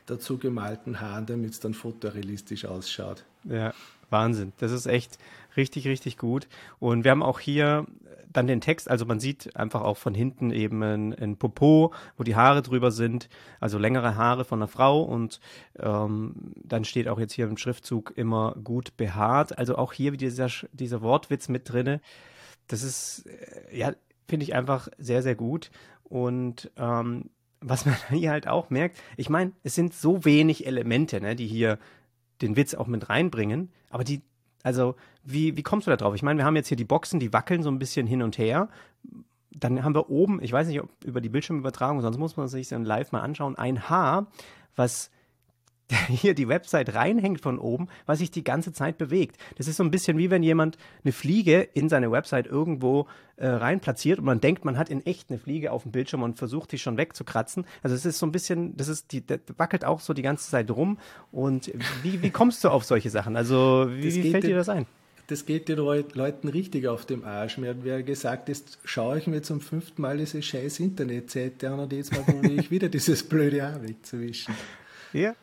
dazu 0.08 0.38
gemalten 0.38 1.00
Haaren, 1.00 1.26
damit 1.26 1.52
es 1.52 1.62
dann 1.62 1.74
fotorealistisch 1.74 2.66
ausschaut. 2.66 3.24
Ja, 3.46 3.74
Wahnsinn. 4.12 4.54
Das 4.58 4.72
ist 4.72 4.86
echt 4.86 5.18
richtig, 5.58 5.88
richtig 5.88 6.18
gut. 6.18 6.48
Und 6.80 7.04
wir 7.04 7.12
haben 7.12 7.24
auch 7.24 7.40
hier 7.40 7.86
dann 8.32 8.48
den 8.48 8.62
Text, 8.62 8.90
also 8.90 9.06
man 9.06 9.20
sieht 9.20 9.56
einfach 9.56 9.82
auch 9.82 9.98
von 9.98 10.14
hinten 10.14 10.52
eben 10.52 10.82
ein, 10.84 11.14
ein 11.14 11.38
Popo, 11.38 11.94
wo 12.18 12.24
die 12.24 12.36
Haare 12.36 12.62
drüber 12.62 12.92
sind, 12.92 13.30
also 13.60 13.78
längere 13.78 14.16
Haare 14.16 14.46
von 14.46 14.60
einer 14.60 14.68
Frau 14.68 15.02
und 15.02 15.40
ähm, 15.80 16.54
dann 16.64 16.86
steht 16.86 17.08
auch 17.08 17.20
jetzt 17.20 17.34
hier 17.34 17.46
im 17.46 17.58
Schriftzug 17.58 18.14
immer 18.16 18.56
gut 18.64 18.96
behaart. 18.98 19.58
Also 19.58 19.78
auch 19.78 19.94
hier 19.94 20.12
dieser, 20.14 20.48
dieser 20.72 21.02
Wortwitz 21.02 21.50
mit 21.50 21.70
drinne. 21.70 22.02
Das 22.68 22.84
ist, 22.84 23.26
äh, 23.28 23.78
ja, 23.78 23.92
finde 24.28 24.44
ich 24.44 24.56
einfach 24.56 24.88
sehr, 24.98 25.22
sehr 25.22 25.36
gut. 25.36 25.72
Und 26.04 26.72
ähm, 26.78 27.30
was 27.60 27.86
man 27.86 27.96
hier 28.10 28.32
halt 28.32 28.48
auch 28.48 28.70
merkt, 28.70 28.98
ich 29.18 29.30
meine, 29.30 29.52
es 29.64 29.76
sind 29.76 29.94
so 29.94 30.26
wenig 30.26 30.66
Elemente, 30.66 31.22
ne, 31.22 31.36
die 31.36 31.48
hier 31.48 31.80
den 32.42 32.56
Witz 32.56 32.74
auch 32.74 32.88
mit 32.88 33.10
reinbringen, 33.10 33.70
aber 33.90 34.04
die 34.04 34.22
also, 34.64 34.96
wie, 35.24 35.58
wie 35.58 35.64
kommst 35.64 35.88
du 35.88 35.92
da 35.92 35.98
drauf? 35.98 36.16
Ich 36.16 36.24
meine, 36.24 36.40
wir 36.40 36.46
haben 36.46 36.56
jetzt 36.56 36.68
hier 36.68 36.78
die 36.78 36.86
Boxen, 36.86 37.20
die 37.20 37.34
wackeln 37.34 37.64
so 37.64 37.70
ein 37.70 37.80
bisschen 37.80 38.08
hin 38.08 38.22
und 38.22 38.38
her. 38.38 38.70
Dann 39.52 39.84
haben 39.84 39.96
wir 39.96 40.10
oben, 40.10 40.42
ich 40.42 40.52
weiß 40.52 40.68
nicht, 40.68 40.82
ob 40.82 40.90
über 41.04 41.22
die 41.22 41.30
Bildschirmübertragung, 41.30 42.02
sonst 42.02 42.18
muss 42.18 42.38
man 42.38 42.48
sich 42.48 42.68
dann 42.70 42.86
live 42.86 43.12
mal 43.12 43.22
anschauen, 43.22 43.58
ein 43.58 43.90
Haar, 43.90 44.28
was 44.76 45.12
hier 46.08 46.34
die 46.34 46.48
Website 46.48 46.94
reinhängt 46.94 47.42
von 47.42 47.60
oben, 47.60 47.88
was 48.06 48.20
sich 48.20 48.32
die 48.32 48.44
ganze 48.44 48.74
Zeit 48.74 48.98
bewegt. 48.98 49.38
Das 49.58 49.68
ist 49.68 49.78
so 49.78 49.84
ein 49.84 49.92
bisschen 49.92 50.18
wie 50.18 50.30
wenn 50.30 50.44
jemand 50.44 50.78
eine 51.04 51.12
Fliege 51.12 51.62
in 51.74 51.90
seine 51.90 52.12
Website 52.12 52.48
irgendwo 52.48 53.08
äh, 53.38 53.48
rein 53.48 53.80
platziert 53.80 54.20
und 54.20 54.26
man 54.26 54.42
denkt, 54.42 54.66
man 54.66 54.78
hat 54.78 54.90
in 54.90 55.06
echt 55.06 55.30
eine 55.30 55.40
Fliege 55.40 55.72
auf 55.72 55.84
dem 55.84 55.92
Bildschirm 55.92 56.24
und 56.24 56.38
versucht, 56.38 56.72
die 56.72 56.78
schon 56.78 56.98
wegzukratzen. 56.98 57.66
Also 57.84 57.96
es 57.96 58.06
ist 58.06 58.20
so 58.20 58.26
ein 58.26 58.32
bisschen, 58.32 58.76
das 58.78 58.88
ist, 58.88 59.12
die, 59.12 59.26
das 59.26 59.40
wackelt 59.58 59.86
auch 59.86 60.00
so 60.00 60.14
die 60.14 60.22
ganze 60.22 60.50
Zeit 60.50 60.70
rum. 60.72 60.98
Und 61.32 61.72
wie, 62.04 62.22
wie 62.22 62.30
kommst 62.30 62.64
du 62.64 62.70
auf 62.70 62.84
solche 62.84 63.10
Sachen? 63.10 63.36
Also 63.36 63.88
wie, 63.90 64.24
wie 64.24 64.32
fällt 64.32 64.44
dir 64.44 64.56
das 64.56 64.70
ein? 64.70 64.86
das 65.32 65.46
geht 65.46 65.70
den 65.70 65.78
Leuten 65.78 66.50
richtig 66.50 66.88
auf 66.88 67.06
dem 67.06 67.24
Arsch. 67.24 67.58
Mir 67.58 67.70
hat 67.70 67.78
wer 67.84 68.04
gesagt, 68.04 68.50
jetzt 68.50 68.80
schaue 68.84 69.18
ich 69.18 69.28
mir 69.28 69.42
zum 69.42 69.62
fünften 69.62 70.02
Mal 70.02 70.18
diese 70.18 70.42
scheiß 70.42 70.82
Internetseite 70.82 71.70
an 71.70 71.80
und 71.80 71.94
jetzt 71.94 72.12
mal 72.12 72.24
probiere 72.24 72.62
ich 72.62 72.70
wieder 72.72 72.90
dieses 72.90 73.24
blöde 73.24 73.64
Haar 73.64 73.82
wegzuwischen. 73.82 74.54
Ja. 75.14 75.34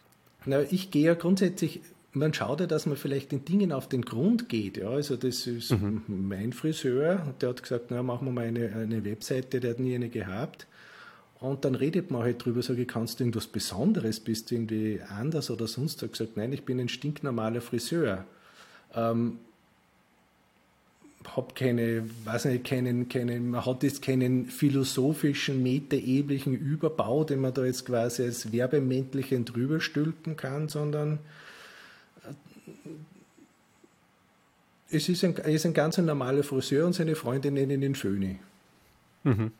Na, 0.48 0.62
ich 0.62 0.90
gehe 0.90 1.04
ja 1.04 1.14
grundsätzlich, 1.14 1.82
man 2.12 2.32
schaut 2.32 2.61
ja, 2.61 2.66
dass 2.66 2.87
man 2.87 2.96
vielleicht 2.96 3.32
den 3.32 3.44
Dingen 3.44 3.70
auf 3.70 3.87
den 3.87 4.02
Grund 4.02 4.48
geht. 4.48 4.78
Ja, 4.78 4.88
also 4.88 5.16
das 5.16 5.46
ist 5.46 5.72
mhm. 5.72 6.02
mein 6.06 6.54
Friseur, 6.54 7.34
der 7.40 7.50
hat 7.50 7.62
gesagt, 7.62 7.90
na, 7.90 8.02
machen 8.02 8.26
wir 8.26 8.32
mal 8.32 8.46
eine, 8.46 8.74
eine 8.74 9.04
Webseite, 9.04 9.61
der 9.61 9.72
hat 9.72 9.78
nie 9.78 9.94
eine 9.94 10.08
gehabt. 10.08 10.66
Und 11.38 11.66
dann 11.66 11.74
redet 11.74 12.11
man 12.11 12.22
halt 12.22 12.42
drüber, 12.44 12.62
sage 12.62 12.82
ich, 12.82 12.88
kannst 12.88 13.20
du 13.20 13.24
irgendwas 13.24 13.46
Besonderes, 13.46 14.20
bist 14.20 14.50
du 14.50 14.54
irgendwie 14.54 15.00
anders 15.06 15.50
oder 15.50 15.66
sonst? 15.66 16.02
Er 16.02 16.06
hat 16.06 16.12
gesagt, 16.12 16.37
nein, 16.37 16.52
ich 16.52 16.64
bin 16.64 16.80
ein 16.80 16.88
stinknormaler 16.88 17.61
Friseur. 17.61 18.24
Ähm, 18.94 19.38
habe 21.37 21.55
keine, 21.55 22.09
weiß 22.25 22.47
nicht, 22.47 22.64
keinen, 22.64 23.09
keinen, 23.09 23.51
man 23.51 23.64
hat 23.64 23.83
jetzt 23.83 24.03
keinen 24.03 24.47
philosophischen, 24.47 25.62
metaeblichen 25.62 26.55
Überbau, 26.55 27.25
den 27.25 27.41
man 27.41 27.55
da 27.55 27.64
jetzt 27.64 27.87
quasi 27.87 28.23
als 28.25 28.53
Werbemäntelchen 28.53 29.45
drüber 29.45 29.81
stülpen 29.81 30.37
kann, 30.37 30.69
sondern 30.69 31.19
äh, 32.25 32.33
es 34.97 35.09
ist 35.09 35.25
ein, 35.25 35.37
er 35.37 35.53
ist 35.53 35.67
ein 35.67 35.75
ganz 35.75 35.99
normaler 35.99 36.43
Friseur 36.43 36.87
und 36.87 36.95
seine 36.95 37.14
Freunde 37.14 37.51
nennen 37.51 37.83
ihn 37.83 37.95
Föhni. 37.95 38.38
Mhm. 39.25 39.53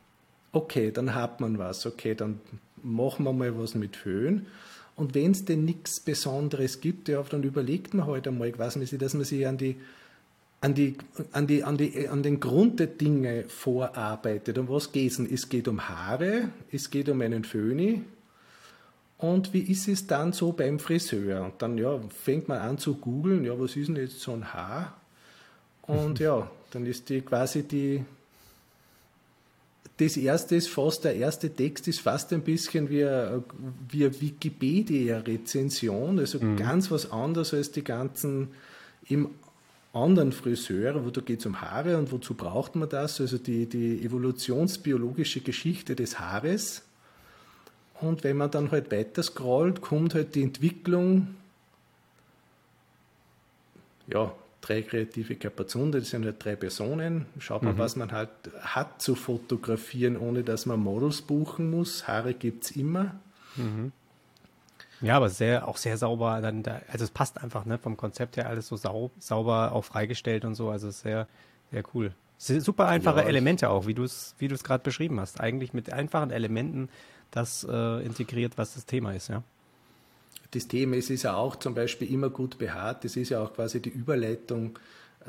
Okay, 0.51 0.91
dann 0.91 1.13
hat 1.13 1.41
man 1.41 1.59
was. 1.59 1.85
Okay, 1.85 2.15
dann 2.15 2.39
machen 2.81 3.23
wir 3.25 3.33
mal 3.33 3.57
was 3.59 3.75
mit 3.75 3.95
Föhn. 3.95 4.47
Und 4.95 5.15
wenn 5.15 5.31
es 5.31 5.45
denn 5.45 5.63
nichts 5.63 5.99
Besonderes 5.99 6.81
gibt, 6.81 7.07
ja, 7.07 7.23
dann 7.23 7.43
überlegt 7.43 7.93
man 7.93 8.07
halt 8.07 8.27
einmal, 8.27 8.49
ich 8.49 8.59
weiß 8.59 8.77
nicht, 8.77 9.01
dass 9.01 9.13
man 9.13 9.23
sich 9.23 9.47
an 9.47 9.57
die 9.57 9.77
an, 10.61 10.73
die, 10.73 10.97
an, 11.31 11.47
die, 11.47 11.63
an, 11.63 11.77
die, 11.77 12.07
an 12.07 12.23
den 12.23 12.39
Grund 12.39 12.79
der 12.79 12.87
Dinge 12.87 13.45
vorarbeitet. 13.47 14.57
Um 14.57 14.67
was 14.69 14.91
geht 14.91 15.11
es? 15.11 15.19
Es 15.19 15.49
geht 15.49 15.67
um 15.67 15.87
Haare, 15.87 16.49
es 16.71 16.89
geht 16.89 17.09
um 17.09 17.21
einen 17.21 17.43
Föhni. 17.43 18.01
Und 19.17 19.53
wie 19.53 19.61
ist 19.61 19.87
es 19.87 20.07
dann 20.07 20.31
so 20.33 20.51
beim 20.53 20.79
Friseur? 20.79 21.43
Und 21.43 21.61
dann 21.61 21.77
ja, 21.77 21.99
fängt 22.23 22.47
man 22.47 22.59
an 22.59 22.77
zu 22.77 22.95
googeln, 22.95 23.43
ja, 23.43 23.59
was 23.59 23.75
ist 23.75 23.87
denn 23.87 23.97
jetzt 23.97 24.21
so 24.21 24.31
ein 24.33 24.53
Haar? 24.53 24.95
Und 25.81 26.19
ja, 26.21 26.49
dann 26.71 26.85
ist 26.85 27.09
die 27.09 27.21
quasi 27.21 27.63
die, 27.63 28.03
das 29.97 30.15
erste 30.15 30.55
ist 30.55 30.69
fast, 30.69 31.03
der 31.03 31.15
erste 31.15 31.53
Text 31.53 31.89
ist 31.89 31.99
fast 31.99 32.31
ein 32.31 32.41
bisschen 32.41 32.89
wie 32.89 33.03
eine, 33.03 33.43
wie 33.89 34.05
eine 34.05 34.21
Wikipedia-Rezension, 34.21 36.19
also 36.19 36.39
mhm. 36.39 36.55
ganz 36.55 36.89
was 36.89 37.11
anderes 37.11 37.53
als 37.53 37.71
die 37.71 37.83
ganzen 37.83 38.49
im 39.09 39.29
anderen 39.93 40.31
Friseure, 40.31 41.03
wo 41.05 41.09
da 41.09 41.21
geht 41.21 41.39
es 41.39 41.45
um 41.45 41.61
Haare 41.61 41.97
und 41.97 42.11
wozu 42.11 42.35
braucht 42.35 42.75
man 42.75 42.89
das? 42.89 43.19
Also 43.19 43.37
die, 43.37 43.65
die 43.65 44.03
evolutionsbiologische 44.03 45.41
Geschichte 45.41 45.95
des 45.95 46.19
Haares. 46.19 46.83
Und 47.99 48.23
wenn 48.23 48.37
man 48.37 48.51
dann 48.51 48.71
halt 48.71 48.91
weiter 48.91 49.23
scrollt, 49.23 49.81
kommt 49.81 50.13
halt 50.13 50.35
die 50.35 50.43
Entwicklung, 50.43 51.35
ja, 54.07 54.33
drei 54.61 54.81
kreative 54.81 55.35
Kapazunder, 55.35 55.99
das 55.99 56.09
sind 56.11 56.25
halt 56.25 56.43
drei 56.43 56.55
Personen. 56.55 57.25
Schaut 57.39 57.63
man, 57.63 57.75
mhm. 57.75 57.79
was 57.79 57.95
man 57.95 58.11
halt 58.11 58.29
hat 58.61 59.01
zu 59.01 59.15
fotografieren, 59.15 60.17
ohne 60.17 60.43
dass 60.43 60.65
man 60.65 60.79
Models 60.79 61.21
buchen 61.21 61.69
muss. 61.71 62.07
Haare 62.07 62.33
gibt 62.33 62.65
es 62.65 62.71
immer. 62.71 63.19
Mhm. 63.55 63.91
Ja, 65.01 65.15
aber 65.15 65.29
sehr, 65.29 65.67
auch 65.67 65.77
sehr 65.77 65.97
sauber. 65.97 66.41
Dann 66.41 66.63
da, 66.63 66.81
also 66.91 67.05
es 67.05 67.11
passt 67.11 67.41
einfach, 67.41 67.65
ne, 67.65 67.77
vom 67.77 67.97
Konzept 67.97 68.37
her 68.37 68.47
alles 68.47 68.67
so 68.67 68.75
sau, 68.75 69.11
sauber 69.19 69.71
auch 69.71 69.83
freigestellt 69.83 70.45
und 70.45 70.55
so. 70.55 70.69
Also 70.69 70.89
sehr, 70.91 71.27
sehr 71.71 71.83
cool. 71.93 72.13
Super 72.37 72.87
einfache 72.87 73.19
ja, 73.19 73.25
Elemente 73.25 73.69
auch, 73.69 73.85
wie 73.85 73.93
du 73.93 74.03
es, 74.03 74.33
wie 74.39 74.47
du 74.47 74.55
es 74.55 74.63
gerade 74.63 74.83
beschrieben 74.83 75.19
hast. 75.19 75.41
Eigentlich 75.41 75.73
mit 75.73 75.91
einfachen 75.91 76.31
Elementen 76.31 76.89
das 77.31 77.67
äh, 77.69 78.05
integriert, 78.05 78.57
was 78.57 78.75
das 78.75 78.85
Thema 78.85 79.13
ist, 79.13 79.27
ja. 79.27 79.43
Das 80.51 80.67
Thema 80.67 80.95
ist, 80.95 81.11
ist 81.11 81.23
ja 81.23 81.35
auch 81.35 81.57
zum 81.57 81.75
Beispiel 81.75 82.11
immer 82.11 82.29
gut 82.29 82.57
behaart. 82.57 83.03
Das 83.03 83.15
ist 83.17 83.29
ja 83.29 83.41
auch 83.41 83.53
quasi 83.53 83.81
die 83.81 83.89
Überleitung 83.89 84.79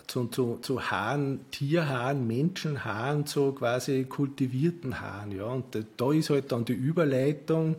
zu, 0.07 0.29
zu, 0.29 0.59
zu 0.63 0.91
Haaren, 0.91 1.41
Tierhaaren, 1.51 2.27
Menschenhaaren, 2.27 3.27
zu 3.27 3.53
quasi 3.53 4.05
kultivierten 4.05 5.01
Haaren. 5.01 5.33
Ja. 5.33 5.45
Und 5.45 5.77
da 5.97 6.13
ist 6.13 6.31
halt 6.31 6.53
dann 6.53 6.65
die 6.65 6.73
Überleitung, 6.73 7.77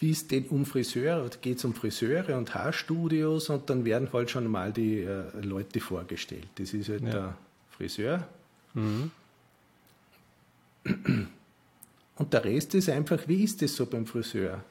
wie 0.00 0.12
es 0.12 0.28
denn 0.28 0.46
um 0.46 0.64
Friseure, 0.64 1.28
geht 1.40 1.58
es 1.58 1.64
um 1.64 1.74
Friseure 1.74 2.36
und 2.36 2.54
Haarstudios 2.54 3.50
und 3.50 3.68
dann 3.68 3.84
werden 3.84 4.08
halt 4.12 4.30
schon 4.30 4.46
mal 4.46 4.72
die 4.72 5.00
äh, 5.00 5.24
Leute 5.40 5.80
vorgestellt. 5.80 6.46
Das 6.56 6.72
ist 6.72 6.88
halt 6.88 7.02
ja. 7.02 7.10
der 7.10 7.38
Friseur. 7.70 8.28
Mhm. 8.74 9.10
Und 12.16 12.32
der 12.32 12.44
Rest 12.44 12.74
ist 12.74 12.88
einfach, 12.88 13.26
wie 13.26 13.44
ist 13.44 13.62
es 13.62 13.76
so 13.76 13.86
beim 13.86 14.06
Friseur? 14.06 14.62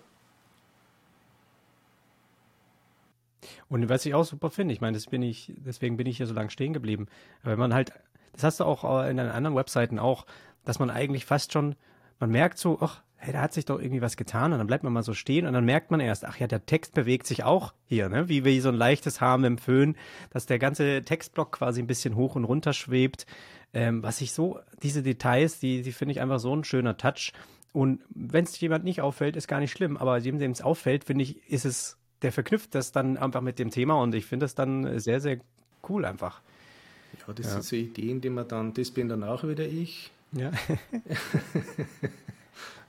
Und 3.70 3.90
was 3.90 4.06
ich 4.06 4.14
auch 4.14 4.24
super 4.24 4.50
finde, 4.50 4.74
ich 4.74 4.82
meine, 4.82 4.98
bin 5.10 5.22
ich, 5.22 5.54
deswegen 5.66 5.98
bin 5.98 6.08
ich 6.08 6.18
hier 6.18 6.28
so 6.28 6.34
lange 6.34 6.50
stehen 6.50 6.74
geblieben. 6.74 7.08
Aber 7.42 7.52
wenn 7.52 7.60
man 7.60 7.74
halt, 7.74 7.92
das 8.34 8.44
hast 8.44 8.60
du 8.60 8.64
auch 8.64 8.84
in 9.06 9.18
den 9.18 9.28
anderen 9.28 9.56
Webseiten 9.56 10.00
auch, 10.00 10.26
dass 10.64 10.80
man 10.80 10.90
eigentlich 10.90 11.26
fast 11.26 11.52
schon, 11.52 11.76
man 12.20 12.32
merkt 12.32 12.58
so, 12.58 12.78
ach, 12.82 13.02
hey, 13.18 13.34
da 13.34 13.42
hat 13.42 13.54
sich 13.54 13.66
doch 13.66 13.80
irgendwie 13.80 14.02
was 14.02 14.16
getan 14.16 14.54
und 14.54 14.60
dann 14.60 14.68
bleibt 14.68 14.84
man 14.84 14.94
mal 14.94 15.04
so 15.04 15.14
stehen 15.14 15.46
und 15.46 15.54
dann 15.54 15.66
merkt 15.66 15.92
man 15.92 16.00
erst, 16.00 16.26
ach 16.26 16.38
ja, 16.38 16.48
der 16.48 16.66
Text 16.66 16.94
bewegt 16.94 17.26
sich 17.28 17.44
auch 17.44 17.74
hier, 17.88 18.10
ne? 18.10 18.30
Wie, 18.30 18.46
wie 18.46 18.60
so 18.60 18.70
ein 18.70 18.76
leichtes 18.76 19.20
mit 19.22 19.46
dem 19.46 19.58
Föhn, 19.58 19.96
dass 20.30 20.46
der 20.46 20.60
ganze 20.60 21.04
Textblock 21.04 21.52
quasi 21.52 21.82
ein 21.82 21.88
bisschen 21.88 22.16
hoch 22.16 22.36
und 22.36 22.46
runter 22.46 22.74
schwebt. 22.74 23.26
Ähm, 23.74 24.02
was 24.04 24.22
ich 24.22 24.32
so, 24.32 24.60
diese 24.82 25.04
Details, 25.04 25.60
die, 25.60 25.82
die 25.82 25.92
finde 25.92 26.14
ich 26.14 26.22
einfach 26.22 26.40
so 26.40 26.56
ein 26.56 26.64
schöner 26.64 26.98
Touch. 26.98 27.34
Und 27.74 28.02
wenn 28.10 28.44
es 28.44 28.60
jemand 28.60 28.86
nicht 28.86 29.02
auffällt, 29.02 29.36
ist 29.36 29.48
gar 29.48 29.60
nicht 29.60 29.72
schlimm, 29.72 29.98
aber 29.98 30.18
jedem, 30.18 30.40
dem 30.40 30.52
es 30.52 30.62
auffällt, 30.62 31.04
finde 31.04 31.24
ich, 31.24 31.52
ist 31.52 31.66
es, 31.66 31.98
der 32.22 32.32
verknüpft 32.32 32.74
das 32.76 32.92
dann 32.92 33.18
einfach 33.18 33.42
mit 33.42 33.60
dem 33.60 33.72
Thema 33.72 33.96
und 34.02 34.16
ich 34.16 34.26
finde 34.26 34.46
das 34.46 34.56
dann 34.56 35.00
sehr, 35.00 35.20
sehr 35.20 35.40
cool 35.90 36.06
einfach. 36.06 36.42
Ja, 37.28 37.34
das 37.34 37.46
ja. 37.46 37.52
sind 37.54 37.64
so 37.64 37.76
Ideen, 37.76 38.22
die 38.22 38.30
man 38.30 38.48
dann, 38.48 38.74
das 38.74 38.92
bin 38.92 39.10
dann 39.10 39.24
auch 39.24 39.44
wieder 39.44 39.66
ich. 39.66 40.12
Ja. 40.32 40.52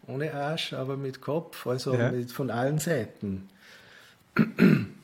ohne 0.09 0.35
Arsch, 0.35 0.73
aber 0.73 0.97
mit 0.97 1.21
Kopf, 1.21 1.67
also 1.67 1.95
ja. 1.95 2.11
mit, 2.11 2.33
von 2.33 2.51
allen 2.51 2.79
Seiten. 2.79 3.49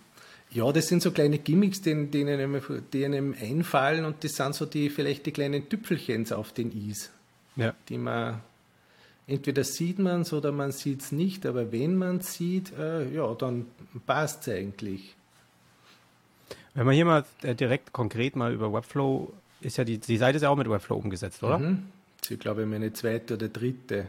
Ja, 0.51 0.71
das 0.71 0.87
sind 0.87 1.03
so 1.03 1.11
kleine 1.11 1.38
Gimmicks, 1.38 1.83
die, 1.83 2.07
die, 2.07 2.25
einem, 2.25 2.62
die 2.93 3.05
einem 3.05 3.35
einfallen 3.40 4.05
und 4.05 4.23
das 4.23 4.37
sind 4.37 4.55
so 4.55 4.67
die 4.67 4.88
vielleicht 4.88 5.27
die 5.27 5.33
kleinen 5.33 5.69
Tüpfelchens 5.69 6.31
auf 6.31 6.53
den 6.53 6.71
Is, 6.88 7.11
ja. 7.57 7.75
die 7.88 7.99
man 7.99 8.40
entweder 9.27 9.64
sieht 9.64 9.99
man 9.99 10.21
es 10.21 10.33
oder 10.33 10.53
man 10.53 10.71
sieht 10.71 11.03
es 11.03 11.11
nicht, 11.11 11.45
aber 11.45 11.73
wenn 11.73 11.97
man 11.97 12.19
es 12.19 12.35
sieht, 12.35 12.73
äh, 12.79 13.12
ja, 13.12 13.35
dann 13.35 13.67
passt 14.07 14.47
es 14.47 14.55
eigentlich. 14.55 15.17
Wenn 16.75 16.87
man 16.87 16.95
hier 16.95 17.05
mal 17.05 17.25
äh, 17.43 17.57
direkt 17.57 17.93
konkret 17.93 18.37
mal 18.37 18.53
über 18.53 18.73
Webflow, 18.73 19.33
ist 19.61 19.77
ja 19.77 19.83
die, 19.83 19.99
die 19.99 20.17
Seite 20.17 20.37
ist 20.37 20.43
ja 20.43 20.51
auch 20.51 20.57
mit 20.57 20.71
Webflow 20.71 20.97
umgesetzt, 20.97 21.43
oder? 21.43 21.59
Mhm. 21.59 21.85
Das 22.21 22.31
ist, 22.31 22.40
glaube 22.40 22.62
ich, 22.62 22.69
meine 22.69 22.93
zweite 22.93 23.35
oder 23.35 23.49
dritte 23.49 24.07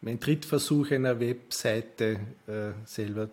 mein 0.00 0.18
Drittversuch 0.18 0.90
einer 0.90 1.20
Webseite 1.20 2.20
äh, 2.46 2.72
selber. 2.84 3.28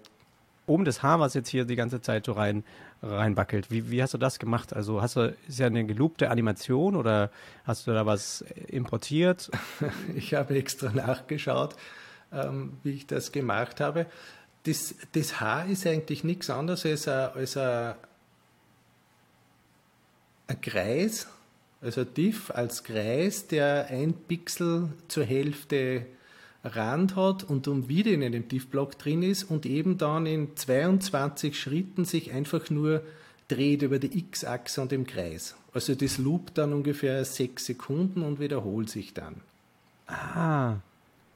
Oben 0.65 0.83
das 0.83 1.01
Haar, 1.01 1.19
was 1.19 1.33
jetzt 1.33 1.49
hier 1.49 1.63
die 1.65 1.77
ganze 1.77 2.01
Zeit 2.01 2.25
so 2.25 2.33
rein 2.33 2.63
reinbackelt. 3.01 3.69
Wie, 3.69 3.91
wie 3.91 4.01
hast 4.01 4.13
du 4.13 4.17
das 4.17 4.39
gemacht? 4.39 4.73
Also 4.73 5.01
hast 5.01 5.15
du, 5.15 5.35
ist 5.47 5.59
ja 5.59 5.67
eine 5.67 5.85
gelobte 5.85 6.29
Animation 6.29 6.95
oder 6.95 7.31
hast 7.63 7.87
du 7.87 7.91
da 7.91 8.05
was 8.05 8.43
importiert? 8.67 9.51
ich 10.15 10.33
habe 10.33 10.57
extra 10.57 10.91
nachgeschaut, 10.91 11.75
ähm, 12.33 12.73
wie 12.83 12.91
ich 12.91 13.07
das 13.07 13.31
gemacht 13.31 13.79
habe. 13.79 14.07
Das, 14.63 14.95
das 15.13 15.39
Haar 15.39 15.67
ist 15.67 15.85
eigentlich 15.85 16.23
nichts 16.23 16.49
anderes 16.49 16.85
als 16.85 17.07
ein, 17.07 17.29
als 17.33 17.55
ein, 17.55 17.95
ein 20.47 20.61
Kreis, 20.61 21.27
also 21.81 22.03
Diff 22.03 22.51
als 22.51 22.83
Kreis, 22.83 23.47
der 23.47 23.87
ein 23.89 24.13
Pixel 24.13 24.89
zur 25.07 25.23
Hälfte 25.23 26.07
Rand 26.63 27.15
hat 27.15 27.43
und 27.43 27.67
dann 27.67 27.87
wieder 27.87 28.11
in 28.11 28.23
einem 28.23 28.47
Tiefblock 28.47 28.97
drin 28.97 29.23
ist 29.23 29.43
und 29.43 29.65
eben 29.65 29.97
dann 29.97 30.25
in 30.25 30.55
22 30.55 31.59
Schritten 31.59 32.05
sich 32.05 32.31
einfach 32.31 32.69
nur 32.69 33.03
dreht 33.47 33.81
über 33.81 33.99
die 33.99 34.17
X-Achse 34.17 34.81
und 34.81 34.91
im 34.91 35.05
Kreis. 35.05 35.55
Also 35.73 35.95
das 35.95 36.17
loopt 36.17 36.57
dann 36.57 36.73
ungefähr 36.73 37.23
sechs 37.23 37.65
Sekunden 37.65 38.23
und 38.23 38.39
wiederholt 38.39 38.89
sich 38.89 39.13
dann. 39.13 39.35
Ah. 40.07 40.75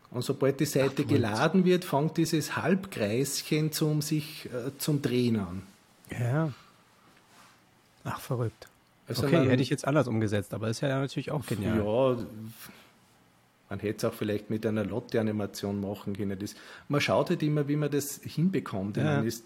Und 0.10 0.24
sobald 0.24 0.60
die 0.60 0.66
Seite 0.66 1.04
Ach, 1.06 1.10
geladen 1.10 1.64
wird, 1.64 1.86
fängt 1.86 2.18
dieses 2.18 2.58
Halbkreischen 2.58 3.72
zum 3.72 4.02
sich 4.02 4.48
äh, 4.48 4.78
zum 4.78 5.02
Drehen 5.02 5.40
an. 5.40 5.64
Ja. 6.10 6.52
Ach, 8.04 8.20
verrückt. 8.20 8.68
Also 9.08 9.24
okay, 9.26 9.38
man, 9.38 9.50
hätte 9.50 9.64
ich 9.64 9.70
jetzt 9.70 9.88
anders 9.88 10.08
umgesetzt, 10.08 10.54
aber 10.54 10.70
ist 10.70 10.82
ja 10.82 11.00
natürlich 11.00 11.32
auch 11.32 11.46
genial. 11.46 11.78
Ja, 11.78 12.26
man 13.72 13.80
hätte 13.80 14.06
es 14.06 14.12
auch 14.12 14.14
vielleicht 14.14 14.50
mit 14.50 14.66
einer 14.66 14.84
Lotte-Animation 14.84 15.80
machen 15.80 16.18
können. 16.18 16.38
Das, 16.38 16.56
man 16.90 17.00
schaut 17.00 17.30
halt 17.30 17.42
immer, 17.42 17.70
wie 17.70 17.78
man 17.78 17.90
das 17.90 18.20
hinbekommt. 18.22 18.98
Ja. 18.98 19.22
Ist, 19.22 19.46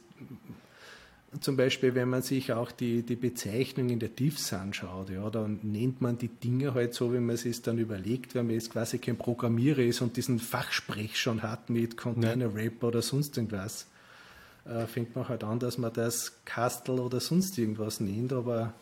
zum 1.42 1.56
Beispiel, 1.56 1.94
wenn 1.94 2.10
man 2.10 2.24
sich 2.24 2.52
auch 2.52 2.72
die, 2.72 3.04
die 3.04 3.18
Bezeichnung 3.18 3.90
in 3.90 4.00
der 4.00 4.10
Diffs 4.10 4.52
anschaut, 4.52 5.12
ja, 5.12 5.30
dann 5.30 5.60
nennt 5.62 6.02
man 6.02 6.18
die 6.18 6.30
Dinge 6.30 6.74
halt 6.74 6.96
so, 6.96 7.14
wie 7.14 7.20
man 7.20 7.36
es 7.36 7.62
dann 7.62 7.78
überlegt, 7.78 8.34
wenn 8.34 8.48
man 8.48 8.56
jetzt 8.56 8.72
quasi 8.72 8.98
kein 8.98 9.16
Programmierer 9.16 9.84
ist 9.84 10.02
und 10.02 10.18
diesen 10.18 10.40
Fachsprech 10.40 11.20
schon 11.20 11.44
hat 11.44 11.70
mit 11.70 11.96
Container 11.96 12.56
Wrap 12.56 12.84
oder 12.84 13.04
sonst 13.04 13.38
irgendwas, 13.38 13.86
äh, 14.66 14.88
fängt 14.88 15.16
man 15.16 15.30
halt 15.30 15.44
an, 15.44 15.60
dass 15.60 15.78
man 15.78 15.94
das 15.94 16.34
Kastel 16.46 17.00
oder 17.00 17.20
sonst 17.20 17.60
irgendwas 17.60 18.00
nennt, 18.00 18.34
aber 18.34 18.74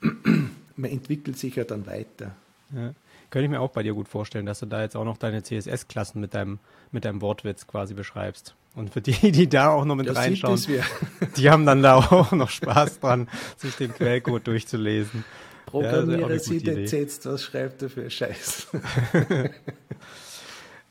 man 0.76 0.90
entwickelt 0.90 1.36
sich 1.36 1.56
ja 1.56 1.64
dann 1.64 1.84
weiter. 1.86 2.36
Ja. 2.74 2.94
Könnte 3.30 3.44
ich 3.44 3.50
mir 3.50 3.60
auch 3.60 3.70
bei 3.70 3.82
dir 3.82 3.94
gut 3.94 4.08
vorstellen, 4.08 4.46
dass 4.46 4.60
du 4.60 4.66
da 4.66 4.82
jetzt 4.82 4.96
auch 4.96 5.04
noch 5.04 5.18
deine 5.18 5.42
CSS-Klassen 5.42 6.20
mit 6.20 6.34
deinem, 6.34 6.58
mit 6.92 7.04
deinem 7.04 7.20
Wortwitz 7.20 7.66
quasi 7.66 7.94
beschreibst. 7.94 8.54
Und 8.74 8.90
für 8.90 9.00
die, 9.00 9.32
die 9.32 9.48
da 9.48 9.70
auch 9.70 9.84
noch 9.84 9.96
mit 9.96 10.08
das 10.08 10.16
reinschauen, 10.16 10.60
die 11.36 11.50
haben 11.50 11.66
dann 11.66 11.82
da 11.82 11.96
auch 11.96 12.32
noch 12.32 12.48
Spaß 12.48 13.00
dran, 13.00 13.28
sich 13.56 13.76
den 13.76 13.92
Quellcode 13.92 14.46
durchzulesen. 14.46 15.24
Programmierer 15.66 16.30
ja, 16.30 16.38
sieht 16.38 16.66
jetzt, 16.66 17.26
was 17.26 17.42
schreibt 17.42 17.82
er 17.82 17.90
für 17.90 18.08
Scheiß. 18.08 18.68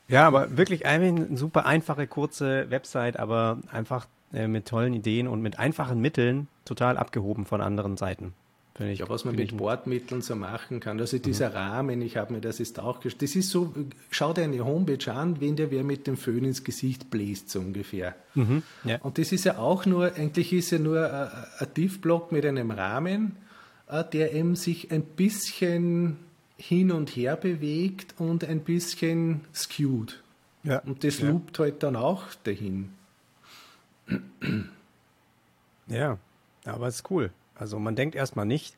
ja, 0.08 0.26
aber 0.26 0.56
wirklich 0.56 0.86
eine 0.86 1.36
super 1.36 1.66
einfache, 1.66 2.06
kurze 2.06 2.70
Website, 2.70 3.18
aber 3.18 3.58
einfach 3.72 4.06
äh, 4.32 4.46
mit 4.46 4.68
tollen 4.68 4.94
Ideen 4.94 5.26
und 5.26 5.42
mit 5.42 5.58
einfachen 5.58 6.00
Mitteln 6.00 6.46
total 6.64 6.96
abgehoben 6.96 7.46
von 7.46 7.60
anderen 7.60 7.96
Seiten. 7.96 8.34
Ich, 8.80 9.00
ja, 9.00 9.08
was 9.08 9.24
man 9.24 9.34
mit 9.34 9.56
Bordmitteln 9.56 10.22
so 10.22 10.36
machen 10.36 10.78
kann. 10.78 11.00
Also 11.00 11.18
dieser 11.18 11.50
mhm. 11.50 11.56
Rahmen, 11.56 12.02
ich 12.02 12.16
habe 12.16 12.32
mir 12.32 12.40
das 12.40 12.60
ist 12.60 12.78
auch 12.78 13.00
das 13.00 13.34
ist 13.34 13.50
so, 13.50 13.74
schau 14.10 14.32
dir 14.32 14.44
eine 14.44 14.64
Homepage 14.64 15.12
an, 15.12 15.40
wenn 15.40 15.56
der 15.56 15.70
wer 15.70 15.82
mit 15.82 16.06
dem 16.06 16.16
Föhn 16.16 16.44
ins 16.44 16.62
Gesicht 16.62 17.10
bläst, 17.10 17.50
so 17.50 17.58
ungefähr. 17.58 18.14
Mhm, 18.34 18.62
ja. 18.84 18.98
Und 19.02 19.18
das 19.18 19.32
ist 19.32 19.44
ja 19.44 19.58
auch 19.58 19.84
nur, 19.84 20.14
eigentlich 20.14 20.52
ist 20.52 20.70
ja 20.70 20.78
nur 20.78 21.12
ein, 21.12 21.28
ein 21.58 21.74
Tiefblock 21.74 22.30
mit 22.30 22.46
einem 22.46 22.70
Rahmen 22.70 23.36
äh, 23.88 24.04
der 24.04 24.34
eben 24.34 24.54
sich 24.54 24.90
ein 24.92 25.02
bisschen 25.02 26.18
hin 26.56 26.90
und 26.90 27.10
her 27.10 27.36
bewegt 27.36 28.14
und 28.18 28.44
ein 28.44 28.60
bisschen 28.60 29.42
skewt. 29.54 30.22
Ja. 30.62 30.80
Und 30.80 31.04
das 31.04 31.20
ja. 31.20 31.28
loopt 31.28 31.58
halt 31.58 31.82
dann 31.82 31.96
auch 31.96 32.34
dahin. 32.44 32.90
Ja, 35.86 36.18
aber 36.64 36.88
es 36.88 36.96
ist 36.96 37.10
cool. 37.10 37.30
Also 37.58 37.78
man 37.78 37.96
denkt 37.96 38.14
erstmal 38.14 38.46
nicht, 38.46 38.76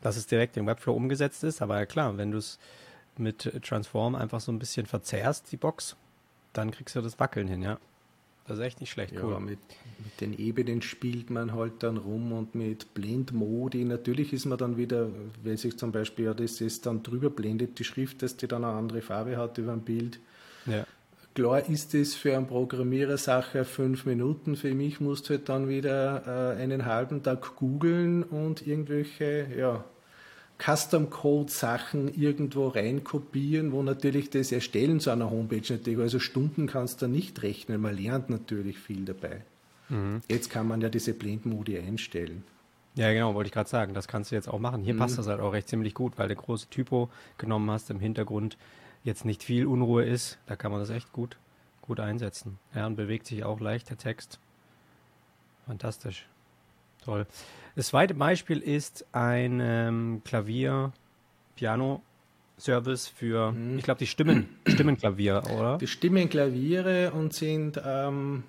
dass 0.00 0.16
es 0.16 0.26
direkt 0.26 0.56
im 0.56 0.66
Webflow 0.66 0.94
umgesetzt 0.94 1.44
ist, 1.44 1.62
aber 1.62 1.78
ja 1.78 1.86
klar, 1.86 2.16
wenn 2.16 2.30
du 2.30 2.38
es 2.38 2.58
mit 3.18 3.50
Transform 3.62 4.14
einfach 4.14 4.40
so 4.40 4.50
ein 4.50 4.58
bisschen 4.58 4.86
verzerrst, 4.86 5.52
die 5.52 5.56
Box, 5.56 5.96
dann 6.52 6.70
kriegst 6.70 6.96
du 6.96 7.00
das 7.00 7.18
Wackeln 7.20 7.48
hin, 7.48 7.62
ja. 7.62 7.78
Das 8.46 8.58
ist 8.58 8.64
echt 8.64 8.80
nicht 8.80 8.90
schlecht, 8.90 9.14
cool. 9.22 9.32
Ja, 9.32 9.38
mit, 9.38 9.60
mit, 10.02 10.20
den 10.20 10.36
Ebenen 10.36 10.82
spielt 10.82 11.30
man 11.30 11.52
halt 11.52 11.84
dann 11.84 11.98
rum 11.98 12.32
und 12.32 12.56
mit 12.56 12.94
Blendmodi. 12.94 13.84
Natürlich 13.84 14.32
ist 14.32 14.44
man 14.44 14.58
dann 14.58 14.76
wieder, 14.76 15.08
wenn 15.44 15.56
sich 15.56 15.78
zum 15.78 15.92
Beispiel, 15.92 16.24
ja, 16.24 16.34
das 16.34 16.60
ist 16.60 16.86
dann 16.86 17.04
drüber 17.04 17.30
blendet, 17.30 17.78
die 17.78 17.84
Schrift, 17.84 18.22
dass 18.22 18.36
die 18.36 18.48
dann 18.48 18.64
eine 18.64 18.76
andere 18.76 19.02
Farbe 19.02 19.36
hat 19.36 19.58
über 19.58 19.72
ein 19.72 19.82
Bild. 19.82 20.18
Ja. 20.66 20.84
Klar 21.34 21.68
ist 21.68 21.94
es 21.94 22.14
für 22.14 22.36
einen 22.36 22.46
Programmierer 22.46 23.16
Sache 23.16 23.64
fünf 23.64 24.04
Minuten. 24.04 24.56
Für 24.56 24.74
mich 24.74 25.00
musst 25.00 25.28
du 25.28 25.34
halt 25.34 25.48
dann 25.48 25.68
wieder 25.68 26.56
äh, 26.56 26.60
einen 26.60 26.86
halben 26.86 27.22
Tag 27.22 27.56
googeln 27.56 28.24
und 28.24 28.66
irgendwelche, 28.66 29.46
ja, 29.56 29.84
Custom-Code-Sachen 30.60 32.12
irgendwo 32.14 32.68
reinkopieren, 32.68 33.72
wo 33.72 33.82
natürlich 33.82 34.30
das 34.30 34.52
Erstellen 34.52 35.00
zu 35.00 35.10
einer 35.10 35.30
Homepage 35.30 35.62
natürlich, 35.72 35.98
also 35.98 36.18
Stunden 36.18 36.66
kannst 36.66 37.00
du 37.00 37.06
nicht 37.06 37.42
rechnen, 37.42 37.80
man 37.80 37.96
lernt 37.96 38.28
natürlich 38.28 38.78
viel 38.78 39.04
dabei. 39.04 39.42
Mhm. 39.88 40.20
Jetzt 40.28 40.50
kann 40.50 40.68
man 40.68 40.80
ja 40.80 40.88
diese 40.88 41.14
Blend-Modi 41.14 41.78
einstellen. 41.78 42.44
Ja, 42.94 43.12
genau, 43.12 43.34
wollte 43.34 43.48
ich 43.48 43.54
gerade 43.54 43.70
sagen, 43.70 43.94
das 43.94 44.08
kannst 44.08 44.30
du 44.30 44.34
jetzt 44.34 44.48
auch 44.48 44.58
machen. 44.58 44.82
Hier 44.82 44.94
mhm. 44.94 44.98
passt 44.98 45.16
das 45.16 45.28
halt 45.28 45.40
auch 45.40 45.52
recht 45.52 45.68
ziemlich 45.68 45.94
gut, 45.94 46.18
weil 46.18 46.28
du 46.28 46.34
große 46.34 46.68
Typo 46.68 47.08
genommen 47.38 47.70
hast, 47.70 47.90
im 47.90 48.00
Hintergrund 48.00 48.58
jetzt 49.02 49.24
nicht 49.24 49.42
viel 49.42 49.66
Unruhe 49.66 50.04
ist, 50.04 50.38
da 50.46 50.56
kann 50.56 50.70
man 50.70 50.80
das 50.80 50.90
echt 50.90 51.12
gut, 51.12 51.36
gut 51.82 52.00
einsetzen. 52.00 52.58
Ja, 52.74 52.86
und 52.86 52.96
bewegt 52.96 53.26
sich 53.26 53.44
auch 53.44 53.60
leicht 53.60 53.90
der 53.90 53.98
Text. 53.98 54.38
Fantastisch. 55.66 56.26
Toll. 57.04 57.26
Das 57.76 57.88
zweite 57.88 58.14
Beispiel 58.14 58.58
ist 58.58 59.06
ein 59.12 59.60
ähm, 59.62 60.22
Klavier, 60.24 60.92
Piano 61.56 62.02
Service 62.58 63.08
für, 63.08 63.52
mhm. 63.52 63.78
ich 63.78 63.84
glaube, 63.84 63.98
die 63.98 64.06
Stimmen, 64.06 64.48
Stimmenklavier, 64.66 65.42
oder? 65.56 65.78
Die 65.78 65.86
Stimmenklaviere 65.86 67.12
und 67.12 67.32
sind 67.32 67.80
ähm, 67.84 68.44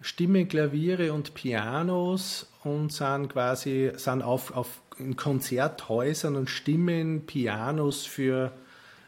Stimmenklaviere 0.00 1.12
und 1.12 1.34
Pianos 1.34 2.50
und 2.64 2.92
sind 2.92 3.28
quasi 3.28 3.92
sind 3.96 4.22
auf, 4.22 4.56
auf 4.56 4.80
in 4.98 5.16
Konzerthäusern 5.16 6.36
und 6.36 6.48
Stimmen, 6.48 7.26
Pianos 7.26 8.06
für 8.06 8.52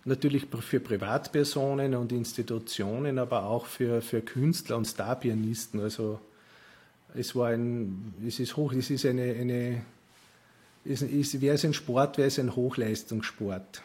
natürlich 0.04 0.46
für 0.60 0.80
Privatpersonen 0.80 1.94
und 1.94 2.12
Institutionen, 2.12 3.18
aber 3.18 3.44
auch 3.44 3.66
für, 3.66 4.00
für 4.02 4.20
Künstler 4.20 4.76
und 4.76 4.86
Starpianisten. 4.86 5.80
Also 5.80 6.20
es 7.14 7.34
war 7.34 7.48
ein, 7.48 8.14
es 8.26 8.40
ist 8.40 8.56
hoch, 8.56 8.72
es 8.72 8.90
ist 8.90 9.06
eine, 9.06 9.34
eine 9.34 9.82
es 10.84 11.02
ist, 11.02 11.40
wäre 11.40 11.54
es 11.54 11.64
ein 11.64 11.74
Sport, 11.74 12.18
wäre 12.18 12.28
es 12.28 12.38
ein 12.38 12.54
Hochleistungssport. 12.54 13.82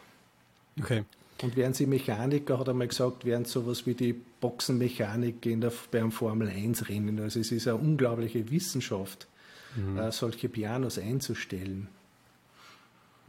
Okay. 0.79 1.03
Und 1.41 1.57
wären 1.57 1.73
Sie 1.73 1.85
Mechaniker, 1.85 2.59
hat 2.59 2.67
er 2.67 2.73
mal 2.73 2.87
gesagt, 2.87 3.25
wären 3.25 3.43
sowas 3.45 3.85
wie 3.85 3.95
die 3.95 4.13
Boxenmechanik 4.13 5.45
in 5.45 5.61
der, 5.61 5.73
beim 5.91 6.11
Formel 6.11 6.49
1 6.49 6.87
Rennen. 6.87 7.19
Also 7.19 7.39
es 7.39 7.51
ist 7.51 7.67
eine 7.67 7.77
unglaubliche 7.77 8.49
Wissenschaft, 8.49 9.27
mhm. 9.75 9.97
äh, 9.97 10.11
solche 10.11 10.47
Pianos 10.47 10.97
einzustellen. 10.97 11.89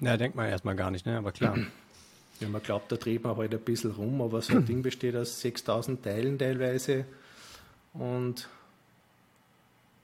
Ja, 0.00 0.16
denkt 0.16 0.36
man 0.36 0.48
erstmal 0.48 0.76
gar 0.76 0.90
nicht, 0.90 1.06
ne? 1.06 1.18
aber 1.18 1.32
klar. 1.32 1.58
Ja, 2.40 2.48
man 2.48 2.62
glaubt, 2.62 2.90
da 2.90 2.96
dreht 2.96 3.22
man 3.22 3.36
halt 3.36 3.54
ein 3.54 3.60
bisschen 3.60 3.92
rum, 3.92 4.20
aber 4.20 4.42
so 4.42 4.54
ein 4.54 4.64
Ding 4.66 4.82
besteht 4.82 5.16
aus 5.16 5.40
6000 5.40 6.02
Teilen 6.02 6.38
teilweise 6.38 7.04
und 7.92 8.48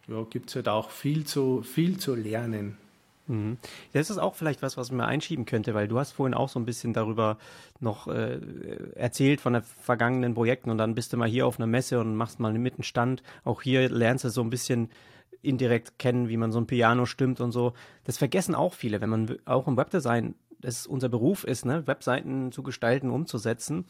ja, 0.07 0.25
gibt 0.29 0.51
es 0.51 0.57
halt 0.57 0.69
auch 0.69 0.91
viel 0.91 1.25
zu, 1.25 1.63
viel 1.63 1.99
zu 1.99 2.15
lernen. 2.15 2.77
Mhm. 3.31 3.59
Das 3.93 4.11
ist 4.11 4.19
auch 4.19 4.35
vielleicht 4.35 4.61
was, 4.61 4.77
was 4.77 4.91
man 4.91 5.07
einschieben 5.07 5.45
könnte, 5.45 5.73
weil 5.73 5.87
du 5.87 5.99
hast 5.99 6.13
vorhin 6.13 6.35
auch 6.35 6.49
so 6.49 6.59
ein 6.59 6.67
bisschen 6.67 6.93
darüber 6.93 7.39
noch 7.79 8.09
äh, 8.09 8.41
erzählt 8.97 9.41
von 9.41 9.53
den 9.53 9.63
vergangenen 9.63 10.35
Projekten 10.35 10.71
und 10.71 10.79
dann 10.79 10.97
bist 10.97 11.13
du 11.13 11.17
mal 11.17 11.29
hier 11.29 11.47
auf 11.47 11.59
einer 11.59 11.69
Messe 11.69 12.01
und 12.01 12.17
machst 12.17 12.41
mal 12.41 12.49
einen 12.49 12.63
Mittenstand. 12.63 13.23
Auch 13.45 13.63
hier 13.63 13.89
lernst 13.89 14.25
du 14.25 14.31
so 14.31 14.43
ein 14.43 14.51
bisschen 14.51 14.91
indirekt 15.43 15.99
kennen, 15.99 16.29
wie 16.29 16.37
man 16.37 16.51
so 16.51 16.61
ein 16.61 16.67
Piano 16.67 17.07
stimmt 17.07 17.41
und 17.41 17.53
so. 17.53 17.73
Das 18.05 18.19
vergessen 18.19 18.55
auch 18.55 18.75
viele, 18.75 19.01
wenn 19.01 19.11
man 19.11 19.39
auch 19.45 19.69
im 19.69 19.77
Webdesign, 19.77 20.35
das 20.61 20.87
unser 20.87 21.09
Beruf 21.09 21.45
ist, 21.45 21.65
ne, 21.65 21.87
Webseiten 21.87 22.53
zu 22.53 22.63
gestalten, 22.63 23.11
umzusetzen. 23.11 23.85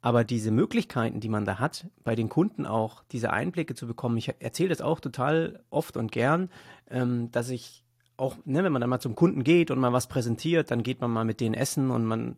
Aber 0.00 0.22
diese 0.22 0.50
Möglichkeiten, 0.50 1.20
die 1.20 1.30
man 1.30 1.46
da 1.46 1.58
hat, 1.58 1.86
bei 2.04 2.14
den 2.14 2.28
Kunden 2.28 2.66
auch 2.66 3.02
diese 3.10 3.32
Einblicke 3.32 3.74
zu 3.74 3.86
bekommen, 3.86 4.18
ich 4.18 4.34
erzähle 4.38 4.68
das 4.68 4.82
auch 4.82 5.00
total 5.00 5.60
oft 5.70 5.96
und 5.96 6.12
gern, 6.12 6.50
ähm, 6.90 7.30
dass 7.30 7.48
ich 7.48 7.84
auch, 8.16 8.36
ne, 8.44 8.62
wenn 8.62 8.72
man 8.72 8.80
dann 8.80 8.90
mal 8.90 9.00
zum 9.00 9.14
Kunden 9.14 9.44
geht 9.44 9.70
und 9.70 9.78
mal 9.78 9.92
was 9.92 10.06
präsentiert, 10.06 10.70
dann 10.70 10.82
geht 10.82 11.00
man 11.00 11.10
mal 11.10 11.24
mit 11.24 11.40
denen 11.40 11.54
essen 11.54 11.90
und 11.90 12.04
man 12.04 12.36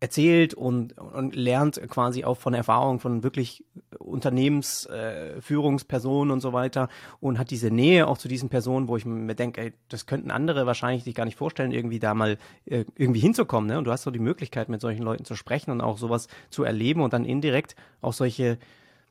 erzählt 0.00 0.54
und, 0.54 0.98
und 0.98 1.34
lernt 1.34 1.80
quasi 1.88 2.24
auch 2.24 2.36
von 2.36 2.52
Erfahrungen 2.52 3.00
von 3.00 3.22
wirklich 3.22 3.64
Unternehmensführungspersonen 3.98 6.30
äh, 6.30 6.32
und 6.34 6.40
so 6.40 6.52
weiter 6.52 6.90
und 7.20 7.38
hat 7.38 7.50
diese 7.50 7.70
Nähe 7.70 8.06
auch 8.06 8.18
zu 8.18 8.28
diesen 8.28 8.50
Personen, 8.50 8.88
wo 8.88 8.98
ich 8.98 9.06
mir 9.06 9.34
denke, 9.34 9.62
ey, 9.62 9.72
das 9.88 10.04
könnten 10.06 10.30
andere 10.30 10.66
wahrscheinlich 10.66 11.04
sich 11.04 11.14
gar 11.14 11.24
nicht 11.24 11.38
vorstellen, 11.38 11.72
irgendwie 11.72 11.98
da 11.98 12.12
mal 12.12 12.36
äh, 12.66 12.84
irgendwie 12.96 13.20
hinzukommen. 13.20 13.68
Ne? 13.68 13.78
Und 13.78 13.84
du 13.84 13.92
hast 13.92 14.02
so 14.02 14.10
die 14.10 14.18
Möglichkeit, 14.18 14.68
mit 14.68 14.82
solchen 14.82 15.02
Leuten 15.02 15.24
zu 15.24 15.34
sprechen 15.34 15.70
und 15.70 15.80
auch 15.80 15.96
sowas 15.96 16.28
zu 16.50 16.64
erleben 16.64 17.00
und 17.00 17.14
dann 17.14 17.24
indirekt 17.24 17.74
auch 18.02 18.12
solche 18.12 18.58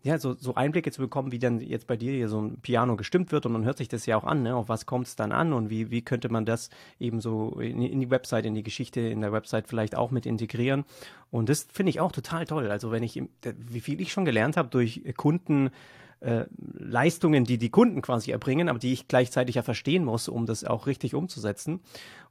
ja, 0.06 0.20
so, 0.20 0.36
so 0.38 0.54
Einblicke 0.54 0.91
zu 0.91 1.02
bekommen, 1.02 1.32
wie 1.32 1.39
dann 1.39 1.60
jetzt 1.60 1.88
bei 1.88 1.98
dir 1.98 2.12
hier 2.12 2.30
so 2.30 2.39
ein 2.39 2.60
Piano 2.62 2.96
gestimmt 2.96 3.32
wird 3.32 3.48
und 3.48 3.54
man 3.54 3.65
hört 3.65 3.78
sich 3.78 3.88
das 3.88 4.06
ja 4.06 4.15
auch 4.15 4.24
an, 4.24 4.44
ne? 4.44 4.56
auf 4.56 4.70
was 4.70 4.86
kommt 4.86 5.08
es 5.08 5.15
dann 5.15 5.32
an 5.32 5.52
und 5.52 5.72
wie, 5.72 5.89
wie 5.89 6.04
könnte 6.04 6.30
man 6.30 6.46
das 6.46 6.70
eben 7.00 7.22
so 7.22 7.60
in, 7.60 7.82
in, 7.82 8.00
die 8.00 8.12
Website, 8.12 8.46
in 8.46 8.54
die 8.54 8.62
Geschichte 8.62 9.02
in 9.02 9.22
der 9.22 9.32
Website 9.32 9.68
vielleicht 9.68 9.96
auch 9.96 10.12
mit 10.12 10.28
integrieren. 10.28 10.86
Und 11.32 11.50
das 11.50 11.65
finde 11.74 11.89
ich 11.89 12.02
auch 12.02 12.12
total 12.12 12.46
toll. 12.46 12.70
Also 12.70 12.91
wenn 12.91 13.02
ich, 13.02 13.20
wie 13.41 13.80
viel 13.80 14.00
ich 14.00 14.12
schon 14.12 14.26
gelernt 14.26 14.58
habe 14.58 14.70
durch 14.70 15.02
Kunden, 15.18 15.72
äh, 16.21 16.45
Leistungen, 16.78 17.43
die 17.43 17.58
die 17.58 17.69
Kunden 17.69 18.01
quasi 18.01 18.32
erbringen, 18.32 18.69
aber 18.69 18.80
die 18.80 18.93
ich 18.93 19.08
gleichzeitig 19.08 19.56
ja 19.56 19.63
verstehen 19.63 20.04
muss, 20.04 20.28
um 20.28 20.45
das 20.45 20.63
auch 20.63 20.88
richtig 20.88 21.13
umzusetzen. 21.13 21.82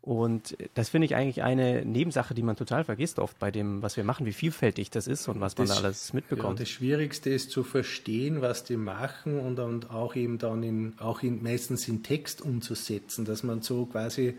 Und 0.01 0.57
das 0.75 0.90
finde 0.90 1.07
ich 1.07 1.14
eigentlich 1.14 1.42
eine 1.42 1.85
Nebensache, 1.85 2.35
die 2.35 2.42
man 2.42 2.57
total 2.57 2.85
vergisst 2.85 3.18
oft 3.18 3.38
bei 3.38 3.51
dem, 3.51 3.83
was 3.83 3.97
wir 3.97 4.05
machen, 4.05 4.27
wie 4.27 4.33
vielfältig 4.33 4.90
das 4.90 5.07
ist 5.07 5.29
und 5.29 5.40
was 5.40 5.57
man 5.57 5.66
das, 5.66 5.77
da 5.77 5.83
alles 5.83 6.12
mitbekommt. 6.12 6.59
Ja, 6.59 6.64
das 6.64 6.68
Schwierigste 6.68 7.31
ist 7.31 7.51
zu 7.51 7.62
verstehen, 7.62 8.42
was 8.42 8.64
die 8.64 8.77
machen 8.77 9.38
und, 9.40 9.59
und 9.59 9.90
auch 9.90 10.14
eben 10.14 10.38
dann 10.38 10.62
in, 10.62 10.94
auch 10.99 11.23
in, 11.23 11.42
meistens 11.42 11.88
in 11.88 12.03
Text 12.03 12.42
umzusetzen, 12.42 13.25
dass 13.25 13.42
man 13.42 13.62
so 13.62 13.87
quasi 13.87 14.35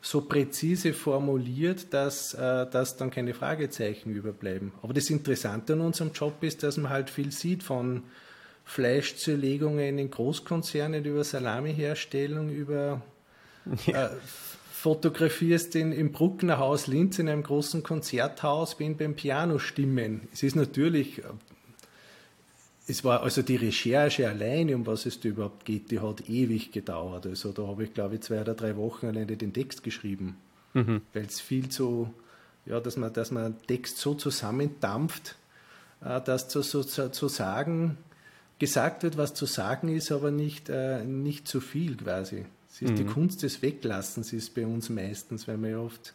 so 0.00 0.20
präzise 0.20 0.92
formuliert, 0.92 1.92
dass, 1.92 2.34
äh, 2.34 2.66
dass 2.70 2.96
dann 2.96 3.10
keine 3.10 3.34
Fragezeichen 3.34 4.10
überbleiben. 4.10 4.72
Aber 4.82 4.94
das 4.94 5.10
Interessante 5.10 5.72
an 5.72 5.80
unserem 5.80 6.12
Job 6.12 6.42
ist, 6.42 6.62
dass 6.62 6.76
man 6.76 6.90
halt 6.90 7.10
viel 7.10 7.32
sieht 7.32 7.62
von 7.62 8.04
Fleischzerlegungen 8.68 9.98
in 9.98 10.10
Großkonzernen 10.10 11.02
über 11.02 11.24
Salamiherstellung, 11.24 12.50
über 12.50 13.00
ja. 13.86 14.06
äh, 14.06 14.10
fotografierst 14.70 15.74
in, 15.74 15.90
im 15.90 16.12
Bruckner 16.12 16.58
Haus 16.58 16.86
Linz 16.86 17.18
in 17.18 17.30
einem 17.30 17.42
großen 17.42 17.82
Konzerthaus, 17.82 18.76
bin 18.76 18.98
beim 18.98 19.16
Piano 19.16 19.58
stimmen. 19.58 20.28
Es 20.34 20.42
ist 20.42 20.54
natürlich, 20.54 21.20
äh, 21.20 21.22
es 22.86 23.04
war 23.04 23.22
also 23.22 23.40
die 23.40 23.56
Recherche 23.56 24.28
alleine, 24.28 24.76
um 24.76 24.86
was 24.86 25.06
es 25.06 25.18
da 25.18 25.30
überhaupt 25.30 25.64
geht, 25.64 25.90
die 25.90 26.00
hat 26.00 26.28
ewig 26.28 26.70
gedauert. 26.70 27.26
Also 27.26 27.52
da 27.52 27.66
habe 27.66 27.84
ich 27.84 27.94
glaube 27.94 28.16
ich 28.16 28.20
zwei 28.20 28.42
oder 28.42 28.52
drei 28.52 28.76
Wochen 28.76 29.06
alleine 29.06 29.38
den 29.38 29.54
Text 29.54 29.82
geschrieben, 29.82 30.36
mhm. 30.74 31.00
weil 31.14 31.24
es 31.24 31.40
viel 31.40 31.70
zu, 31.70 32.12
ja, 32.66 32.80
dass 32.80 32.98
man, 32.98 33.14
dass 33.14 33.30
man 33.30 33.56
Text 33.66 33.96
so 33.96 34.12
zusammendampft, 34.12 35.36
äh, 36.04 36.20
dass 36.20 36.50
zu, 36.50 36.60
so, 36.60 36.82
zu 36.82 37.28
sagen, 37.28 37.96
gesagt 38.58 39.02
wird, 39.02 39.16
was 39.16 39.34
zu 39.34 39.46
sagen 39.46 39.88
ist, 39.88 40.10
aber 40.10 40.30
nicht, 40.30 40.68
äh, 40.68 41.04
nicht 41.04 41.46
zu 41.46 41.60
viel 41.60 41.96
quasi. 41.96 42.44
Es 42.68 42.82
ist 42.82 42.90
mhm. 42.90 42.96
die 42.96 43.04
Kunst 43.04 43.42
des 43.42 43.62
Weglassens 43.62 44.32
ist 44.32 44.54
bei 44.54 44.66
uns 44.66 44.88
meistens, 44.88 45.48
weil 45.48 45.56
man 45.56 45.70
ja 45.70 45.78
oft 45.78 46.14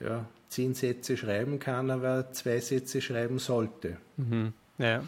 ja, 0.00 0.26
zehn 0.48 0.74
Sätze 0.74 1.16
schreiben 1.16 1.58
kann, 1.58 1.90
aber 1.90 2.32
zwei 2.32 2.60
Sätze 2.60 3.00
schreiben 3.00 3.38
sollte. 3.38 3.96
Mhm. 4.16 4.52
Ja. 4.78 5.02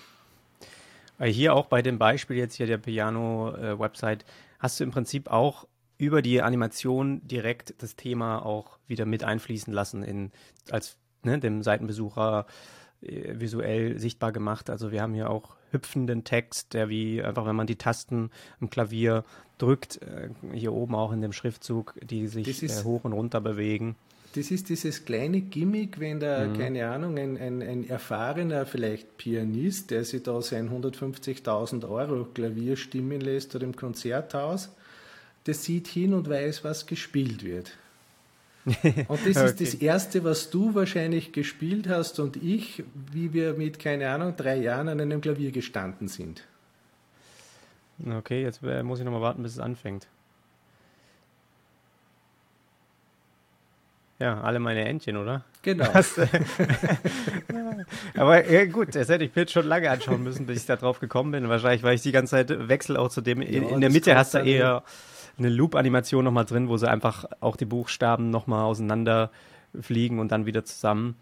Hier 1.23 1.55
auch 1.55 1.67
bei 1.67 1.83
dem 1.83 1.99
Beispiel 1.99 2.37
jetzt 2.37 2.55
hier 2.55 2.67
der 2.67 2.79
Piano-Website 2.79 4.25
hast 4.59 4.81
du 4.81 4.85
im 4.85 4.91
Prinzip 4.91 5.31
auch 5.31 5.67
über 5.99 6.23
die 6.23 6.41
Animation 6.41 7.21
direkt 7.27 7.75
das 7.83 7.95
Thema 7.95 8.45
auch 8.45 8.79
wieder 8.87 9.05
mit 9.05 9.23
einfließen 9.23 9.73
lassen 9.73 10.03
in 10.03 10.33
als 10.71 10.97
ne, 11.23 11.39
dem 11.39 11.63
Seitenbesucher 11.63 12.47
äh, 13.03 13.39
visuell 13.39 13.99
sichtbar 13.99 14.33
gemacht. 14.33 14.71
Also 14.71 14.93
wir 14.93 15.03
haben 15.03 15.13
hier 15.13 15.29
auch 15.29 15.57
hüpfenden 15.71 16.25
Text, 16.25 16.75
der 16.75 16.89
wie 16.89 17.23
einfach, 17.23 17.47
wenn 17.47 17.57
man 17.57 17.67
die 17.67 17.77
Tasten 17.77 18.31
im 18.61 18.71
Klavier 18.71 19.25
drückt, 19.59 20.01
äh, 20.03 20.31
hier 20.53 20.73
oben 20.73 20.95
auch 20.95 21.13
in 21.13 21.21
dem 21.21 21.33
Schriftzug, 21.33 21.95
die 22.03 22.27
sich 22.27 22.63
ist, 22.63 22.81
äh, 22.81 22.85
hoch 22.85 23.05
und 23.05 23.13
runter 23.13 23.41
bewegen. 23.41 23.97
Das 24.35 24.53
ist 24.53 24.69
dieses 24.69 25.05
kleine 25.05 25.41
Gimmick, 25.41 25.99
wenn 25.99 26.21
da, 26.21 26.47
mhm. 26.47 26.57
keine 26.57 26.89
Ahnung, 26.89 27.19
ein, 27.19 27.37
ein, 27.37 27.63
ein, 27.63 27.89
erfahrener 27.89 28.65
vielleicht 28.65 29.17
Pianist, 29.17 29.91
der 29.91 30.05
sich 30.05 30.23
da 30.23 30.41
sein 30.41 30.71
150.000 30.71 31.89
Euro 31.89 32.27
Klavier 32.27 32.77
stimmen 32.77 33.21
lässt 33.21 33.55
oder 33.57 33.65
im 33.65 33.75
Konzerthaus, 33.75 34.71
der 35.47 35.55
sieht 35.55 35.89
hin 35.89 36.15
und 36.15 36.29
weiß, 36.29 36.63
was 36.63 36.87
gespielt 36.87 37.45
wird. 37.45 37.73
Und 39.09 39.27
das 39.27 39.37
okay. 39.37 39.47
ist 39.47 39.61
das 39.61 39.75
Erste, 39.75 40.25
was 40.25 40.51
du 40.51 40.75
wahrscheinlich 40.75 41.33
gespielt 41.33 41.89
hast 41.89 42.21
und 42.21 42.37
ich, 42.37 42.85
wie 43.13 43.33
wir 43.33 43.55
mit, 43.55 43.79
keine 43.79 44.11
Ahnung, 44.11 44.35
drei 44.37 44.57
Jahren 44.57 44.89
an 44.89 45.01
einem 45.01 45.21
Klavier 45.21 45.51
gestanden 45.51 46.09
sind. 46.09 46.45
Okay, 48.19 48.43
jetzt 48.43 48.63
äh, 48.63 48.83
muss 48.83 48.99
ich 48.99 49.05
nochmal 49.05 49.21
warten, 49.21 49.43
bis 49.43 49.53
es 49.53 49.59
anfängt. 49.59 50.07
Ja, 54.19 54.41
alle 54.43 54.61
meine 54.61 54.85
Entchen, 54.85 55.17
oder? 55.17 55.45
Genau. 55.63 55.87
Aber 58.15 58.51
ja, 58.51 58.67
gut, 58.67 58.95
das 58.95 59.09
hätte 59.09 59.25
ich 59.25 59.33
Pilz 59.33 59.51
schon 59.51 59.67
lange 59.67 59.91
anschauen 59.91 60.23
müssen, 60.23 60.45
bis 60.47 60.59
ich 60.59 60.67
da 60.67 60.77
drauf 60.77 61.01
gekommen 61.01 61.33
bin. 61.33 61.49
Wahrscheinlich, 61.49 61.83
weil 61.83 61.95
ich 61.95 62.03
die 62.03 62.13
ganze 62.13 62.33
Zeit 62.33 62.69
wechsle 62.69 63.01
auch 63.01 63.09
zu 63.09 63.23
dem. 63.23 63.41
In, 63.41 63.63
ja, 63.63 63.71
in 63.71 63.81
der 63.81 63.91
Mitte 63.91 64.15
hast 64.17 64.35
du 64.35 64.39
eher 64.39 64.83
eine 65.39 65.49
Loop-Animation 65.49 66.25
nochmal 66.25 66.45
drin, 66.45 66.69
wo 66.69 66.77
sie 66.77 66.89
einfach 66.89 67.25
auch 67.41 67.57
die 67.57 67.65
Buchstaben 67.65 68.31
nochmal 68.31 68.65
auseinander 68.65 69.31
fliegen 69.81 70.19
und 70.19 70.33
dann 70.33 70.47
wieder 70.47 70.65
zusammen. 70.65 71.17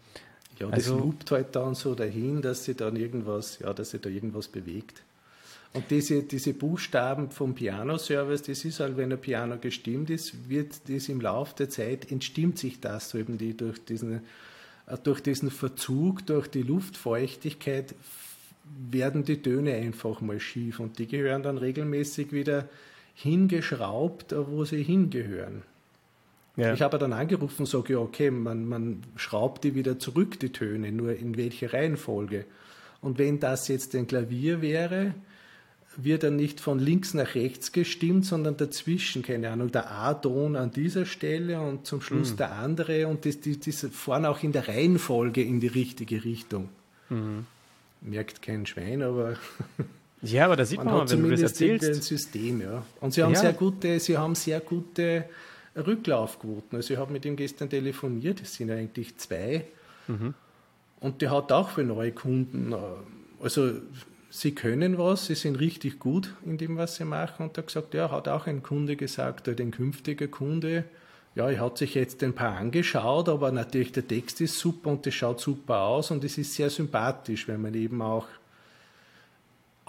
Ja, 0.59 0.67
das 0.67 0.89
also, 0.89 0.99
loopt 0.99 1.31
halt 1.31 1.55
dann 1.55 1.75
so 1.75 1.95
dahin, 1.95 2.41
dass 2.41 2.65
sie 2.65 2.75
dann 2.75 2.95
irgendwas, 2.95 3.59
ja, 3.59 3.73
dass 3.73 3.91
sie 3.91 3.99
da 3.99 4.09
irgendwas 4.09 4.47
bewegt. 4.47 5.03
Und 5.73 5.91
diese, 5.91 6.23
diese 6.23 6.53
Buchstaben 6.53 7.29
vom 7.29 7.53
Piano-Service, 7.53 8.41
das 8.41 8.65
ist 8.65 8.79
halt, 8.79 8.97
wenn 8.97 9.11
ein 9.11 9.21
Piano 9.21 9.57
gestimmt 9.57 10.09
ist, 10.09 10.49
wird 10.49 10.89
das 10.89 11.09
im 11.09 11.21
Laufe 11.21 11.55
der 11.57 11.69
Zeit 11.69 12.11
entstimmt 12.11 12.57
sich 12.57 12.79
das 12.79 13.11
so 13.11 13.19
eben 13.19 13.37
die 13.37 13.55
durch 13.55 13.83
diesen, 13.85 14.21
äh, 14.87 14.97
durch 15.03 15.21
diesen 15.21 15.51
Verzug, 15.51 16.25
durch 16.25 16.47
die 16.47 16.63
Luftfeuchtigkeit 16.63 17.93
werden 18.91 19.23
die 19.23 19.41
Töne 19.41 19.75
einfach 19.75 20.21
mal 20.21 20.39
schief 20.39 20.79
und 20.79 20.99
die 20.99 21.07
gehören 21.07 21.43
dann 21.43 21.57
regelmäßig 21.57 22.31
wieder 22.31 22.67
hingeschraubt, 23.21 24.33
wo 24.33 24.63
sie 24.63 24.81
hingehören. 24.81 25.63
Ja. 26.55 26.73
Ich 26.73 26.81
habe 26.81 26.97
dann 26.97 27.13
angerufen 27.13 27.61
und 27.61 27.65
sage, 27.65 27.93
ja, 27.93 27.99
okay, 27.99 28.31
man, 28.31 28.65
man 28.65 29.01
schraubt 29.17 29.63
die 29.63 29.75
wieder 29.75 29.99
zurück, 29.99 30.39
die 30.39 30.51
Töne, 30.51 30.91
nur 30.91 31.15
in 31.15 31.37
welche 31.37 31.73
Reihenfolge. 31.73 32.45
Und 33.01 33.17
wenn 33.17 33.39
das 33.39 33.67
jetzt 33.67 33.93
ein 33.95 34.07
Klavier 34.07 34.61
wäre, 34.61 35.13
wird 35.97 36.23
er 36.23 36.31
nicht 36.31 36.61
von 36.61 36.79
links 36.79 37.13
nach 37.13 37.35
rechts 37.35 37.71
gestimmt, 37.73 38.25
sondern 38.25 38.55
dazwischen, 38.55 39.21
keine 39.21 39.49
Ahnung, 39.49 39.71
der 39.71 39.91
A-Ton 39.91 40.55
an 40.55 40.71
dieser 40.71 41.05
Stelle 41.05 41.59
und 41.59 41.85
zum 41.85 42.01
Schluss 42.01 42.33
mhm. 42.33 42.37
der 42.37 42.51
andere 42.53 43.07
und 43.07 43.25
das, 43.25 43.41
die, 43.41 43.59
die 43.59 43.71
fahren 43.71 44.25
auch 44.25 44.43
in 44.43 44.53
der 44.53 44.67
Reihenfolge 44.67 45.41
in 45.41 45.59
die 45.59 45.67
richtige 45.67 46.23
Richtung. 46.23 46.69
Mhm. 47.09 47.45
Merkt 48.01 48.41
kein 48.41 48.65
Schwein, 48.65 49.01
aber 49.01 49.35
Ja, 50.21 50.45
aber 50.45 50.55
da 50.55 50.65
sieht 50.65 50.77
man, 50.77 50.87
man 50.87 51.01
hat 51.01 51.11
wenn 51.11 51.23
du 51.23 51.29
das 51.29 51.41
erzählst. 51.41 51.87
ein 51.87 52.01
System, 52.01 52.61
ja. 52.61 52.83
Und 52.99 53.13
sie 53.13 53.23
haben 53.23 53.33
ja. 53.33 53.39
sehr 53.39 53.53
gute, 53.53 53.99
sie 53.99 54.17
haben 54.17 54.35
sehr 54.35 54.59
gute 54.59 55.25
Rücklaufquoten. 55.75 56.75
Also 56.77 56.93
ich 56.93 56.99
habe 56.99 57.11
mit 57.11 57.25
ihm 57.25 57.35
gestern 57.35 57.69
telefoniert, 57.69 58.41
es 58.41 58.55
sind 58.55 58.71
eigentlich 58.71 59.17
zwei. 59.17 59.65
Mhm. 60.07 60.33
Und 60.99 61.21
der 61.21 61.31
hat 61.31 61.51
auch 61.51 61.69
für 61.69 61.83
neue 61.83 62.11
Kunden, 62.11 62.73
äh, 62.73 62.75
also 63.41 63.71
sie 64.29 64.53
können 64.53 64.97
was, 64.97 65.27
sie 65.27 65.35
sind 65.35 65.59
richtig 65.59 65.99
gut 65.99 66.33
in 66.45 66.57
dem, 66.57 66.77
was 66.77 66.95
sie 66.95 67.05
machen. 67.05 67.43
Und 67.43 67.57
er 67.57 67.61
hat 67.61 67.67
gesagt, 67.67 67.93
ja, 67.93 68.11
hat 68.11 68.27
auch 68.27 68.47
ein 68.47 68.61
Kunde 68.61 68.95
gesagt, 68.95 69.47
oder 69.47 69.63
ein 69.63 69.71
künftiger 69.71 70.27
Kunde, 70.27 70.83
ja, 71.35 71.49
er 71.49 71.59
hat 71.59 71.77
sich 71.77 71.93
jetzt 71.93 72.23
ein 72.23 72.33
paar 72.33 72.57
angeschaut, 72.57 73.29
aber 73.29 73.51
natürlich 73.51 73.91
der 73.91 74.07
Text 74.07 74.41
ist 74.41 74.59
super 74.59 74.89
und 74.89 75.05
das 75.05 75.13
schaut 75.13 75.39
super 75.39 75.81
aus 75.81 76.11
und 76.11 76.23
es 76.23 76.37
ist 76.37 76.53
sehr 76.55 76.69
sympathisch, 76.69 77.47
wenn 77.47 77.61
man 77.61 77.73
eben 77.75 78.01
auch 78.01 78.27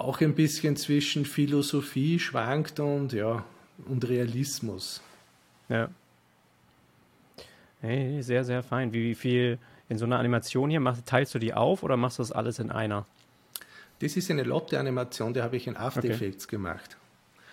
auch 0.00 0.20
ein 0.20 0.34
bisschen 0.34 0.76
zwischen 0.76 1.24
Philosophie 1.24 2.18
schwankt 2.18 2.80
und 2.80 3.12
ja 3.12 3.44
und 3.86 4.08
Realismus. 4.08 5.00
Ja. 5.68 5.88
Hey, 7.80 8.22
sehr, 8.22 8.44
sehr 8.44 8.62
fein. 8.62 8.92
Wie, 8.92 9.02
wie 9.02 9.14
viel 9.14 9.58
in 9.88 9.98
so 9.98 10.04
einer 10.04 10.18
Animation 10.18 10.70
hier 10.70 10.80
machst, 10.80 11.06
teilst 11.06 11.34
du 11.34 11.38
die 11.38 11.54
auf 11.54 11.82
oder 11.82 11.96
machst 11.96 12.18
du 12.18 12.22
das 12.22 12.32
alles 12.32 12.58
in 12.58 12.70
einer? 12.70 13.06
Das 14.00 14.16
ist 14.16 14.30
eine 14.30 14.42
Lotte-Animation, 14.42 15.34
die 15.34 15.42
habe 15.42 15.56
ich 15.56 15.66
in 15.66 15.76
After 15.76 16.00
okay. 16.00 16.12
Effects 16.12 16.48
gemacht. 16.48 16.96